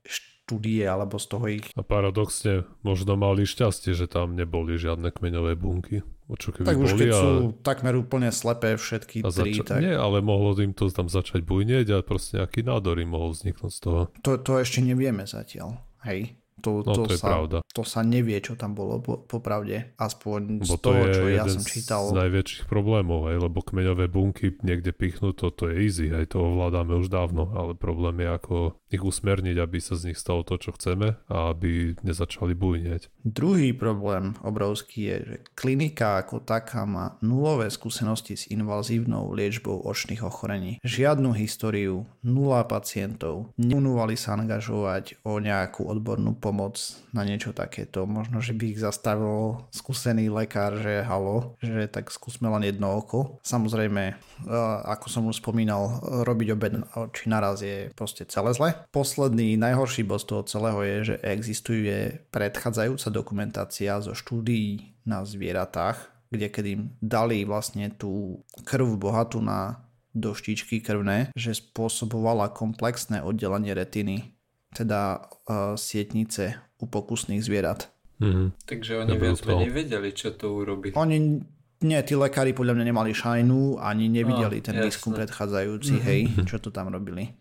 štúdie 0.48 0.80
alebo 0.82 1.20
z 1.20 1.28
toho 1.28 1.46
ich 1.50 1.68
A 1.76 1.84
paradoxne, 1.84 2.64
možno 2.80 3.14
mali 3.14 3.44
šťastie, 3.44 3.92
že 3.92 4.08
tam 4.08 4.32
neboli 4.32 4.80
žiadne 4.80 5.12
kmeňové 5.12 5.54
bunky. 5.54 6.08
Čo 6.30 6.52
keby 6.52 6.64
tak 6.66 6.76
už 6.78 6.90
boli 6.90 7.02
keď 7.02 7.10
a, 7.10 7.18
sú 7.18 7.32
takmer 7.62 7.94
úplne 7.96 8.30
slepé 8.30 8.76
všetky 8.76 9.22
a 9.22 9.30
tri, 9.30 9.52
zača- 9.54 9.64
tak 9.66 9.80
Nie, 9.82 9.96
ale 9.96 10.20
mohlo 10.20 10.56
im 10.58 10.72
to 10.72 10.88
tam 10.88 11.08
začať 11.08 11.40
bujnieť 11.42 11.88
a 11.90 11.98
proste 12.00 12.36
nejaký 12.38 12.64
nádor 12.64 12.96
im 12.98 13.08
mohol 13.10 13.32
vzniknúť 13.32 13.72
z 13.74 13.80
toho. 13.82 14.02
to, 14.18 14.36
to 14.38 14.56
ešte 14.56 14.80
nevieme 14.82 15.24
zatiaľ. 15.24 15.80
Hej. 16.02 16.36
To, 16.58 16.82
No, 16.82 16.90
to 16.98 17.06
je 17.08 17.22
sa, 17.22 17.30
pravda. 17.30 17.58
to 17.64 17.86
sa 17.86 18.02
nevie, 18.02 18.34
čo 18.40 18.58
tam 18.58 18.74
bolo 18.74 18.98
po, 18.98 19.22
popravde. 19.22 19.94
Aspoň 19.96 20.66
z 20.66 20.66
Lebo 20.66 20.76
to 20.76 20.82
toho, 20.82 21.02
je 21.06 21.14
čo 21.14 21.24
ja 21.30 21.46
som 21.46 21.62
čítal. 21.62 22.02
z 22.04 22.18
najväčších 22.18 22.64
problémov, 22.66 23.30
hej, 23.30 23.38
lebo 23.38 23.62
kmeňové 23.62 24.10
bunky 24.10 24.58
niekde 24.60 24.90
pichnúť, 24.90 25.38
to, 25.38 25.48
to 25.54 25.64
je 25.70 25.76
easy, 25.80 26.10
hej, 26.10 26.26
to 26.26 26.42
ovládame 26.42 26.98
už 26.98 27.08
dávno, 27.08 27.54
ale 27.54 27.72
problém 27.72 28.20
je 28.20 28.30
ako 28.34 28.56
ich 28.88 29.04
usmerniť, 29.04 29.58
aby 29.60 29.78
sa 29.84 30.00
z 30.00 30.12
nich 30.12 30.20
stalo 30.20 30.48
to, 30.48 30.56
čo 30.56 30.72
chceme 30.76 31.20
a 31.28 31.52
aby 31.52 32.00
nezačali 32.02 32.56
bujnieť. 32.56 33.12
Druhý 33.28 33.76
problém 33.76 34.40
obrovský 34.42 35.12
je, 35.12 35.18
že 35.20 35.38
klinika 35.60 36.24
ako 36.24 36.40
taká 36.40 36.88
má 36.88 37.20
nulové 37.20 37.68
skúsenosti 37.68 38.40
s 38.40 38.48
invazívnou 38.48 39.36
liečbou 39.36 39.84
očných 39.84 40.24
ochorení. 40.24 40.80
Žiadnu 40.88 41.36
históriu, 41.36 42.08
nula 42.24 42.64
pacientov. 42.64 43.52
Neunúvali 43.60 44.16
sa 44.16 44.40
angažovať 44.40 45.20
o 45.28 45.44
nejakú 45.44 45.84
odbornú 45.84 46.40
pomoc 46.40 46.80
na 47.12 47.28
niečo 47.28 47.52
takéto. 47.52 48.08
Možno, 48.08 48.40
že 48.40 48.56
by 48.56 48.72
ich 48.72 48.80
zastavil 48.80 49.68
skúsený 49.76 50.32
lekár, 50.32 50.80
že 50.80 51.04
halo, 51.04 51.60
že 51.60 51.92
tak 51.92 52.08
skúsme 52.08 52.48
len 52.48 52.64
jedno 52.64 52.96
oko. 52.96 53.44
Samozrejme, 53.44 54.04
eh, 54.16 54.78
ako 54.88 55.08
som 55.12 55.28
už 55.28 55.44
spomínal, 55.44 56.00
robiť 56.24 56.48
obe 56.56 56.68
oči 56.96 57.28
naraz 57.28 57.60
je 57.60 57.90
proste 57.98 58.24
celé 58.30 58.56
zle. 58.56 58.77
Posledný 58.92 59.58
najhorší 59.58 60.04
bod 60.04 60.24
z 60.24 60.26
toho 60.34 60.44
celého 60.48 60.80
je, 60.84 60.98
že 61.14 61.16
existuje 61.24 62.24
predchádzajúca 62.34 63.08
dokumentácia 63.12 64.00
zo 64.02 64.14
štúdií 64.14 64.98
na 65.08 65.24
zvieratách, 65.24 65.98
kde 66.30 66.48
keď 66.52 66.66
im 66.68 66.82
dali 67.00 67.48
vlastne 67.48 67.88
tú 67.94 68.44
krv 68.68 69.00
bohatú 69.00 69.40
na 69.40 69.88
doštičky 70.18 70.82
krvné, 70.82 71.30
že 71.38 71.54
spôsobovala 71.54 72.50
komplexné 72.52 73.22
oddelenie 73.22 73.78
retiny, 73.78 74.34
teda 74.74 75.22
uh, 75.22 75.78
sietnice 75.78 76.58
u 76.82 76.86
pokusných 76.90 77.42
zvierat. 77.42 77.94
Mhm. 78.18 78.58
Takže 78.66 79.06
oni 79.06 79.12
To 79.14 79.22
viac 79.22 79.40
menej 79.46 79.72
vedeli, 79.72 80.10
čo 80.10 80.34
to 80.34 80.58
urobí. 80.58 80.90
Oni, 80.98 81.38
nie, 81.86 82.00
tí 82.02 82.18
lekári 82.18 82.58
podľa 82.58 82.82
mňa 82.82 82.86
nemali 82.90 83.12
šajnu, 83.14 83.78
ani 83.78 84.10
nevideli 84.10 84.58
No, 84.58 84.66
ten 84.66 84.76
výskum 84.82 85.14
predchádzajúci, 85.14 85.96
hej, 86.02 86.22
čo 86.50 86.58
to 86.58 86.74
tam 86.74 86.90
robili. 86.90 87.38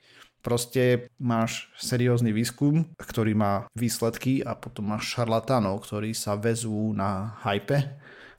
Proste 0.47 1.11
máš 1.19 1.67
seriózny 1.75 2.31
výskum, 2.31 2.87
ktorý 2.95 3.35
má 3.35 3.67
výsledky 3.75 4.47
a 4.47 4.55
potom 4.55 4.95
máš 4.95 5.19
šarlatánov, 5.19 5.83
ktorí 5.83 6.15
sa 6.15 6.39
vezú 6.39 6.95
na 6.95 7.35
hype, 7.43 7.83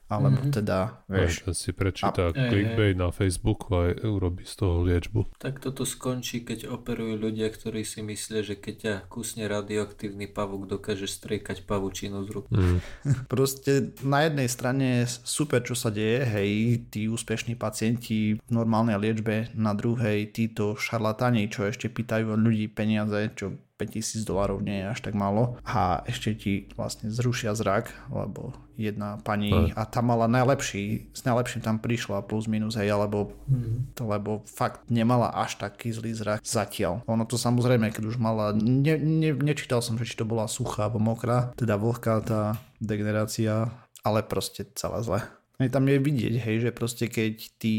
alebo 0.08 0.40
teda, 0.48 1.04
vieš, 1.04 1.44
Ten 1.44 1.52
si 1.52 1.70
prečíta 1.76 2.32
Hej, 2.32 2.48
clickbait 2.48 2.96
na 2.96 3.12
Facebooku 3.12 3.76
a 3.76 3.92
urobí 4.08 4.48
z 4.48 4.54
toho 4.56 4.80
liečbu. 4.80 5.36
Tak 5.36 5.60
toto 5.60 5.84
skončí, 5.84 6.48
keď 6.48 6.72
operujú 6.72 7.20
ľudia, 7.20 7.52
ktorí 7.52 7.84
si 7.84 8.00
myslia, 8.00 8.40
že 8.40 8.56
keď 8.56 8.74
ťa 8.74 8.94
kusne 9.12 9.44
radioaktívny 9.44 10.24
pavúk, 10.32 10.64
dokáže 10.64 11.04
striekať 11.04 11.68
pavučinu 11.68 12.24
z 12.24 12.28
rúk. 12.32 12.46
Mm. 12.48 12.80
Proste 13.32 13.92
na 14.00 14.24
jednej 14.24 14.48
strane 14.48 15.04
je 15.04 15.20
super, 15.28 15.60
čo 15.60 15.76
sa 15.76 15.92
deje, 15.92 16.24
hej, 16.24 16.50
tí 16.88 17.04
úspešní 17.12 17.60
pacienti 17.60 18.40
v 18.40 18.50
normálnej 18.50 18.96
liečbe, 18.96 19.52
na 19.52 19.76
druhej 19.76 20.32
títo 20.32 20.72
šarlatáni, 20.80 21.52
čo 21.52 21.68
ešte 21.68 21.92
pýtajú 21.92 22.32
od 22.32 22.40
ľudí 22.40 22.72
peniaze, 22.72 23.28
čo 23.36 23.60
5000 23.78 24.26
dolarov 24.26 24.58
nie 24.58 24.82
je 24.82 24.90
až 24.90 25.00
tak 25.06 25.14
málo 25.14 25.56
a 25.62 26.02
ešte 26.10 26.34
ti 26.34 26.52
vlastne 26.74 27.14
zrušia 27.14 27.54
zrak, 27.54 27.94
lebo 28.10 28.50
jedna 28.74 29.18
pani 29.22 29.70
a 29.74 29.82
tá 29.86 30.02
mala 30.02 30.26
najlepší, 30.26 31.14
s 31.14 31.22
najlepším 31.22 31.62
tam 31.62 31.78
prišla 31.82 32.26
plus 32.26 32.50
minus 32.50 32.78
aj, 32.78 32.90
alebo 32.90 33.34
mm. 33.50 33.94
to, 33.94 34.06
lebo 34.06 34.42
fakt 34.46 34.86
nemala 34.90 35.30
až 35.34 35.58
taký 35.58 35.94
zlý 35.94 36.14
zrak 36.14 36.42
zatiaľ. 36.42 37.02
Ono 37.06 37.22
to 37.26 37.38
samozrejme, 37.38 37.90
keď 37.94 38.04
už 38.10 38.16
mala, 38.22 38.54
ne, 38.54 38.94
ne, 38.98 39.34
nečítal 39.34 39.82
som, 39.82 39.98
že 39.98 40.06
či 40.06 40.18
to 40.18 40.26
bola 40.26 40.50
suchá 40.50 40.86
alebo 40.86 41.02
mokrá, 41.02 41.54
teda 41.58 41.74
vlhká 41.78 42.22
tá 42.22 42.40
degenerácia, 42.78 43.70
ale 44.06 44.22
proste 44.22 44.66
celá 44.78 45.02
zle. 45.02 45.22
Tam 45.58 45.90
je 45.90 45.98
vidieť, 45.98 46.38
hej, 46.38 46.56
že 46.62 46.70
proste 46.70 47.10
keď 47.10 47.58
tí 47.58 47.76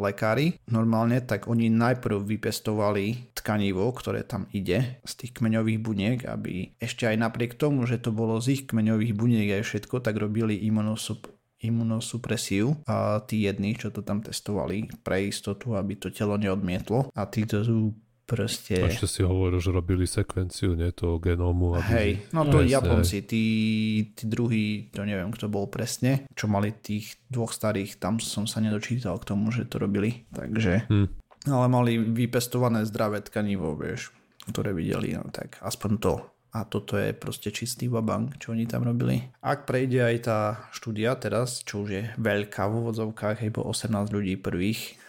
lekári 0.00 0.56
normálne, 0.64 1.20
tak 1.20 1.44
oni 1.44 1.68
najprv 1.68 2.24
vypestovali 2.24 3.36
tkanivo, 3.36 3.84
ktoré 3.92 4.24
tam 4.24 4.48
ide 4.56 4.96
z 5.04 5.12
tých 5.20 5.36
kmeňových 5.36 5.80
buniek, 5.84 6.18
aby 6.24 6.72
ešte 6.80 7.04
aj 7.04 7.20
napriek 7.20 7.60
tomu, 7.60 7.84
že 7.84 8.00
to 8.00 8.16
bolo 8.16 8.40
z 8.40 8.56
ich 8.56 8.62
kmeňových 8.64 9.12
buniek 9.12 9.60
aj 9.60 9.62
všetko, 9.68 10.00
tak 10.00 10.16
robili 10.16 10.56
imunosup 10.64 11.28
imunosupresiu. 11.62 12.74
A 12.90 13.22
tí 13.22 13.46
jední, 13.46 13.78
čo 13.78 13.94
to 13.94 14.02
tam 14.02 14.20
testovali 14.20 14.90
pre 15.06 15.30
istotu, 15.30 15.78
aby 15.78 15.94
to 15.94 16.10
telo 16.10 16.34
neodmietlo. 16.34 17.08
A 17.14 17.30
títo 17.30 17.62
sú 17.62 17.94
proste... 18.24 18.78
Ešte 18.78 19.06
si 19.10 19.20
hovoril, 19.22 19.58
že 19.58 19.74
robili 19.74 20.06
sekvenciu, 20.08 20.74
nie 20.78 20.90
toho 20.94 21.18
genómu. 21.18 21.76
Aby... 21.76 21.92
Hej, 21.92 22.10
no 22.32 22.46
to 22.48 22.62
presne. 22.62 22.72
Japonci, 22.72 23.16
tí, 23.26 23.44
tí 24.14 24.24
druhí, 24.24 24.88
to 24.94 25.04
neviem, 25.04 25.28
kto 25.34 25.50
bol 25.52 25.68
presne, 25.68 26.24
čo 26.32 26.48
mali 26.48 26.72
tých 26.72 27.18
dvoch 27.28 27.52
starých, 27.52 28.00
tam 28.00 28.22
som 28.22 28.48
sa 28.48 28.62
nedočítal 28.62 29.18
k 29.20 29.28
tomu, 29.28 29.50
že 29.52 29.68
to 29.68 29.82
robili, 29.82 30.24
takže... 30.32 30.88
Hm. 30.88 31.08
Ale 31.42 31.66
mali 31.66 31.98
vypestované 31.98 32.86
zdravé 32.86 33.18
tkanivo, 33.18 33.74
vieš, 33.74 34.14
ktoré 34.46 34.70
videli, 34.70 35.18
no 35.18 35.26
tak 35.34 35.58
aspoň 35.58 35.92
to. 35.98 36.14
A 36.52 36.68
toto 36.68 37.00
je 37.00 37.16
proste 37.16 37.48
čistý 37.48 37.88
babang, 37.88 38.28
čo 38.36 38.52
oni 38.52 38.68
tam 38.68 38.84
robili. 38.84 39.24
Ak 39.40 39.64
prejde 39.64 40.04
aj 40.04 40.16
tá 40.20 40.38
štúdia 40.70 41.16
teraz, 41.16 41.64
čo 41.64 41.80
už 41.82 41.88
je 41.88 42.02
veľká 42.20 42.68
v 42.68 42.76
úvodzovkách, 42.84 43.40
aj 43.40 43.50
po 43.56 43.64
18 43.64 44.12
ľudí 44.12 44.36
prvých, 44.36 45.00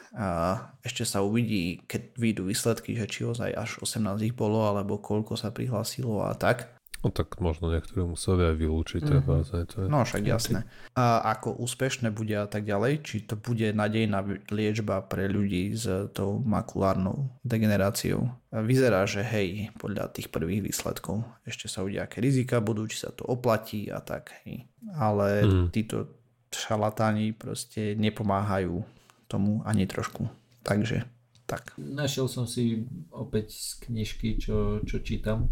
ešte 0.86 1.04
sa 1.10 1.26
uvidí, 1.26 1.82
keď 1.90 2.02
vyjdú 2.16 2.44
výsledky, 2.46 2.94
že 2.94 3.10
či 3.10 3.26
ozaj 3.26 3.50
až 3.50 3.82
18 3.82 4.30
ich 4.30 4.36
bolo, 4.38 4.62
alebo 4.70 5.02
koľko 5.02 5.34
sa 5.34 5.50
prihlásilo 5.50 6.22
a 6.22 6.38
tak. 6.38 6.70
No 7.04 7.12
tak 7.12 7.36
možno 7.44 7.68
niektorí 7.68 8.08
museli 8.08 8.48
aj 8.48 8.56
vylúčiť. 8.56 9.04
Mm-hmm. 9.04 9.44
To 9.76 9.76
je... 9.84 9.86
No 9.92 10.08
však 10.08 10.24
jasné. 10.24 10.64
A 10.96 11.20
ako 11.36 11.60
úspešné 11.60 12.16
bude 12.16 12.32
a 12.32 12.48
tak 12.48 12.64
ďalej, 12.64 13.04
či 13.04 13.28
to 13.28 13.36
bude 13.36 13.76
nadejná 13.76 14.24
liečba 14.48 15.04
pre 15.04 15.28
ľudí 15.28 15.76
s 15.76 15.84
tou 16.16 16.40
makulárnou 16.40 17.28
degeneráciou. 17.44 18.32
Vyzerá, 18.56 19.04
že 19.04 19.20
hej, 19.20 19.76
podľa 19.76 20.16
tých 20.16 20.32
prvých 20.32 20.64
výsledkov 20.72 21.28
ešte 21.44 21.68
sa 21.68 21.84
udia, 21.84 22.08
aké 22.08 22.24
rizika 22.24 22.64
budú, 22.64 22.88
či 22.88 23.04
sa 23.04 23.12
to 23.12 23.28
oplatí 23.28 23.92
a 23.92 24.00
tak. 24.00 24.32
Hej. 24.48 24.72
Ale 24.96 25.44
mm. 25.44 25.76
títo 25.76 26.08
šalatáni 26.56 27.36
proste 27.36 28.00
nepomáhajú 28.00 28.80
tomu 29.34 29.66
ani 29.66 29.90
trošku. 29.90 30.30
Takže 30.62 31.10
tak. 31.50 31.74
Našiel 31.76 32.30
som 32.30 32.46
si 32.46 32.86
opäť 33.12 33.52
z 33.52 33.70
knižky, 33.84 34.40
čo, 34.40 34.80
čo 34.86 35.02
čítam, 35.02 35.52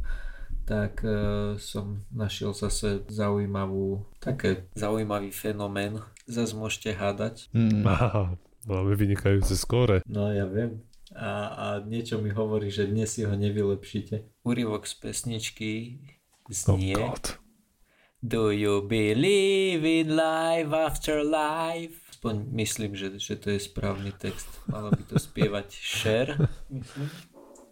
tak 0.64 1.04
uh, 1.04 1.58
som 1.60 2.06
našiel 2.14 2.56
zase 2.56 3.04
zaujímavú, 3.10 4.06
také 4.22 4.70
zaujímavý 4.78 5.34
fenomén. 5.34 6.00
Zase 6.30 6.56
môžete 6.56 6.96
hádať. 6.96 7.50
Mm. 7.52 7.84
Aha, 7.84 8.38
máme 8.70 8.94
vynikajúce 8.96 9.58
skóre. 9.58 10.00
No 10.08 10.32
ja 10.32 10.48
viem. 10.48 10.86
A, 11.12 11.32
a 11.52 11.66
niečo 11.84 12.24
mi 12.24 12.32
hovorí, 12.32 12.72
že 12.72 12.88
dnes 12.88 13.12
si 13.12 13.28
ho 13.28 13.36
nevylepšíte. 13.36 14.48
Úryvok 14.48 14.88
z 14.88 14.96
pesničky 14.96 16.00
znie 16.48 16.96
oh 16.96 17.20
Do 18.22 18.54
you 18.54 18.86
believe 18.86 19.82
in 19.82 20.16
life 20.16 20.70
after 20.70 21.26
life? 21.26 22.02
aspoň 22.22 22.54
myslím, 22.54 22.94
že, 22.94 23.18
že 23.18 23.34
to 23.34 23.50
je 23.50 23.58
správny 23.58 24.14
text. 24.14 24.46
Mala 24.70 24.94
by 24.94 25.10
to 25.10 25.18
spievať 25.18 25.74
Cher, 25.74 26.38
myslím. 26.70 27.10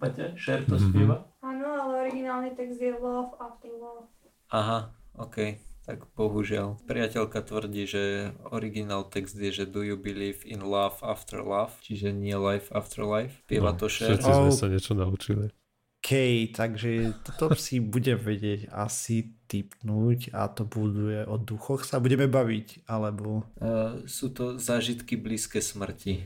Paťa, 0.02 0.34
Cher 0.34 0.66
to 0.66 0.74
mm-hmm. 0.74 0.89
spieva? 0.89 1.16
Áno, 1.45 1.70
ale 1.70 2.10
originálny 2.10 2.58
text 2.58 2.82
je 2.82 2.89
Love 2.97 3.38
After 3.38 3.70
Love. 3.70 4.10
Aha, 4.50 4.89
ok. 5.22 5.62
Tak 5.86 6.10
bohužiaľ. 6.18 6.82
Priateľka 6.89 7.45
tvrdí, 7.45 7.86
že 7.86 8.34
originál 8.50 9.06
text 9.06 9.38
je, 9.38 9.54
že 9.54 9.70
Do 9.70 9.86
you 9.86 10.02
believe 10.02 10.41
in 10.50 10.66
love 10.66 10.97
after 11.06 11.45
love? 11.45 11.78
Čiže 11.86 12.10
nie 12.10 12.34
life 12.34 12.74
after 12.74 13.06
life. 13.06 13.45
Pieva 13.45 13.78
no, 13.78 13.78
to 13.78 13.86
Cher. 13.86 14.18
Všetci 14.18 14.34
sme 14.34 14.50
sa 14.50 14.66
niečo 14.66 14.97
naučili. 14.97 15.54
OK, 16.00 16.56
takže 16.56 17.12
toto 17.36 17.60
si 17.60 17.84
budem 17.84 18.16
vedieť 18.16 18.72
asi 18.72 19.36
typnúť 19.52 20.32
a 20.32 20.47
to 20.47 20.64
bude 20.64 21.28
o 21.28 21.36
duchoch 21.36 21.84
sa 21.84 22.00
budeme 22.00 22.32
baviť, 22.32 22.88
alebo... 22.88 23.43
Uh, 23.60 24.08
sú 24.08 24.32
to 24.32 24.56
zážitky 24.56 25.20
blízke 25.20 25.60
smrti. 25.60 26.24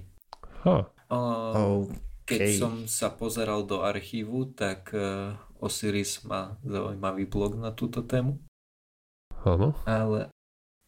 Huh. 0.62 0.86
Uh, 1.10 1.90
okay. 2.22 2.38
Keď 2.38 2.40
som 2.62 2.74
sa 2.86 3.10
pozeral 3.10 3.66
do 3.66 3.82
archívu, 3.82 4.54
tak 4.54 4.94
uh, 4.94 5.34
Osiris 5.58 6.22
má 6.22 6.54
zaujímavý 6.62 7.26
blog 7.26 7.58
na 7.58 7.74
túto 7.74 8.06
tému. 8.06 8.38
Áno. 9.42 9.74
Ale 9.90 10.30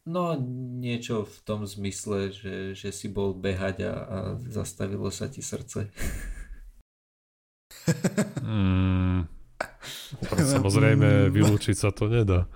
no 0.06 0.38
niečo 0.78 1.26
v 1.26 1.36
tom 1.42 1.66
zmysle, 1.66 2.30
že, 2.30 2.78
že 2.78 2.94
si 2.94 3.10
bol 3.10 3.34
behať 3.34 3.82
a, 3.82 3.92
a 3.92 4.16
zastavilo 4.46 5.10
sa 5.10 5.26
ti 5.26 5.42
srdce. 5.42 5.90
mm, 8.42 9.36
Samozrejme, 10.24 11.08
vylúčiť 11.36 11.76
sa 11.76 11.90
to 11.90 12.06
nedá. 12.10 12.46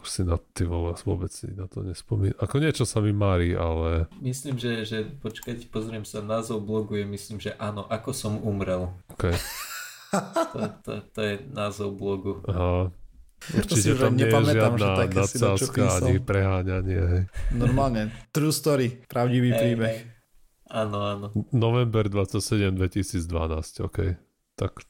Už 0.00 0.08
si 0.08 0.22
na 0.24 0.40
ty 0.56 0.64
vole, 0.66 0.96
vôbec 1.04 1.30
si 1.30 1.52
na 1.52 1.68
to 1.68 1.84
nespomínam. 1.84 2.34
Ako 2.40 2.58
niečo 2.58 2.88
sa 2.88 2.98
mi 3.04 3.12
mári, 3.12 3.54
ale... 3.54 4.10
Myslím, 4.18 4.56
že, 4.56 4.82
že 4.88 5.04
počkať, 5.06 5.68
pozriem 5.68 6.02
sa, 6.08 6.24
názov 6.24 6.64
blogu 6.64 6.96
je, 6.98 7.04
myslím, 7.06 7.38
že 7.38 7.54
áno, 7.60 7.84
ako 7.86 8.10
som 8.10 8.40
umrel. 8.40 8.90
Okay. 9.14 9.36
To, 10.10 10.58
to, 10.82 10.92
to 11.14 11.20
je 11.22 11.34
názov 11.54 11.94
blogu. 11.94 12.42
Aha. 12.50 12.90
Určite 13.40 13.96
tam 13.96 14.18
nie 14.18 14.28
je 14.28 14.36
žiadna 14.52 14.88
nadsázka 15.08 16.02
ani 16.02 16.20
preháňanie. 16.20 17.00
Hej. 17.00 17.22
Normálne, 17.56 18.12
true 18.34 18.52
story, 18.52 19.00
pravdivý 19.08 19.54
hey, 19.54 19.60
príbeh. 19.64 19.96
Hey. 19.96 20.19
Áno, 20.70 20.98
áno. 21.02 21.26
November 21.50 22.06
27, 22.06 22.70
2012, 22.78 23.82
ok. 23.82 23.98
Tak 24.54 24.86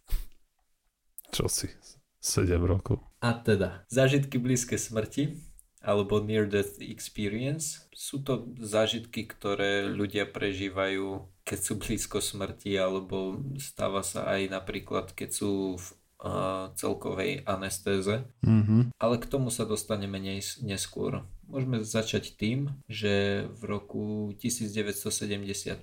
čo 1.32 1.48
si, 1.48 1.72
7 2.20 2.60
rokov. 2.60 3.00
A 3.24 3.32
teda, 3.32 3.88
zážitky 3.88 4.36
blízke 4.36 4.76
smrti, 4.76 5.40
alebo 5.80 6.20
near 6.20 6.44
death 6.44 6.76
experience, 6.84 7.88
sú 7.96 8.20
to 8.20 8.52
zážitky, 8.60 9.24
ktoré 9.24 9.88
ľudia 9.88 10.28
prežívajú, 10.28 11.24
keď 11.48 11.58
sú 11.58 11.72
blízko 11.80 12.20
smrti, 12.20 12.76
alebo 12.76 13.40
stáva 13.56 14.04
sa 14.04 14.28
aj 14.28 14.52
napríklad, 14.52 15.16
keď 15.16 15.30
sú 15.32 15.80
v 15.80 15.86
uh, 16.20 16.68
celkovej 16.76 17.48
anestéze. 17.48 18.28
Mm-hmm. 18.44 18.92
Ale 19.00 19.16
k 19.16 19.26
tomu 19.32 19.48
sa 19.48 19.64
dostaneme 19.64 20.20
nes- 20.20 20.60
neskôr. 20.60 21.24
Môžeme 21.51 21.82
začať 21.82 22.38
tým, 22.38 22.70
že 22.86 23.46
v 23.59 23.62
roku 23.66 24.30
1975 24.38 25.82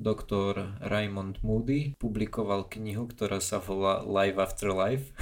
doktor 0.00 0.72
Raymond 0.80 1.36
Moody 1.44 1.92
publikoval 2.00 2.64
knihu, 2.72 3.04
ktorá 3.04 3.44
sa 3.44 3.60
volá 3.60 4.00
Life 4.00 4.40
After 4.40 4.72
Life, 4.72 5.12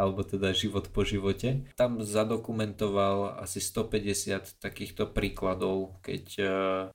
alebo 0.00 0.24
teda 0.24 0.56
Život 0.56 0.88
po 0.88 1.04
živote. 1.04 1.68
Tam 1.76 2.00
zadokumentoval 2.00 3.44
asi 3.44 3.60
150 3.60 4.56
takýchto 4.56 5.12
príkladov, 5.12 6.00
keď 6.00 6.24
e, 6.40 6.44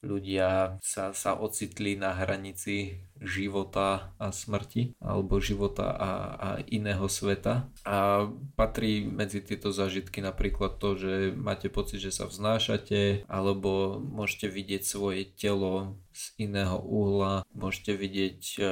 ľudia 0.02 0.82
sa, 0.82 1.14
sa 1.14 1.38
ocitli 1.38 1.94
na 1.94 2.18
hranici 2.18 3.06
života 3.22 4.12
a 4.20 4.28
smrti 4.34 5.00
alebo 5.00 5.40
života 5.40 5.88
a, 5.96 6.12
a 6.36 6.50
iného 6.68 7.08
sveta. 7.08 7.70
A 7.88 8.28
patrí 8.60 9.08
medzi 9.08 9.40
tieto 9.40 9.72
zážitky 9.72 10.20
napríklad 10.20 10.82
to, 10.82 11.00
že 11.00 11.14
máte 11.32 11.72
pocit, 11.72 12.04
že 12.04 12.12
sa 12.12 12.28
vznášate 12.28 13.24
alebo 13.30 14.02
môžete 14.02 14.52
vidieť 14.52 14.84
svoje 14.84 15.30
telo 15.32 15.96
z 16.16 16.48
iného 16.48 16.80
uhla, 16.80 17.44
môžete 17.52 17.92
vidieť 17.92 18.42
uh, 18.64 18.72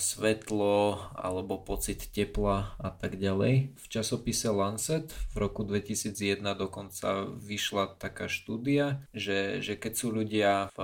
svetlo 0.00 0.96
alebo 1.12 1.60
pocit 1.60 2.08
tepla 2.08 2.72
a 2.80 2.88
tak 2.88 3.20
ďalej. 3.20 3.76
V 3.76 3.86
časopise 3.92 4.48
Lancet 4.48 5.12
v 5.36 5.44
roku 5.44 5.68
2001 5.68 6.40
dokonca 6.56 7.28
vyšla 7.28 8.00
taká 8.00 8.32
štúdia, 8.32 9.04
že, 9.12 9.60
že 9.60 9.76
keď 9.76 9.92
sú 9.92 10.08
ľudia 10.08 10.72
v, 10.72 10.80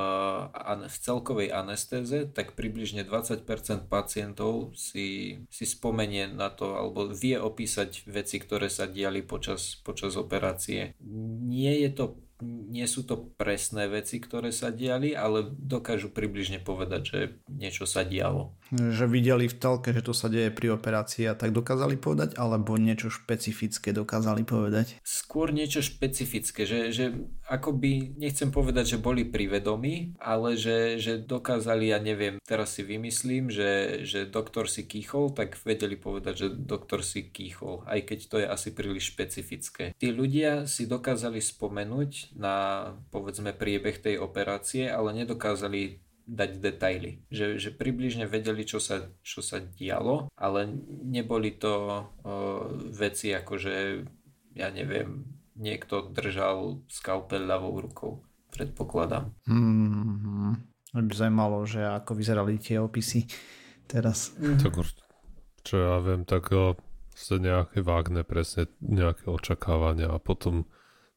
v 0.84 0.96
celkovej 1.00 1.48
anestéze, 1.48 2.28
tak 2.28 2.52
približne 2.52 3.08
20% 3.08 3.88
pacientov 3.88 4.76
si, 4.76 5.40
si 5.48 5.64
spomenie 5.64 6.28
na 6.28 6.52
to 6.52 6.76
alebo 6.76 7.08
vie 7.08 7.40
opísať 7.40 8.04
veci, 8.04 8.36
ktoré 8.36 8.68
sa 8.68 8.84
diali 8.84 9.24
počas, 9.24 9.80
počas 9.80 10.20
operácie. 10.20 10.92
Nie 11.48 11.80
je 11.80 11.90
to 11.94 12.04
nie 12.42 12.86
sú 12.90 13.06
to 13.06 13.14
presné 13.38 13.86
veci, 13.86 14.18
ktoré 14.18 14.50
sa 14.50 14.74
diali, 14.74 15.14
ale 15.14 15.46
dokážu 15.46 16.10
približne 16.10 16.58
povedať, 16.58 17.02
že 17.06 17.18
niečo 17.46 17.86
sa 17.86 18.02
dialo. 18.02 18.58
Že 18.74 19.06
videli 19.06 19.46
v 19.46 19.54
telke, 19.54 19.94
že 19.94 20.02
to 20.02 20.10
sa 20.10 20.26
deje 20.26 20.50
pri 20.50 20.74
operácii 20.74 21.30
a 21.30 21.38
tak 21.38 21.54
dokázali 21.54 21.94
povedať, 21.94 22.34
alebo 22.34 22.74
niečo 22.74 23.06
špecifické 23.12 23.94
dokázali 23.94 24.42
povedať? 24.42 24.98
Skôr 25.06 25.54
niečo 25.54 25.78
špecifické, 25.78 26.66
že, 26.66 26.90
že 26.90 27.14
akoby, 27.44 28.16
nechcem 28.16 28.48
povedať, 28.48 28.96
že 28.96 29.02
boli 29.02 29.28
privedomí, 29.28 30.16
ale 30.16 30.56
že, 30.56 30.96
že 30.96 31.20
dokázali, 31.20 31.92
ja 31.92 32.00
neviem, 32.00 32.40
teraz 32.44 32.76
si 32.76 32.82
vymyslím, 32.82 33.52
že, 33.52 34.04
že 34.08 34.24
doktor 34.24 34.68
si 34.68 34.88
kýchol, 34.88 35.36
tak 35.36 35.60
vedeli 35.62 35.96
povedať, 36.00 36.34
že 36.34 36.48
doktor 36.52 37.04
si 37.04 37.28
kýchol, 37.28 37.84
aj 37.84 38.00
keď 38.08 38.18
to 38.28 38.36
je 38.40 38.46
asi 38.48 38.68
príliš 38.72 39.12
špecifické. 39.12 39.92
Tí 39.96 40.08
ľudia 40.08 40.64
si 40.64 40.88
dokázali 40.88 41.40
spomenúť 41.40 42.36
na, 42.36 42.90
povedzme, 43.12 43.52
priebeh 43.52 44.00
tej 44.00 44.16
operácie, 44.20 44.88
ale 44.88 45.12
nedokázali 45.12 46.00
dať 46.24 46.50
detaily. 46.56 47.20
Že, 47.28 47.60
že 47.60 47.70
približne 47.76 48.24
vedeli, 48.24 48.64
čo 48.64 48.80
sa, 48.80 49.12
čo 49.20 49.44
sa 49.44 49.60
dialo, 49.60 50.32
ale 50.40 50.72
neboli 51.04 51.52
to 51.52 51.74
uh, 51.76 52.64
veci 52.88 53.36
ako, 53.36 53.60
že 53.60 53.74
ja 54.56 54.72
neviem, 54.72 55.33
niekto 55.54 56.10
držal 56.10 56.82
skalpel 56.90 57.46
ľavou 57.46 57.78
rukou. 57.80 58.12
Predpokladám. 58.54 59.34
Hmm, 59.50 60.62
by 60.94 61.14
zaujímalo, 61.14 61.66
že 61.66 61.82
ako 61.82 62.14
vyzerali 62.14 62.58
tie 62.62 62.78
opisy 62.78 63.26
teraz. 63.90 64.30
Tak 64.38 64.78
čo 65.64 65.74
ja 65.80 65.96
viem, 66.04 66.22
tak 66.28 66.52
o, 66.52 66.76
nejaké 67.30 67.80
vágne 67.80 68.22
presne 68.22 68.68
nejaké 68.84 69.26
očakávania 69.26 70.12
a 70.12 70.20
potom 70.20 70.68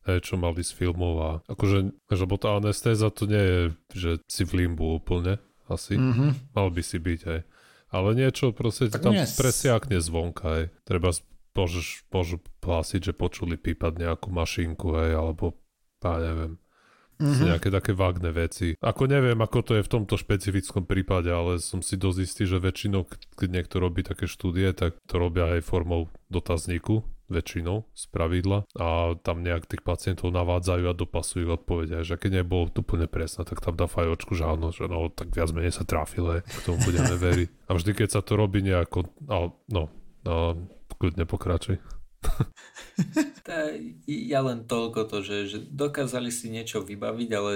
hej, 0.07 0.23
čo 0.23 0.39
mali 0.39 0.63
z 0.63 0.71
filmov 0.71 1.13
a 1.19 1.29
akože, 1.51 1.91
lebo 2.15 2.33
tá 2.39 2.55
anestéza 2.57 3.11
to 3.11 3.27
nie 3.27 3.43
je, 3.43 3.61
že 3.91 4.11
si 4.31 4.47
v 4.47 4.65
limbu 4.65 5.03
úplne, 5.03 5.37
asi. 5.67 5.99
Mm-hmm. 5.99 6.55
Mal 6.55 6.67
by 6.71 6.81
si 6.81 6.97
byť, 6.97 7.21
hej. 7.27 7.41
Ale 7.91 8.09
niečo 8.15 8.55
proste 8.55 8.87
tak 8.87 9.03
tam 9.03 9.15
nie... 9.15 9.27
presiakne 9.27 9.99
zvonka, 9.99 10.47
hej. 10.59 10.65
Treba 10.87 11.11
môžeš, 11.57 12.05
môžu 12.13 12.37
hlásiť, 12.61 13.11
že 13.11 13.13
počuli 13.17 13.57
pípať 13.57 13.97
nejakú 13.97 14.29
mašinku, 14.29 14.93
hej, 15.01 15.17
alebo 15.17 15.57
ja 16.05 16.21
neviem. 16.21 16.61
Mm-hmm. 17.17 17.49
Nejaké 17.49 17.69
také 17.73 17.97
vágne 17.97 18.29
veci. 18.29 18.77
Ako 18.77 19.09
neviem, 19.09 19.41
ako 19.41 19.65
to 19.65 19.71
je 19.73 19.81
v 19.81 19.89
tomto 19.89 20.21
špecifickom 20.21 20.85
prípade, 20.85 21.33
ale 21.33 21.57
som 21.57 21.81
si 21.81 21.97
dosť 21.97 22.19
istý, 22.21 22.43
že 22.45 22.61
väčšinou, 22.61 23.09
keď 23.33 23.49
niekto 23.49 23.81
robí 23.81 24.05
také 24.05 24.29
štúdie, 24.29 24.69
tak 24.77 25.01
to 25.09 25.17
robia 25.17 25.57
aj 25.57 25.65
formou 25.65 26.13
dotazníku, 26.29 27.01
väčšinou 27.25 27.89
z 27.91 28.03
pravidla 28.13 28.69
a 28.77 29.17
tam 29.19 29.41
nejak 29.41 29.65
tých 29.65 29.81
pacientov 29.81 30.29
navádzajú 30.29 30.85
a 30.85 30.93
dopasujú 30.93 31.57
odpovede. 31.57 32.05
Že 32.05 32.21
keď 32.21 32.31
nebolo 32.45 32.69
úplne 32.69 33.09
presné, 33.09 33.49
tak 33.49 33.65
tam 33.65 33.73
dá 33.73 33.89
fajočku, 33.89 34.37
že 34.37 34.45
áno, 34.45 34.69
že 34.69 34.85
no, 34.85 35.09
tak 35.09 35.33
viac 35.33 35.49
menej 35.57 35.73
sa 35.73 35.89
trafile, 35.89 36.45
k 36.45 36.61
tomu 36.69 36.77
budeme 36.85 37.17
veriť. 37.25 37.49
A 37.65 37.73
vždy, 37.73 37.91
keď 37.97 38.09
sa 38.13 38.21
to 38.21 38.37
robí 38.37 38.61
nejako, 38.61 39.09
no, 39.25 39.57
no, 39.73 39.89
no 40.21 40.69
kľudne 40.97 41.25
pokračuj. 41.29 41.77
tá, 43.47 43.71
ja 44.09 44.41
len 44.41 44.65
toľko 44.65 45.05
to, 45.05 45.17
že, 45.21 45.37
že 45.47 45.57
dokázali 45.61 46.33
si 46.33 46.49
niečo 46.49 46.81
vybaviť, 46.81 47.29
ale 47.37 47.51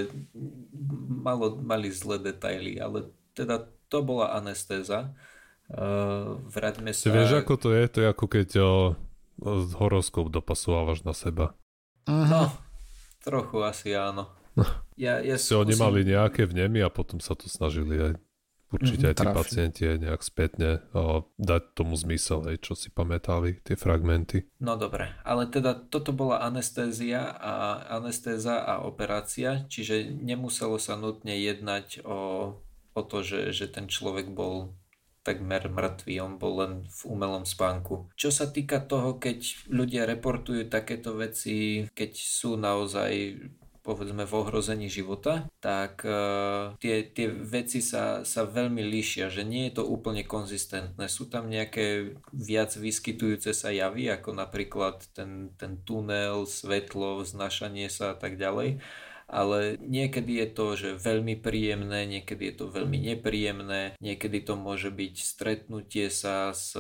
malo, 1.10 1.58
mali 1.58 1.90
zlé 1.90 2.22
detaily, 2.22 2.78
ale 2.78 3.10
teda 3.34 3.68
to 3.90 4.00
bola 4.06 4.38
anestéza. 4.38 5.12
Uh, 5.72 6.40
vráťme 6.52 6.92
sa... 6.94 7.10
Ty 7.10 7.12
vieš, 7.16 7.34
ako 7.42 7.56
to 7.58 7.70
je? 7.74 7.84
To 7.90 7.98
je 8.04 8.08
ako 8.12 8.26
keď 8.28 8.50
uh, 8.60 8.68
horoskop 9.82 10.30
dopasovávaš 10.30 11.04
na 11.04 11.16
seba. 11.16 11.58
Uh-huh. 12.06 12.28
No, 12.28 12.42
trochu 13.24 13.58
asi 13.66 13.96
áno. 13.96 14.30
Ja, 15.00 15.24
ja 15.24 15.40
si 15.40 15.50
skúsim... 15.50 15.64
oni 15.64 15.74
mali 15.80 16.00
nejaké 16.06 16.46
vnemy 16.46 16.84
a 16.84 16.92
potom 16.92 17.18
sa 17.24 17.34
to 17.34 17.48
snažili 17.50 17.98
aj 17.98 18.14
určite 18.72 19.06
mm-hmm, 19.06 19.12
aj 19.12 19.16
tí 19.16 19.24
trafi. 19.24 19.38
pacienti 19.38 19.82
aj 19.86 19.98
nejak 20.02 20.22
spätne 20.24 20.70
a 20.96 21.22
dať 21.38 21.64
tomu 21.76 21.94
zmysel, 22.00 22.48
aj 22.48 22.58
čo 22.64 22.74
si 22.74 22.90
pamätali, 22.90 23.60
tie 23.62 23.76
fragmenty. 23.76 24.48
No 24.64 24.80
dobre, 24.80 25.12
ale 25.28 25.52
teda 25.52 25.76
toto 25.76 26.16
bola 26.16 26.42
anestézia 26.42 27.36
a 27.36 27.86
anestéza 28.00 28.64
a 28.64 28.82
operácia, 28.82 29.68
čiže 29.68 30.10
nemuselo 30.10 30.80
sa 30.80 30.96
nutne 30.96 31.36
jednať 31.36 32.02
o, 32.08 32.20
o 32.96 33.02
to, 33.04 33.22
že, 33.22 33.52
že 33.52 33.68
ten 33.68 33.92
človek 33.92 34.32
bol 34.32 34.74
takmer 35.22 35.70
mŕtvý, 35.70 36.14
on 36.18 36.34
bol 36.42 36.66
len 36.66 36.74
v 36.90 37.02
umelom 37.06 37.46
spánku. 37.46 38.10
Čo 38.18 38.34
sa 38.34 38.50
týka 38.50 38.82
toho, 38.82 39.22
keď 39.22 39.70
ľudia 39.70 40.10
reportujú 40.10 40.66
takéto 40.66 41.14
veci, 41.14 41.86
keď 41.94 42.12
sú 42.18 42.58
naozaj 42.58 43.38
povedzme 43.82 44.30
v 44.30 44.34
ohrození 44.38 44.88
života, 44.88 45.50
tak 45.58 46.06
uh, 46.06 46.78
tie, 46.78 47.02
tie 47.02 47.28
veci 47.30 47.82
sa, 47.82 48.22
sa 48.22 48.46
veľmi 48.46 48.82
líšia, 48.86 49.34
že 49.34 49.42
nie 49.42 49.70
je 49.70 49.82
to 49.82 49.84
úplne 49.90 50.22
konzistentné. 50.22 51.10
Sú 51.10 51.26
tam 51.26 51.50
nejaké 51.50 52.18
viac 52.30 52.74
vyskytujúce 52.78 53.58
sa 53.58 53.74
javy, 53.74 54.14
ako 54.14 54.38
napríklad 54.38 55.02
ten, 55.18 55.54
ten 55.58 55.82
tunel, 55.82 56.46
svetlo, 56.46 57.26
znašanie 57.26 57.90
sa 57.90 58.14
a 58.14 58.16
tak 58.16 58.38
ďalej 58.38 58.82
ale 59.32 59.80
niekedy 59.80 60.44
je 60.44 60.48
to, 60.52 60.66
že 60.76 61.00
veľmi 61.00 61.40
príjemné, 61.40 62.04
niekedy 62.04 62.52
je 62.52 62.56
to 62.60 62.66
veľmi 62.68 63.00
nepríjemné, 63.00 63.96
niekedy 64.04 64.44
to 64.44 64.60
môže 64.60 64.92
byť 64.92 65.16
stretnutie 65.24 66.12
sa 66.12 66.52
s 66.52 66.76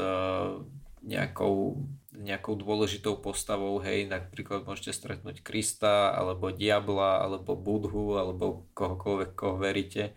nejakou, 1.01 1.81
nejakou 2.13 2.53
dôležitou 2.53 3.17
postavou, 3.17 3.81
hej, 3.81 4.05
napríklad 4.05 4.63
môžete 4.63 4.93
stretnúť 4.93 5.41
Krista, 5.41 6.13
alebo 6.13 6.53
Diabla, 6.53 7.25
alebo 7.25 7.57
Budhu, 7.57 8.21
alebo 8.21 8.69
kohokoľvek, 8.77 9.31
koho 9.33 9.57
veríte. 9.57 10.13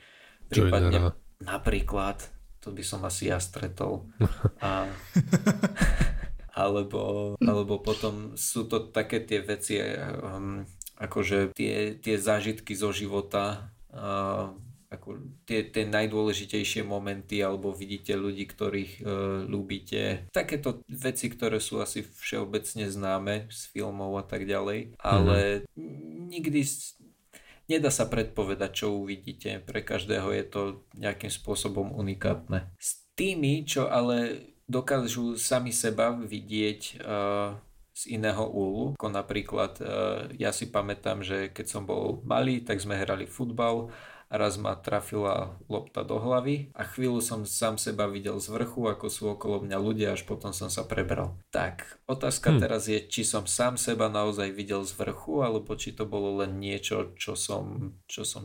Prípadne, 0.53 1.17
napríklad, 1.41 2.21
to 2.61 2.71
by 2.71 2.85
som 2.85 3.01
asi 3.09 3.33
ja 3.33 3.41
stretol. 3.41 4.09
A, 4.61 4.89
alebo, 6.65 7.35
alebo 7.41 7.81
potom 7.81 8.37
sú 8.37 8.69
to 8.69 8.93
také 8.93 9.25
tie 9.25 9.41
veci, 9.41 9.81
um, 9.81 10.69
akože 11.01 11.57
tie, 11.57 11.97
tie 11.99 12.17
zážitky 12.21 12.77
zo 12.77 12.93
života, 12.93 13.73
uh, 13.91 14.53
ako 14.91 15.23
tie, 15.49 15.69
tie 15.69 15.85
najdôležitejšie 15.89 16.85
momenty, 16.87 17.41
alebo 17.41 17.75
vidíte 17.75 18.15
ľudí, 18.15 18.49
ktorých 18.49 18.93
uh, 19.01 19.07
ľúbite. 19.45 20.31
Takéto 20.31 20.85
veci, 20.89 21.29
ktoré 21.29 21.59
sú 21.59 21.81
asi 21.81 22.05
všeobecne 22.05 22.89
známe 22.89 23.49
z 23.49 23.61
filmov 23.73 24.17
a 24.21 24.25
tak 24.25 24.45
ďalej, 24.45 24.97
ale 25.01 25.69
mm-hmm. 25.75 26.29
nikdy 26.31 26.61
nedá 27.69 27.89
sa 27.89 28.07
predpovedať, 28.07 28.71
čo 28.85 28.97
uvidíte. 28.97 29.65
Pre 29.65 29.81
každého 29.81 30.29
je 30.35 30.45
to 30.45 30.63
nejakým 30.97 31.33
spôsobom 31.33 31.93
unikátne. 31.97 32.69
S 32.77 33.05
tými, 33.15 33.65
čo 33.65 33.89
ale 33.89 34.51
dokážu 34.65 35.37
sami 35.37 35.71
seba 35.71 36.13
vidieť 36.17 36.81
uh, 37.05 37.57
z 37.95 38.19
iného 38.19 38.45
úlu. 38.51 38.99
Ako 38.99 39.07
napríklad, 39.07 39.79
e, 39.79 39.85
ja 40.43 40.51
si 40.51 40.67
pamätám, 40.67 41.23
že 41.23 41.55
keď 41.55 41.67
som 41.71 41.87
bol 41.87 42.27
malý, 42.27 42.59
tak 42.59 42.83
sme 42.83 42.99
hrali 42.99 43.31
futbal 43.31 43.95
raz 44.35 44.59
ma 44.59 44.75
trafila 44.75 45.55
lopta 45.71 46.03
do 46.03 46.19
hlavy 46.19 46.75
a 46.75 46.83
chvíľu 46.83 47.23
som 47.23 47.47
sám 47.47 47.79
seba 47.79 48.11
videl 48.11 48.43
z 48.43 48.51
vrchu, 48.51 48.91
ako 48.91 49.07
sú 49.07 49.31
okolo 49.31 49.63
mňa 49.63 49.79
ľudia, 49.79 50.09
až 50.19 50.27
potom 50.27 50.51
som 50.51 50.67
sa 50.67 50.83
prebral. 50.83 51.39
Tak, 51.55 52.03
otázka 52.11 52.55
hmm. 52.55 52.61
teraz 52.61 52.91
je, 52.91 52.99
či 53.07 53.23
som 53.23 53.47
sám 53.47 53.79
seba 53.79 54.11
naozaj 54.11 54.51
videl 54.51 54.83
z 54.83 54.93
vrchu, 54.99 55.47
alebo 55.47 55.79
či 55.79 55.95
to 55.95 56.03
bolo 56.03 56.43
len 56.43 56.59
niečo, 56.59 57.15
čo 57.15 57.39
som, 57.39 57.95
čo 58.11 58.27
som 58.27 58.45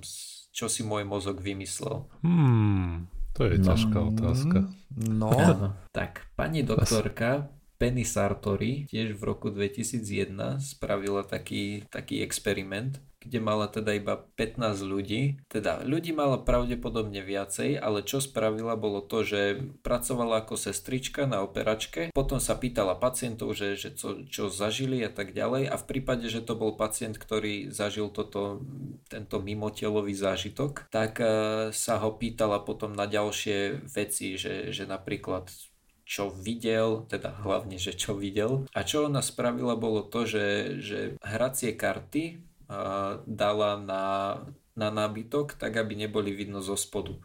čo 0.49 0.65
si 0.65 0.81
môj 0.81 1.05
mozog 1.05 1.39
vymyslel. 1.39 2.09
Hmm, 2.25 3.07
to 3.37 3.45
je 3.47 3.61
ťažká 3.61 3.97
no, 4.01 4.09
otázka. 4.11 4.59
No. 4.97 5.31
tak, 5.97 6.27
pani 6.33 6.65
doktorka 6.65 7.53
Penny 7.79 8.03
Sartori 8.03 8.83
tiež 8.91 9.15
v 9.15 9.23
roku 9.23 9.47
2001 9.47 10.59
spravila 10.59 11.23
taký, 11.23 11.87
taký 11.87 12.19
experiment, 12.19 12.99
kde 13.30 13.39
mala 13.39 13.69
teda 13.69 13.93
iba 13.93 14.17
15 14.17 14.82
ľudí. 14.82 15.38
Teda 15.45 15.86
ľudí 15.86 16.09
mala 16.17 16.41
pravdepodobne 16.41 17.21
viacej, 17.21 17.77
ale 17.77 18.01
čo 18.01 18.17
spravila 18.17 18.73
bolo 18.73 19.05
to, 19.05 19.21
že 19.21 19.61
pracovala 19.86 20.41
ako 20.41 20.57
sestrička 20.57 21.30
na 21.30 21.45
operačke, 21.45 22.09
potom 22.09 22.41
sa 22.41 22.57
pýtala 22.57 22.97
pacientov, 22.97 23.53
že, 23.53 23.77
že 23.77 23.93
čo, 23.93 24.25
čo 24.25 24.49
zažili 24.49 25.05
a 25.05 25.13
tak 25.13 25.38
ďalej 25.38 25.69
a 25.69 25.77
v 25.77 25.86
prípade, 25.86 26.25
že 26.25 26.41
to 26.41 26.57
bol 26.57 26.73
pacient, 26.73 27.21
ktorý 27.21 27.69
zažil 27.69 28.09
toto, 28.09 28.65
tento 29.05 29.38
mimotelový 29.38 30.17
zážitok, 30.17 30.89
tak 30.89 31.21
uh, 31.21 31.69
sa 31.69 32.01
ho 32.01 32.17
pýtala 32.17 32.65
potom 32.65 32.97
na 32.97 33.05
ďalšie 33.05 33.86
veci, 33.86 34.41
že, 34.41 34.73
že 34.73 34.89
napríklad 34.89 35.53
čo 36.09 36.34
videl, 36.34 37.05
teda 37.05 37.45
hlavne, 37.45 37.77
že 37.77 37.93
čo 37.93 38.17
videl. 38.17 38.65
A 38.73 38.82
čo 38.82 39.05
ona 39.05 39.21
spravila 39.21 39.77
bolo 39.77 40.01
to, 40.01 40.25
že, 40.25 40.82
že 40.82 40.99
hracie 41.21 41.77
karty 41.77 42.49
dala 43.26 43.82
na, 43.82 44.03
na 44.78 44.89
nábytok, 44.93 45.57
tak 45.57 45.76
aby 45.76 45.97
neboli 45.97 46.32
vidno 46.32 46.61
zo 46.61 46.78
spodu. 46.78 47.17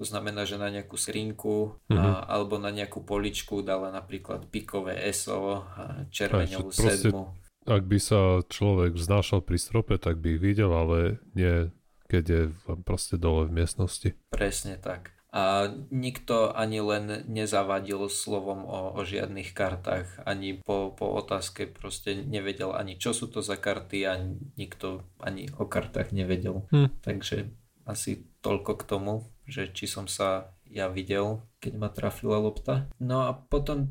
To 0.00 0.04
znamená, 0.08 0.48
že 0.48 0.56
na 0.56 0.72
nejakú 0.72 0.96
skrinku 0.96 1.76
mm-hmm. 1.88 1.96
a, 1.96 2.24
alebo 2.24 2.56
na 2.56 2.72
nejakú 2.72 3.04
poličku 3.04 3.60
dala 3.60 3.92
napríklad 3.92 4.48
pikové 4.48 4.96
červeňovú 6.08 6.72
Aj, 6.72 6.76
sedmu. 6.76 7.36
Ak 7.68 7.84
by 7.84 7.98
sa 8.00 8.40
človek 8.48 8.96
vznášal 8.96 9.44
pri 9.44 9.60
strope, 9.60 10.00
tak 10.00 10.16
by 10.24 10.36
ich 10.36 10.40
videl, 10.40 10.72
ale 10.72 11.20
nie 11.36 11.68
keď 12.10 12.24
je 12.26 12.42
proste 12.82 13.14
dole 13.14 13.46
v 13.46 13.62
miestnosti. 13.62 14.18
Presne 14.34 14.74
tak. 14.82 15.14
A 15.30 15.70
nikto 15.94 16.50
ani 16.50 16.82
len 16.82 17.22
nezavadil 17.30 18.10
slovom 18.10 18.66
o, 18.66 18.98
o 18.98 19.00
žiadnych 19.06 19.54
kartách, 19.54 20.26
ani 20.26 20.58
po, 20.58 20.90
po 20.90 21.14
otázke 21.14 21.70
proste 21.70 22.18
nevedel 22.18 22.74
ani 22.74 22.98
čo 22.98 23.14
sú 23.14 23.30
to 23.30 23.38
za 23.38 23.54
karty 23.54 24.10
a 24.10 24.18
nikto 24.58 25.06
ani 25.22 25.46
o 25.54 25.70
kartách 25.70 26.10
nevedel. 26.10 26.66
Hm. 26.74 26.98
Takže 26.98 27.46
asi 27.86 28.26
toľko 28.42 28.72
k 28.74 28.82
tomu, 28.86 29.14
že 29.46 29.70
či 29.70 29.86
som 29.86 30.10
sa 30.10 30.54
ja 30.70 30.86
videl, 30.86 31.42
keď 31.58 31.72
ma 31.74 31.88
trafila 31.90 32.38
lopta. 32.38 32.86
No 33.02 33.26
a 33.26 33.34
potom 33.34 33.90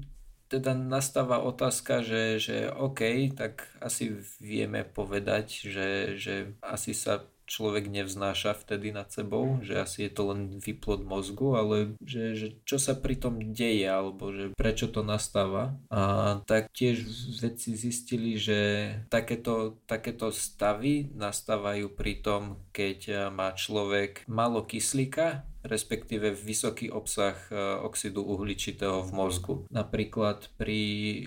teda 0.49 0.73
nastáva 0.73 1.45
otázka, 1.45 2.01
že, 2.01 2.41
že 2.41 2.57
OK, 2.73 3.31
tak 3.37 3.69
asi 3.77 4.17
vieme 4.41 4.81
povedať, 4.81 5.69
že, 5.69 5.89
že 6.17 6.57
asi 6.65 6.97
sa 6.97 7.21
človek 7.49 7.89
nevznáša 7.89 8.53
vtedy 8.53 8.93
nad 8.93 9.09
sebou, 9.09 9.57
že 9.65 9.81
asi 9.81 10.05
je 10.05 10.11
to 10.13 10.29
len 10.29 10.61
vyplod 10.61 11.01
mozgu, 11.01 11.57
ale 11.57 11.75
že, 12.05 12.37
že 12.37 12.47
čo 12.63 12.77
sa 12.77 12.93
pri 12.93 13.17
tom 13.17 13.41
deje, 13.51 13.89
alebo 13.89 14.29
že 14.29 14.53
prečo 14.53 14.85
to 14.87 15.01
nastáva. 15.01 15.73
A 15.89 16.39
tak 16.45 16.69
tiež 16.71 17.01
vedci 17.41 17.73
zistili, 17.73 18.37
že 18.37 18.93
takéto, 19.09 19.81
takéto 19.89 20.29
stavy 20.29 21.09
nastávajú 21.17 21.91
pri 21.97 22.21
tom, 22.21 22.61
keď 22.69 23.33
má 23.33 23.51
človek 23.57 24.23
málo 24.29 24.63
kyslíka 24.63 25.49
respektíve 25.63 26.31
vysoký 26.31 26.87
obsah 26.87 27.35
e, 27.51 27.55
oxidu 27.83 28.23
uhličitého 28.23 29.03
v 29.03 29.11
mozgu. 29.11 29.55
Napríklad 29.67 30.47
pri 30.55 30.81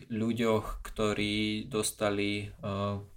ľuďoch, 0.09 0.81
ktorí 0.81 1.69
dostali 1.69 2.49
e, 2.49 2.67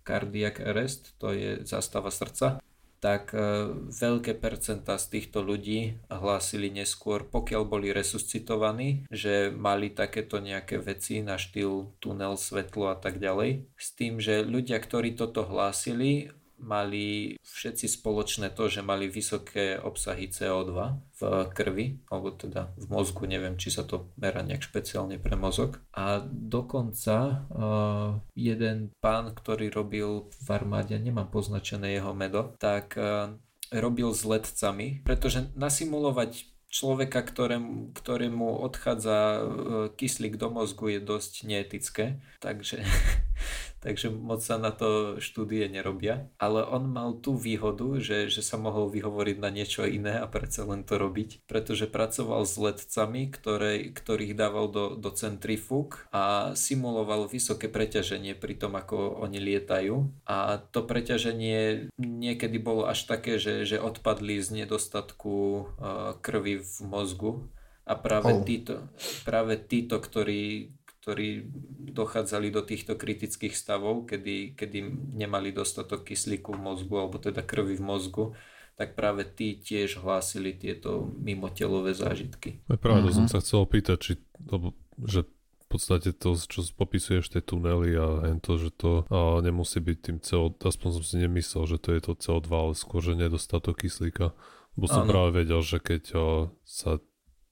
cardiac 0.04 0.60
arrest, 0.60 1.16
to 1.18 1.32
je 1.32 1.64
zastava 1.64 2.12
srdca, 2.12 2.60
tak 3.00 3.36
e, 3.36 3.72
veľké 3.92 4.38
percentá 4.40 4.98
z 4.98 5.20
týchto 5.20 5.44
ľudí 5.46 6.00
hlásili 6.10 6.72
neskôr, 6.74 7.28
pokiaľ 7.28 7.62
boli 7.68 7.90
resuscitovaní, 7.92 9.06
že 9.12 9.54
mali 9.54 9.92
takéto 9.92 10.42
nejaké 10.42 10.82
veci 10.82 11.22
na 11.22 11.38
štýl 11.38 11.96
tunel, 12.00 12.40
svetlo 12.40 12.92
a 12.94 12.98
tak 12.98 13.22
ďalej. 13.22 13.68
S 13.76 13.88
tým, 13.94 14.18
že 14.18 14.46
ľudia, 14.46 14.80
ktorí 14.82 15.14
toto 15.14 15.46
hlásili, 15.46 16.34
mali 16.60 17.36
všetci 17.44 18.00
spoločné 18.00 18.52
to, 18.56 18.72
že 18.72 18.86
mali 18.86 19.12
vysoké 19.12 19.80
obsahy 19.80 20.32
CO2 20.32 20.72
v 21.20 21.22
krvi, 21.52 22.00
alebo 22.12 22.32
teda 22.32 22.72
v 22.76 22.86
mozgu, 22.92 23.28
neviem, 23.28 23.56
či 23.60 23.72
sa 23.72 23.84
to 23.84 24.12
merá 24.16 24.42
nejak 24.42 24.66
špeciálne 24.66 25.20
pre 25.20 25.36
mozog. 25.36 25.80
A 25.96 26.24
dokonca 26.26 27.48
uh, 27.52 28.20
jeden 28.36 28.92
pán, 29.00 29.32
ktorý 29.32 29.72
robil 29.72 30.28
v 30.32 30.48
armáde, 30.52 30.96
nemám 30.96 31.28
poznačené 31.32 31.96
jeho 31.96 32.16
meno, 32.16 32.56
tak 32.60 32.96
uh, 32.96 33.36
robil 33.74 34.14
s 34.14 34.24
letcami, 34.24 35.04
pretože 35.04 35.52
nasimulovať 35.58 36.56
človeka, 36.76 37.24
ktorému, 37.24 37.96
ktorému 37.96 38.60
odchádza 38.68 39.48
kyslík 39.96 40.36
do 40.36 40.52
mozgu 40.52 40.92
je 40.92 41.00
dosť 41.00 41.34
neetické, 41.48 42.20
takže 42.44 42.84
takže 43.86 44.10
moc 44.10 44.42
sa 44.42 44.58
na 44.58 44.74
to 44.74 45.22
štúdie 45.22 45.70
nerobia. 45.70 46.26
Ale 46.42 46.66
on 46.66 46.90
mal 46.90 47.14
tú 47.22 47.38
výhodu, 47.38 48.02
že, 48.02 48.34
že 48.34 48.42
sa 48.42 48.58
mohol 48.58 48.90
vyhovoriť 48.90 49.38
na 49.38 49.54
niečo 49.54 49.86
iné 49.86 50.18
a 50.18 50.26
predsa 50.26 50.66
len 50.66 50.82
to 50.82 50.98
robiť, 50.98 51.46
pretože 51.46 51.86
pracoval 51.86 52.50
s 52.50 52.58
letcami, 52.58 53.30
ktoré, 53.30 53.94
ktorých 53.94 54.34
dával 54.34 54.74
do, 54.74 54.98
do 54.98 55.14
centrifúg 55.14 56.10
a 56.10 56.58
simuloval 56.58 57.30
vysoké 57.30 57.70
preťaženie 57.70 58.34
pri 58.34 58.58
tom, 58.58 58.74
ako 58.74 59.22
oni 59.22 59.38
lietajú. 59.38 60.10
A 60.26 60.58
to 60.74 60.82
preťaženie 60.82 61.94
niekedy 62.02 62.58
bolo 62.58 62.90
až 62.90 63.06
také, 63.06 63.38
že, 63.38 63.70
že 63.70 63.78
odpadli 63.78 64.42
z 64.42 64.66
nedostatku 64.66 65.36
uh, 65.38 66.18
krvi 66.26 66.58
v 66.66 66.76
mozgu 66.82 67.46
a 67.86 67.94
práve, 67.94 68.34
oh. 68.34 68.42
títo, 68.42 68.90
práve 69.22 69.62
títo, 69.62 70.02
ktorí, 70.02 70.74
ktorí 71.06 71.46
dochádzali 71.94 72.50
do 72.50 72.66
týchto 72.66 72.98
kritických 72.98 73.54
stavov, 73.54 74.10
kedy, 74.10 74.58
kedy 74.58 74.90
nemali 75.14 75.54
dostatok 75.54 76.02
kyslíku 76.02 76.58
v 76.58 76.66
mozgu, 76.66 76.98
alebo 76.98 77.22
teda 77.22 77.46
krvi 77.46 77.78
v 77.78 77.86
mozgu, 77.86 78.26
tak 78.74 78.98
práve 78.98 79.22
tí 79.22 79.54
tiež 79.62 80.02
hlásili 80.02 80.58
tieto 80.58 81.14
mimotelové 81.22 81.94
zážitky. 81.94 82.66
Práve 82.82 83.14
uh-huh. 83.14 83.22
som 83.22 83.26
sa 83.30 83.38
chcel 83.38 83.70
opýtať, 83.70 83.98
či, 84.02 84.14
lebo, 84.50 84.74
že 84.98 85.30
v 85.30 85.66
podstate 85.70 86.10
to, 86.10 86.34
čo 86.42 86.66
popisuješ 86.74 87.38
tie 87.38 87.42
tunely 87.46 87.94
a 87.94 88.26
to, 88.42 88.58
že 88.58 88.74
to 88.74 89.06
a 89.06 89.46
nemusí 89.46 89.78
byť 89.78 89.98
tým 90.02 90.18
CO, 90.26 90.58
aspoň 90.58 90.90
som 90.90 91.04
si 91.06 91.22
nemyslel, 91.22 91.70
že 91.70 91.78
to 91.78 91.94
je 91.94 92.02
to 92.02 92.18
CO2, 92.18 92.50
ale 92.50 92.74
skôr, 92.74 93.06
že 93.06 93.14
nedostatok 93.14 93.86
kyslíka. 93.86 94.34
Bo 94.74 94.90
som 94.90 95.06
ano. 95.06 95.14
práve 95.14 95.46
vedel, 95.46 95.62
že 95.62 95.78
keď 95.78 96.04
o, 96.18 96.26
sa 96.66 96.98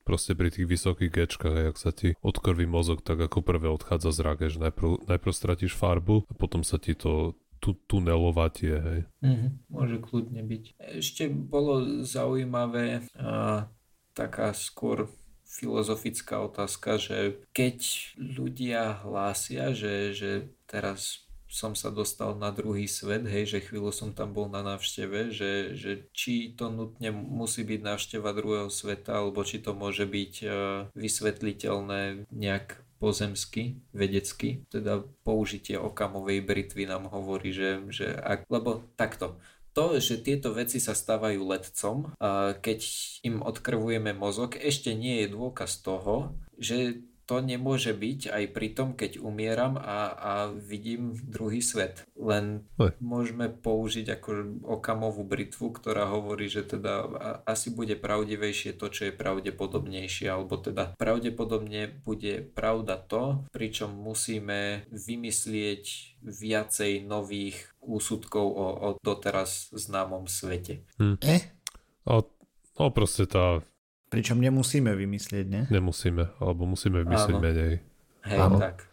proste 0.04 0.36
pri 0.36 0.52
tých 0.52 0.68
vysokých 0.68 1.12
gečkách, 1.12 1.58
jak 1.72 1.78
sa 1.80 1.92
ti 1.96 2.16
odkrví 2.20 2.68
mozog, 2.68 3.02
tak 3.02 3.24
ako 3.24 3.40
prvé 3.42 3.72
odchádza 3.72 4.12
zrak, 4.12 4.46
že 4.48 4.60
najprv, 4.60 5.08
najprv 5.08 5.34
stratíš 5.34 5.74
farbu 5.74 6.28
a 6.28 6.34
potom 6.36 6.62
sa 6.62 6.78
ti 6.78 6.94
to 6.94 7.36
tu, 7.64 7.80
tunelovatie, 7.88 8.76
hej. 8.76 9.02
Mm-hmm, 9.24 9.52
môže 9.72 9.98
kľudne 10.04 10.44
byť. 10.44 10.64
Ešte 11.00 11.32
bolo 11.32 12.04
zaujímavé 12.04 13.08
a, 13.16 13.72
taká 14.12 14.52
skôr 14.52 15.08
filozofická 15.48 16.44
otázka, 16.44 17.00
že 17.00 17.40
keď 17.56 17.78
ľudia 18.20 19.00
hlásia, 19.08 19.72
že, 19.72 20.12
že 20.12 20.52
teraz 20.68 21.23
som 21.54 21.78
sa 21.78 21.94
dostal 21.94 22.34
na 22.34 22.50
druhý 22.50 22.90
svet, 22.90 23.30
hej, 23.30 23.46
že 23.46 23.62
chvíľu 23.62 23.94
som 23.94 24.10
tam 24.10 24.34
bol 24.34 24.50
na 24.50 24.66
návšteve, 24.66 25.30
že, 25.30 25.78
že 25.78 26.10
či 26.10 26.58
to 26.58 26.74
nutne 26.74 27.14
musí 27.14 27.62
byť 27.62 27.80
návšteva 27.86 28.34
druhého 28.34 28.74
sveta, 28.74 29.22
alebo 29.22 29.46
či 29.46 29.62
to 29.62 29.78
môže 29.78 30.10
byť 30.10 30.34
uh, 30.42 30.54
vysvetliteľné 30.98 32.26
nejak 32.34 32.82
pozemsky, 32.98 33.78
vedecky, 33.94 34.66
teda 34.74 35.06
použitie 35.22 35.78
okamovej 35.78 36.42
britvy 36.42 36.90
nám 36.90 37.12
hovorí, 37.12 37.52
že, 37.52 37.84
že 37.92 38.16
ak, 38.16 38.48
lebo 38.48 38.88
takto, 38.96 39.38
to, 39.76 40.00
že 40.00 40.24
tieto 40.24 40.56
veci 40.56 40.78
sa 40.80 40.96
stávajú 40.96 41.44
letcom, 41.44 42.16
keď 42.64 42.80
im 43.26 43.42
odkrvujeme 43.42 44.14
mozog, 44.16 44.56
ešte 44.56 44.94
nie 44.94 45.26
je 45.26 45.34
dôkaz 45.34 45.82
toho, 45.82 46.38
že 46.56 47.04
to 47.24 47.40
nemôže 47.40 47.96
byť 47.96 48.32
aj 48.32 48.44
pri 48.52 48.68
tom, 48.76 48.90
keď 48.94 49.24
umieram 49.24 49.80
a, 49.80 50.12
a 50.12 50.32
vidím 50.52 51.16
druhý 51.16 51.64
svet. 51.64 52.04
Len 52.20 52.68
môžeme 53.00 53.48
použiť 53.48 54.20
ako 54.20 54.30
okamovú 54.68 55.24
britvu, 55.24 55.72
ktorá 55.72 56.12
hovorí, 56.12 56.52
že 56.52 56.68
teda 56.68 57.08
asi 57.48 57.72
bude 57.72 57.96
pravdivejšie 57.96 58.76
to, 58.76 58.92
čo 58.92 59.10
je 59.10 59.14
pravdepodobnejšie, 59.16 60.28
alebo 60.28 60.60
teda 60.60 61.00
pravdepodobne 61.00 62.04
bude 62.04 62.44
pravda 62.44 63.00
to, 63.00 63.48
pričom 63.56 63.96
musíme 63.96 64.84
vymyslieť 64.92 66.16
viacej 66.24 67.04
nových 67.04 67.72
úsudkov 67.84 68.46
o, 68.48 68.68
o 68.72 68.90
doteraz 69.00 69.72
známom 69.76 70.28
svete. 70.28 70.88
Hm. 71.00 71.20
Eh? 71.24 71.42
O, 72.08 72.24
no 72.80 72.86
proste 72.92 73.28
tá 73.28 73.64
Pričom 74.14 74.38
nemusíme 74.38 74.94
vymyslieť, 74.94 75.46
ne? 75.50 75.62
Nemusíme, 75.74 76.38
alebo 76.38 76.70
musíme 76.70 77.02
vymyslieť 77.02 77.38
Áno. 77.38 77.42
menej. 77.42 77.74
Hej, 78.30 78.40
Áno. 78.40 78.58
tak. 78.62 78.86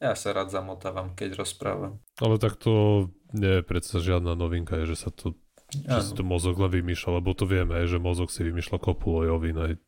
Ja 0.00 0.16
sa 0.16 0.32
rád 0.32 0.48
zamotávam, 0.50 1.12
keď 1.12 1.44
rozprávam. 1.44 2.00
Ale 2.18 2.40
tak 2.40 2.56
to 2.56 3.06
nie 3.36 3.60
je 3.60 3.62
predsa 3.62 4.00
žiadna 4.00 4.34
novinka, 4.34 4.80
je, 4.82 4.96
že 4.96 5.06
sa 5.06 5.10
to 5.12 5.36
že 5.72 6.00
si 6.04 6.12
to 6.12 6.20
mozog 6.20 6.60
len 6.60 6.68
vymýšľa, 6.68 7.24
lebo 7.24 7.32
to 7.32 7.48
vieme, 7.48 7.80
že 7.88 7.96
mozog 7.96 8.28
si 8.28 8.44
vymýšľa 8.44 8.76
kopu 8.76 9.08
lojovín 9.08 9.56
aj 9.56 9.80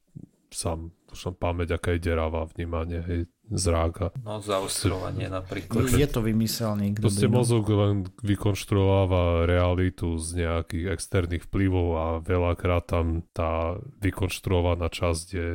sám. 0.49 0.97
Už 1.13 1.37
pamäť, 1.37 1.77
aká 1.77 1.93
je 1.95 2.01
deravá 2.01 2.49
vnímanie, 2.49 3.05
hej, 3.05 3.21
zráka. 3.53 4.11
No 4.25 4.41
zaostrovanie 4.41 5.29
napríklad. 5.29 5.93
Je 5.93 6.09
to 6.09 6.25
vymyselník. 6.25 7.01
Proste 7.01 7.29
no. 7.29 7.41
mozog 7.41 7.69
len 7.69 8.09
vykonštruováva 8.25 9.45
realitu 9.45 10.17
z 10.17 10.45
nejakých 10.45 10.87
externých 10.97 11.45
vplyvov 11.49 11.89
a 11.97 12.07
veľakrát 12.25 12.89
tam 12.89 13.27
tá 13.37 13.77
vykonštruovaná 14.01 14.89
časť 14.89 15.27
je 15.35 15.49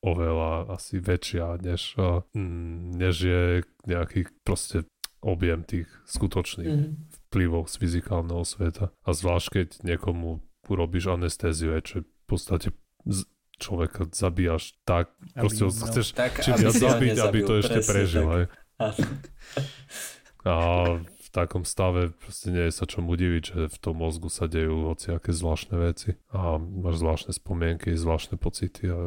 oveľa 0.00 0.74
asi 0.74 0.96
väčšia, 0.96 1.60
než, 1.60 1.94
mm, 2.32 2.96
než 2.96 3.14
je 3.20 3.42
nejaký 3.84 4.32
proste 4.42 4.88
objem 5.20 5.60
tých 5.62 5.88
skutočných 6.08 6.72
mm. 6.72 6.90
vplyvov 7.28 7.68
z 7.68 7.74
fyzikálneho 7.76 8.42
sveta. 8.42 8.88
A 9.04 9.10
zvlášť, 9.12 9.48
keď 9.52 9.68
niekomu 9.84 10.40
urobíš 10.70 11.12
anestéziu, 11.12 11.76
čo 11.84 12.00
je 12.00 12.04
v 12.06 12.24
podstate 12.24 12.68
človeka 13.60 14.08
zabíjaš 14.10 14.74
tak, 14.88 15.12
aby 15.36 15.44
proste 15.44 15.62
ho 15.62 15.70
chceš 15.70 16.06
tak, 16.16 16.40
čím 16.40 16.56
viac 16.56 16.74
zabiť, 16.74 17.16
aby 17.20 17.38
to 17.44 17.52
ešte 17.60 17.80
prežil. 17.84 18.26
Aj. 18.26 18.44
A 20.48 20.54
v 21.04 21.28
takom 21.30 21.62
stave 21.62 22.10
proste 22.10 22.50
nie 22.50 22.66
je 22.66 22.74
sa 22.74 22.88
čomu 22.88 23.14
diviť, 23.14 23.44
že 23.44 23.60
v 23.70 23.78
tom 23.78 24.02
mozgu 24.02 24.26
sa 24.32 24.50
dejú 24.50 24.90
hociaké 24.90 25.30
zvláštne 25.30 25.76
veci 25.78 26.18
a 26.34 26.58
máš 26.58 26.98
zvláštne 26.98 27.36
spomienky, 27.36 27.94
zvláštne 27.94 28.34
pocity 28.40 28.90
a 28.90 28.98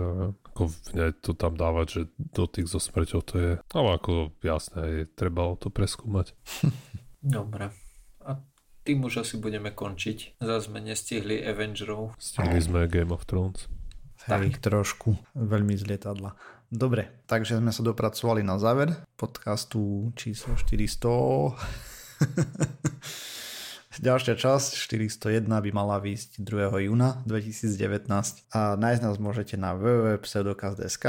ako 0.54 0.72
hneď 0.94 1.20
to 1.20 1.36
tam 1.36 1.58
dávať, 1.58 1.88
že 1.90 2.02
dotyk 2.16 2.70
so 2.70 2.80
smrťou 2.80 3.22
to 3.26 3.36
je, 3.36 3.52
ale 3.76 3.90
ako 3.98 4.32
jasné, 4.46 4.82
je 4.88 5.04
treba 5.10 5.52
to 5.60 5.68
preskúmať. 5.68 6.32
Dobre. 7.20 7.76
A 8.24 8.40
tým 8.88 9.04
už 9.04 9.28
asi 9.28 9.36
budeme 9.40 9.72
končiť. 9.76 10.40
Zas 10.40 10.72
sme 10.72 10.80
nestihli 10.80 11.44
Avengerov. 11.44 12.16
Stihli 12.20 12.60
sme 12.64 12.88
Game 12.88 13.12
of 13.12 13.28
Thrones. 13.28 13.68
Hej, 14.28 14.64
trošku. 14.64 15.20
Veľmi 15.36 15.76
z 15.76 15.84
lietadla. 15.84 16.32
Dobre, 16.72 17.12
takže 17.28 17.60
sme 17.60 17.76
sa 17.76 17.84
dopracovali 17.86 18.42
na 18.42 18.56
záver 18.58 18.96
podcastu 19.20 20.10
číslo 20.16 20.56
400. 20.56 21.54
Ďalšia 24.04 24.34
časť 24.34 24.72
401 24.90 25.46
by 25.46 25.70
mala 25.70 26.02
výjsť 26.02 26.42
2. 26.42 26.88
júna 26.90 27.22
2019 27.30 28.10
a 28.56 28.74
nájsť 28.74 29.02
nás 29.06 29.16
môžete 29.22 29.54
na 29.60 29.78
www.pseudokaz.sk 29.78 31.06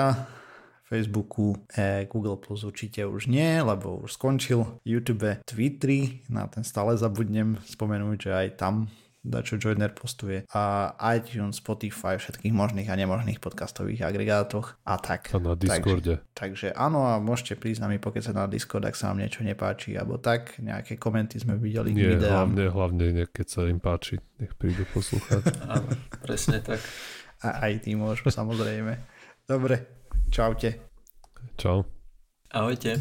Facebooku, 0.85 1.57
e, 1.73 2.05
Google 2.13 2.37
Plus 2.37 2.61
určite 2.61 3.09
už 3.09 3.33
nie, 3.33 3.57
lebo 3.65 4.05
už 4.05 4.21
skončil. 4.21 4.79
YouTube, 4.85 5.41
Twitter, 5.49 6.21
na 6.29 6.45
ten 6.45 6.61
stále 6.61 6.93
zabudnem 7.01 7.57
spomenúť, 7.65 8.29
že 8.29 8.31
aj 8.37 8.49
tam 8.61 8.93
čo 9.41 9.57
Joiner 9.57 9.91
postuje 9.97 10.45
a 10.53 10.93
iTunes, 11.17 11.57
Spotify, 11.57 12.21
všetkých 12.21 12.53
možných 12.53 12.93
a 12.93 12.95
nemožných 12.95 13.41
podcastových 13.41 14.05
agregátoch 14.05 14.77
a 14.85 15.01
tak. 15.01 15.33
A 15.33 15.41
na 15.41 15.57
Discorde. 15.57 16.21
Takže, 16.37 16.37
takže 16.37 16.67
áno 16.77 17.09
a 17.09 17.17
môžete 17.17 17.57
prísť 17.57 17.89
nami 17.89 17.97
sa 18.21 18.37
na 18.37 18.45
Discord, 18.45 18.85
ak 18.85 18.95
sa 18.95 19.11
vám 19.11 19.25
niečo 19.25 19.41
nepáči 19.41 19.97
alebo 19.97 20.21
tak, 20.21 20.61
nejaké 20.61 21.01
komenty 21.01 21.41
sme 21.41 21.57
videli 21.57 21.97
Nie, 21.97 22.15
k 22.15 22.21
videám. 22.21 22.53
hlavne, 22.53 22.65
hlavne 22.69 23.07
keď 23.33 23.47
sa 23.49 23.61
im 23.65 23.81
páči, 23.81 24.21
nech 24.37 24.53
prídu 24.61 24.85
poslúchať. 24.93 25.43
Áno, 25.73 25.89
presne 26.21 26.61
tak. 26.61 26.79
A 27.41 27.69
aj 27.69 27.89
ty 27.89 27.97
môžu, 27.97 28.29
samozrejme. 28.29 29.01
Dobre, 29.45 29.85
čaute. 30.33 30.81
Čau. 31.57 31.85
Ahojte. 32.55 33.01